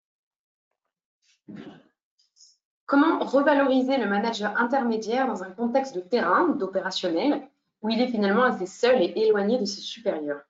Comment 2.86 3.18
revaloriser 3.18 3.96
le 3.96 4.06
manager 4.06 4.56
intermédiaire 4.60 5.26
dans 5.26 5.42
un 5.42 5.50
contexte 5.50 5.96
de 5.96 6.00
terrain, 6.00 6.48
d'opérationnel, 6.50 7.42
où 7.82 7.90
il 7.90 8.00
est 8.00 8.08
finalement 8.08 8.44
assez 8.44 8.66
seul 8.66 9.02
et 9.02 9.12
éloigné 9.16 9.58
de 9.58 9.64
ses 9.64 9.80
supérieurs? 9.80 10.42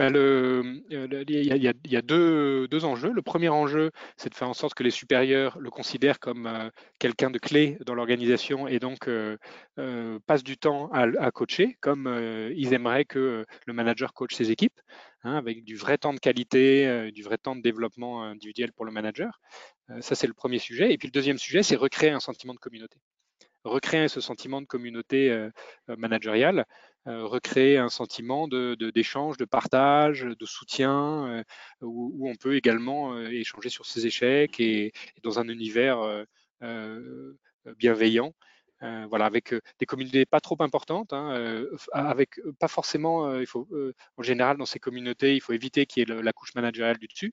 Ben, 0.00 0.10
le, 0.10 0.82
il 0.88 1.92
y 1.92 1.96
a, 1.96 2.02
deux, 2.02 2.84
enjeux. 2.86 3.12
Le 3.12 3.20
premier 3.20 3.50
enjeu, 3.50 3.90
c'est 4.16 4.30
de 4.30 4.34
faire 4.34 4.48
en 4.48 4.54
sorte 4.54 4.72
que 4.72 4.82
les 4.82 4.90
supérieurs 4.90 5.58
le 5.58 5.68
considèrent 5.68 6.18
comme 6.18 6.46
euh, 6.46 6.70
quelqu'un 6.98 7.30
de 7.30 7.38
clé 7.38 7.76
dans 7.84 7.94
l'organisation 7.94 8.66
et 8.66 8.78
donc 8.78 9.08
euh, 9.08 9.36
euh, 9.78 10.18
passent 10.26 10.42
du 10.42 10.56
temps 10.56 10.90
à, 10.92 11.30
coacher, 11.30 11.76
comme 11.82 12.08
ils 12.56 12.72
aimeraient 12.72 13.04
que 13.04 13.44
le 13.66 13.72
manager 13.74 14.14
coach 14.14 14.34
ses 14.34 14.50
équipes, 14.50 14.80
hein, 15.22 15.34
avec 15.34 15.64
du 15.64 15.76
vrai 15.76 15.98
temps 15.98 16.14
de 16.14 16.18
qualité, 16.18 17.10
du 17.12 17.22
vrai 17.22 17.36
temps 17.36 17.54
de 17.54 17.60
développement 17.60 18.22
individuel 18.22 18.72
pour 18.72 18.86
le 18.86 18.92
manager. 18.92 19.38
Ça, 20.00 20.14
c'est 20.14 20.26
le 20.26 20.34
premier 20.34 20.58
sujet. 20.58 20.92
Et 20.92 20.98
puis 20.98 21.08
le 21.08 21.12
deuxième 21.12 21.38
sujet, 21.38 21.62
c'est 21.62 21.76
recréer 21.76 22.10
un 22.10 22.20
sentiment 22.20 22.54
de 22.54 22.58
communauté 22.58 22.98
recréer 23.62 24.08
ce 24.08 24.22
sentiment 24.22 24.62
de 24.62 24.66
communauté 24.66 25.48
managériale 25.86 26.64
euh, 27.06 27.24
recréer 27.24 27.78
un 27.78 27.88
sentiment 27.88 28.46
d'échange, 28.46 29.38
de, 29.38 29.46
partage, 29.46 30.20
de 30.20 30.44
soutien, 30.44 31.28
euh, 31.28 31.42
où, 31.80 32.28
on 32.28 32.34
peut 32.36 32.56
également 32.56 33.14
euh, 33.14 33.30
échanger 33.30 33.70
sur 33.70 33.86
ses 33.86 34.06
échecs 34.06 34.60
et, 34.60 34.92
dans 35.22 35.38
un 35.38 35.48
univers 35.48 36.26
bienveillant. 37.78 38.34
voilà, 38.80 39.24
avec 39.24 39.54
des 39.78 39.86
communautés 39.86 40.26
pas 40.26 40.40
trop 40.40 40.56
importantes, 40.60 41.14
hein, 41.14 41.64
avec 41.92 42.38
pas 42.58 42.68
forcément, 42.68 43.34
il 43.38 43.46
faut, 43.46 43.66
en 44.18 44.22
général 44.22 44.58
dans 44.58 44.66
ces 44.66 44.78
communautés, 44.78 45.34
il 45.34 45.40
faut 45.40 45.54
éviter 45.54 45.86
qu'il 45.86 46.08
y 46.08 46.12
ait 46.12 46.22
la 46.22 46.32
couche 46.32 46.54
managériale 46.54 46.98
du 46.98 47.06
dessus 47.06 47.32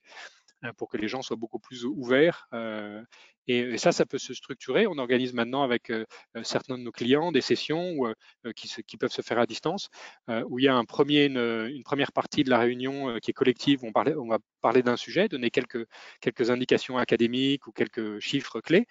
pour 0.78 0.90
que 0.90 0.98
les 0.98 1.08
gens 1.08 1.22
soient 1.22 1.38
beaucoup 1.38 1.60
plus 1.60 1.86
ouverts 1.86 2.48
Et, 3.48 3.78
ça, 3.78 3.92
ça 3.92 4.06
peut 4.06 4.18
se 4.18 4.34
structurer. 4.34 4.88
On 4.88 4.98
organise 4.98 5.34
maintenant 5.34 5.64
avec 5.64 5.92
certains 6.44 6.78
de 6.78 6.84
nos 6.84 6.92
clients 6.92 7.32
des 7.32 7.42
sessions 7.42 8.14
qui, 8.56 8.70
qui, 8.86 8.98
peuvent 8.98 9.12
se 9.12 9.22
faire 9.22 9.40
à 9.40 9.46
distance, 9.46 9.90
où 10.28 10.60
il 10.60 10.66
y 10.66 10.68
a 10.68 10.74
une, 10.74 11.84
première 11.84 12.12
partie 12.12 12.44
de 12.44 12.50
la 12.50 12.60
réunion 12.60 13.20
qui 13.22 13.32
est 13.32 13.34
collective. 13.34 13.84
On, 13.84 13.92
parlait, 13.92 14.16
on 14.16 14.28
va 14.28 14.40
parler 14.62 14.84
d'un 14.84 14.98
sujet, 14.98 15.28
donner 15.28 15.50
quelques, 15.50 15.86
quelques 16.22 16.50
indications 16.50 16.98
académiques 16.98 17.68
ou 17.68 17.72
quelques 17.72 18.20
chiffres 18.20 18.60
clés. 18.62 18.86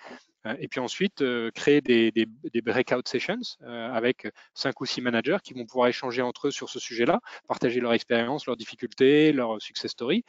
Et 0.60 0.68
puis 0.68 0.80
ensuite, 0.80 1.24
créer 1.54 1.80
des, 1.80 2.12
des, 2.12 2.26
des, 2.52 2.62
breakout 2.62 3.06
sessions 3.08 3.40
avec 3.60 4.28
cinq 4.54 4.80
ou 4.80 4.86
six 4.86 5.00
managers 5.00 5.38
qui 5.42 5.54
vont 5.54 5.66
pouvoir 5.66 5.88
échanger 5.88 6.22
entre 6.22 6.48
eux 6.48 6.50
sur 6.50 6.70
ce 6.70 6.78
sujet-là, 6.78 7.20
partager 7.48 7.80
leur 7.80 7.92
expérience, 7.92 8.46
leurs 8.46 8.56
difficultés, 8.56 9.32
leurs 9.32 9.60
success 9.60 9.90
stories. 9.90 10.24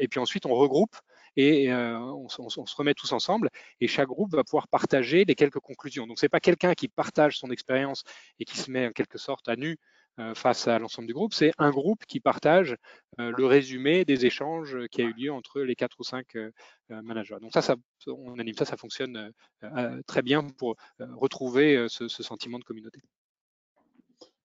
Et 0.00 0.08
puis 0.08 0.20
ensuite, 0.20 0.46
on 0.46 0.54
regroupe 0.54 0.96
et 1.36 1.72
on, 1.72 2.28
se 2.28 2.76
remet 2.76 2.94
tous 2.94 3.12
ensemble 3.12 3.50
et 3.80 3.88
chaque 3.88 4.08
groupe 4.08 4.32
va 4.32 4.44
pouvoir 4.44 4.68
partager 4.68 5.24
les 5.24 5.34
quelques 5.34 5.60
conclusions. 5.60 6.06
Donc, 6.06 6.18
ce 6.18 6.24
n'est 6.24 6.30
pas 6.30 6.40
quelqu'un 6.40 6.74
qui 6.74 6.88
partage 6.88 7.38
son 7.38 7.50
expérience 7.50 8.04
et 8.38 8.44
qui 8.44 8.56
se 8.56 8.70
met 8.70 8.86
en 8.86 8.92
quelque 8.92 9.18
sorte 9.18 9.48
à 9.48 9.56
nu 9.56 9.76
face 10.34 10.68
à 10.68 10.78
l'ensemble 10.78 11.08
du 11.08 11.12
groupe, 11.12 11.34
c'est 11.34 11.50
un 11.58 11.70
groupe 11.70 12.04
qui 12.06 12.20
partage 12.20 12.76
le 13.18 13.46
résumé 13.46 14.04
des 14.04 14.26
échanges 14.26 14.76
qui 14.92 15.02
a 15.02 15.04
eu 15.06 15.12
lieu 15.12 15.32
entre 15.32 15.60
les 15.62 15.74
quatre 15.74 15.98
ou 15.98 16.04
cinq 16.04 16.36
managers. 16.88 17.36
Donc 17.40 17.52
ça, 17.52 17.62
ça, 17.62 17.74
on 18.06 18.38
anime 18.38 18.54
ça, 18.54 18.64
ça 18.64 18.76
fonctionne 18.76 19.32
très 20.06 20.22
bien 20.22 20.44
pour 20.56 20.76
retrouver 21.00 21.86
ce 21.88 22.08
sentiment 22.08 22.60
de 22.60 22.64
communauté. 22.64 23.00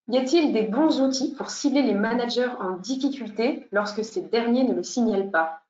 Y 0.10 0.18
a-t-il 0.18 0.54
des 0.54 0.64
bons 0.64 1.02
outils 1.02 1.36
pour 1.36 1.52
cibler 1.52 1.84
les 1.84 1.94
managers 1.94 2.50
en 2.60 2.78
difficulté 2.78 3.68
lorsque 3.72 4.04
ces 4.04 4.24
derniers 4.24 4.64
ne 4.64 4.74
le 4.74 4.82
signalent 4.82 5.30
pas? 5.30 5.62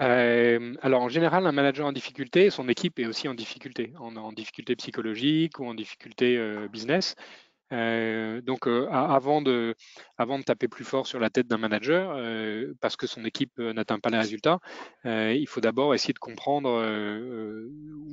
Euh, 0.00 0.74
alors 0.82 1.02
en 1.02 1.08
général, 1.08 1.46
un 1.46 1.52
manager 1.52 1.86
en 1.86 1.92
difficulté, 1.92 2.50
son 2.50 2.68
équipe 2.68 2.98
est 2.98 3.06
aussi 3.06 3.28
en 3.28 3.34
difficulté, 3.34 3.92
en, 3.98 4.16
en 4.16 4.32
difficulté 4.32 4.74
psychologique 4.76 5.58
ou 5.58 5.66
en 5.66 5.74
difficulté 5.74 6.38
euh, 6.38 6.68
business. 6.68 7.16
Euh, 7.72 8.40
donc, 8.40 8.66
euh, 8.66 8.88
avant, 8.90 9.42
de, 9.42 9.74
avant 10.18 10.38
de 10.38 10.44
taper 10.44 10.68
plus 10.68 10.84
fort 10.84 11.06
sur 11.06 11.20
la 11.20 11.30
tête 11.30 11.46
d'un 11.46 11.58
manager, 11.58 12.12
euh, 12.16 12.72
parce 12.80 12.96
que 12.96 13.06
son 13.06 13.24
équipe 13.24 13.58
n'atteint 13.58 13.98
pas 13.98 14.10
les 14.10 14.18
résultats, 14.18 14.58
il 15.04 15.46
faut 15.48 15.60
d'abord 15.60 15.94
essayer 15.94 16.14
de 16.14 16.18
comprendre 16.18 16.70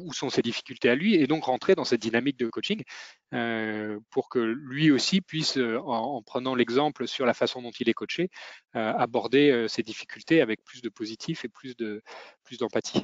où 0.05 0.13
sont 0.13 0.29
ses 0.29 0.41
difficultés 0.41 0.89
à 0.89 0.95
lui 0.95 1.15
et 1.15 1.27
donc 1.27 1.45
rentrer 1.45 1.75
dans 1.75 1.83
cette 1.83 2.01
dynamique 2.01 2.37
de 2.37 2.49
coaching 2.49 2.83
pour 4.11 4.29
que 4.29 4.39
lui 4.39 4.91
aussi 4.91 5.21
puisse, 5.21 5.57
en, 5.57 6.21
prenant 6.23 6.55
l'exemple 6.55 7.07
sur 7.07 7.25
la 7.25 7.33
façon 7.33 7.61
dont 7.61 7.71
il 7.71 7.89
est 7.89 7.93
coaché, 7.93 8.29
aborder 8.73 9.65
ses 9.67 9.83
difficultés 9.83 10.41
avec 10.41 10.63
plus 10.63 10.81
de 10.81 10.89
positif 10.89 11.45
et 11.45 11.49
plus 11.49 11.75
de 11.75 12.01
plus 12.43 12.57
d'empathie. 12.57 13.03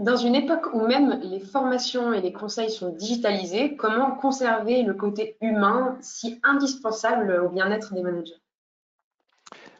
Dans 0.00 0.16
une 0.16 0.34
époque 0.34 0.72
où 0.72 0.86
même 0.86 1.20
les 1.22 1.40
formations 1.40 2.14
et 2.14 2.22
les 2.22 2.32
conseils 2.32 2.70
sont 2.70 2.88
digitalisés, 2.88 3.76
comment 3.76 4.12
conserver 4.12 4.82
le 4.82 4.94
côté 4.94 5.36
humain 5.42 5.98
si 6.00 6.40
indispensable 6.42 7.38
au 7.44 7.50
bien-être 7.50 7.92
des 7.92 8.00
managers? 8.00 8.40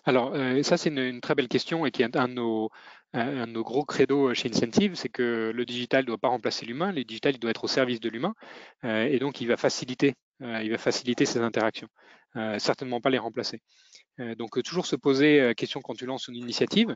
Alors, 0.05 0.35
euh, 0.35 0.63
ça, 0.63 0.77
c'est 0.77 0.91
une, 0.91 1.23
très 1.23 1.35
belle 1.35 1.49
question 1.49 1.87
et 1.87 1.91
qui 1.91 2.03
est 2.03 2.17
un 2.17 2.29
de 2.29 2.35
nos, 2.35 2.71
gros 3.63 3.87
credos 3.87 4.35
chez 4.35 4.51
Incentive, 4.51 4.95
c'est 4.95 5.09
que 5.09 5.53
le 5.55 5.65
digital 5.65 6.03
ne 6.03 6.09
doit 6.09 6.19
pas 6.19 6.29
remplacer 6.29 6.67
l'humain, 6.67 6.93
le 6.93 7.03
digital 7.03 7.35
il 7.35 7.39
doit 7.39 7.51
être 7.51 7.65
au 7.65 7.69
service 7.69 8.01
de 8.01 8.11
l'humain 8.11 8.35
euh, 8.85 9.05
et 9.05 9.19
donc 9.21 9.41
il 9.41 9.49
va 9.49 9.57
faciliter, 9.57 10.17
euh, 10.43 10.63
il 10.63 10.71
va 10.71 10.77
faciliter 10.77 11.25
ces 11.25 11.41
interactions, 11.41 11.89
certainement 12.59 13.01
pas 13.01 13.09
les 13.09 13.19
remplacer. 13.19 13.63
donc, 14.37 14.63
toujours 14.63 14.85
se 14.85 14.97
poser 14.97 15.41
la 15.41 15.55
question 15.55 15.81
quand 15.81 15.95
tu 15.95 16.05
lances 16.05 16.29
une 16.29 16.37
initiative, 16.37 16.95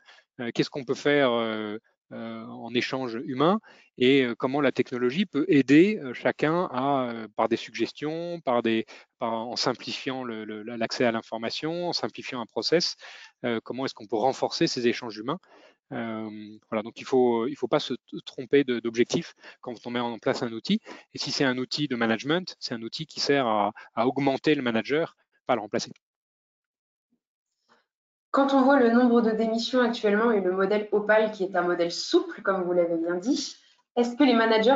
qu'est-ce 0.52 0.68
qu'on 0.68 0.84
peut 0.84 0.94
faire 0.94 1.32
euh, 1.32 1.78
en 2.10 2.72
échange 2.74 3.18
humain 3.24 3.60
et 3.98 4.24
euh, 4.24 4.34
comment 4.34 4.60
la 4.60 4.72
technologie 4.72 5.26
peut 5.26 5.44
aider 5.48 5.98
euh, 6.02 6.12
chacun 6.14 6.68
à, 6.72 7.12
par 7.36 7.48
des 7.48 7.56
suggestions, 7.56 8.40
par 8.40 8.62
des, 8.62 8.86
en 9.20 9.56
simplifiant 9.56 10.24
l'accès 10.24 11.04
à 11.04 11.12
l'information, 11.12 11.88
en 11.88 11.92
simplifiant 11.92 12.40
un 12.40 12.46
process, 12.46 12.96
comment 13.62 13.86
est-ce 13.86 13.94
qu'on 13.94 14.06
peut 14.06 14.16
renforcer 14.16 14.66
ces 14.66 14.86
échanges 14.86 15.16
humains. 15.16 15.38
voilà, 15.90 16.82
donc 16.82 16.98
il 17.00 17.04
ne 17.04 17.06
faut, 17.06 17.46
il 17.46 17.56
faut 17.56 17.68
pas 17.68 17.80
se 17.80 17.94
tromper 18.26 18.64
d'objectif 18.64 19.34
quand 19.62 19.74
on 19.86 19.90
met 19.90 20.00
en 20.00 20.18
place 20.18 20.42
un 20.42 20.52
outil. 20.52 20.80
Et 21.14 21.18
si 21.18 21.30
c'est 21.30 21.44
un 21.44 21.56
outil 21.56 21.88
de 21.88 21.96
management, 21.96 22.54
c'est 22.60 22.74
un 22.74 22.82
outil 22.82 23.06
qui 23.06 23.20
sert 23.20 23.46
à, 23.46 23.72
à 23.94 24.06
augmenter 24.06 24.54
le 24.54 24.62
manager, 24.62 25.16
pas 25.46 25.54
à 25.54 25.56
le 25.56 25.62
remplacer. 25.62 25.90
Quand 28.34 28.52
on 28.52 28.62
voit 28.62 28.80
le 28.80 28.90
nombre 28.90 29.20
de 29.20 29.30
démissions 29.30 29.80
actuellement 29.80 30.32
et 30.32 30.40
le 30.40 30.50
modèle 30.50 30.88
Opal 30.90 31.30
qui 31.30 31.44
est 31.44 31.54
un 31.54 31.62
modèle 31.62 31.92
souple, 31.92 32.42
comme 32.42 32.64
vous 32.64 32.72
l'avez 32.72 32.96
bien 32.96 33.14
dit, 33.14 33.56
est-ce 33.94 34.16
que 34.16 34.24
les 34.24 34.34
managers 34.34 34.74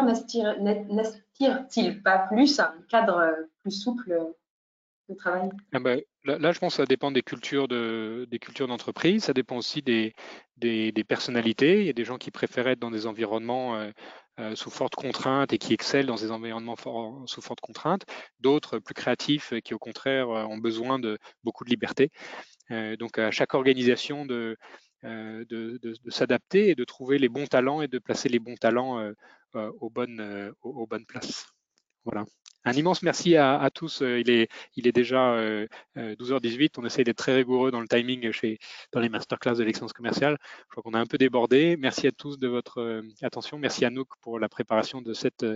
n'aspirent-ils 0.61 2.01
pas 2.01 2.19
plus 2.19 2.61
à 2.61 2.69
un 2.69 2.83
cadre 2.89 3.21
plus 3.61 3.73
souple 3.73 4.17
de 5.09 5.15
travail? 5.17 5.51
Ah 5.73 5.81
ben, 5.81 6.01
là, 6.23 6.53
je 6.53 6.61
pense 6.61 6.75
que 6.75 6.83
ça 6.83 6.87
dépend 6.87 7.11
des 7.11 7.23
cultures 7.23 7.67
d'entreprise, 7.67 9.25
ça 9.25 9.33
dépend 9.33 9.57
aussi 9.57 9.83
des, 9.83 10.15
des, 10.57 10.93
personnalités. 11.03 11.81
Il 11.81 11.87
y 11.87 11.91
a 11.91 11.95
des 11.95 12.05
gens 12.05 12.17
qui 12.17 12.31
préfèrent 12.31 12.69
être 12.69 12.79
dans 12.79 12.93
des 12.93 13.09
environnements 13.09 13.75
euh, 13.75 13.91
euh, 14.39 14.55
sous 14.55 14.71
forte 14.71 14.95
contrainte 14.95 15.53
et 15.53 15.59
qui 15.59 15.73
excellent 15.73 16.15
dans 16.15 16.21
des 16.21 16.31
environnements 16.31 16.77
sous 17.27 17.41
forte 17.41 17.61
contrainte, 17.61 18.05
d'autres 18.41 18.79
plus 18.79 18.95
créatifs 18.95 19.53
qui 19.65 19.75
au 19.75 19.79
contraire 19.79 20.29
ont 20.29 20.59
besoin 20.59 20.99
de 20.99 21.19
beaucoup 21.43 21.65
de 21.65 21.71
liberté. 21.71 22.11
Euh, 22.71 22.97
donc 22.97 23.19
à 23.19 23.31
chaque 23.31 23.55
organisation 23.55 24.27
de, 24.27 24.57
euh, 25.05 25.45
de, 25.49 25.95
s'adapter 26.09 26.69
et 26.69 26.75
de 26.75 26.85
trouver 26.85 27.19
les 27.19 27.29
bons 27.29 27.47
talents 27.47 27.81
et 27.83 27.89
de 27.89 27.99
placer 27.99 28.29
les 28.29 28.39
bons 28.39 28.57
talents 28.57 28.99
euh, 28.99 29.71
aux, 29.81 29.91
bonnes, 29.91 30.53
aux, 30.63 30.87
bonnes 30.87 31.07
places. 31.07 31.47
Voilà. 32.05 32.25
Un 32.65 32.73
immense 32.73 33.03
merci 33.03 33.37
à, 33.37 33.71
tous. 33.73 34.03
Il 34.03 34.31
est, 34.31 34.49
il 34.77 34.87
est 34.87 34.93
déjà 34.93 35.41
12h18. 35.97 36.75
On 36.79 36.85
essaye 36.85 37.05
d'être 37.05 37.17
très 37.17 37.35
rigoureux 37.35 37.71
dans 37.71 37.81
le 37.81 37.89
timing 37.89 38.31
chez, 38.33 38.59
dans 38.93 39.01
les 39.01 39.09
masterclass 39.09 39.55
de 39.55 39.65
l'excellence 39.65 39.93
commerciale. 39.93 40.37
Je 40.43 40.71
crois 40.71 40.83
qu'on 40.83 40.95
a 40.95 41.01
un 41.01 41.07
peu 41.07 41.19
débordé. 41.19 41.77
Merci 41.79 42.07
à 42.07 42.13
tous 42.13 42.39
de 42.39 42.49
votre 42.49 43.03
attention. 43.23 43.59
Merci 43.59 43.85
à 43.85 43.91
Nook 43.91 44.09
pour 44.21 44.39
la 44.39 44.49
préparation 44.49 45.01
de 45.01 45.15
cette 45.15 45.47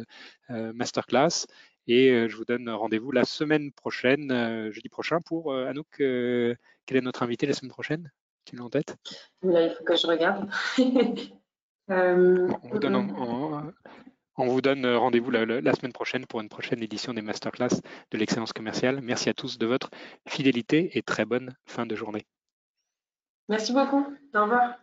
masterclass. 0.49 1.47
Et 1.87 2.29
je 2.29 2.37
vous 2.37 2.45
donne 2.45 2.71
rendez-vous 2.71 3.11
la 3.11 3.25
semaine 3.25 3.73
prochaine, 3.73 4.71
jeudi 4.71 4.89
prochain, 4.89 5.21
pour 5.21 5.55
Anouk. 5.55 5.89
Quel 5.97 6.57
est 6.89 7.01
notre 7.03 7.23
invité 7.23 7.47
la 7.47 7.53
semaine 7.53 7.73
prochaine? 7.73 8.11
Tu 8.45 8.57
l'as 8.57 8.65
en 8.65 8.71
tête? 8.71 8.97
Là, 9.43 9.67
il 9.67 9.75
faut 9.75 9.85
que 9.85 9.97
je 9.97 10.07
regarde. 10.07 10.49
Euh, 11.91 12.49
on 14.37 14.47
vous 14.47 14.61
donne, 14.61 14.87
rendez-vous 14.87 15.31
la, 15.31 15.45
la, 15.45 15.75
semaine 15.75 15.93
prochaine 15.93 16.27
pour 16.27 16.41
une 16.41 16.49
prochaine 16.49 16.83
édition 16.83 17.13
des 17.13 17.23
masterclass 17.23 17.81
de 18.11 18.19
l'excellence 18.19 18.53
commerciale. 18.53 19.01
Merci 19.03 19.29
à 19.29 19.35
tous 19.35 19.59
de 19.59 19.67
votre 19.67 19.91
fidélité 20.27 20.97
et 20.97 21.03
très 21.03 21.25
bonne 21.25 21.55
fin 21.67 21.87
de 21.87 21.95
journée. 21.95 22.27
Merci 23.49 23.73
beaucoup. 23.73 24.07
Au 24.35 24.43
revoir. 24.43 24.77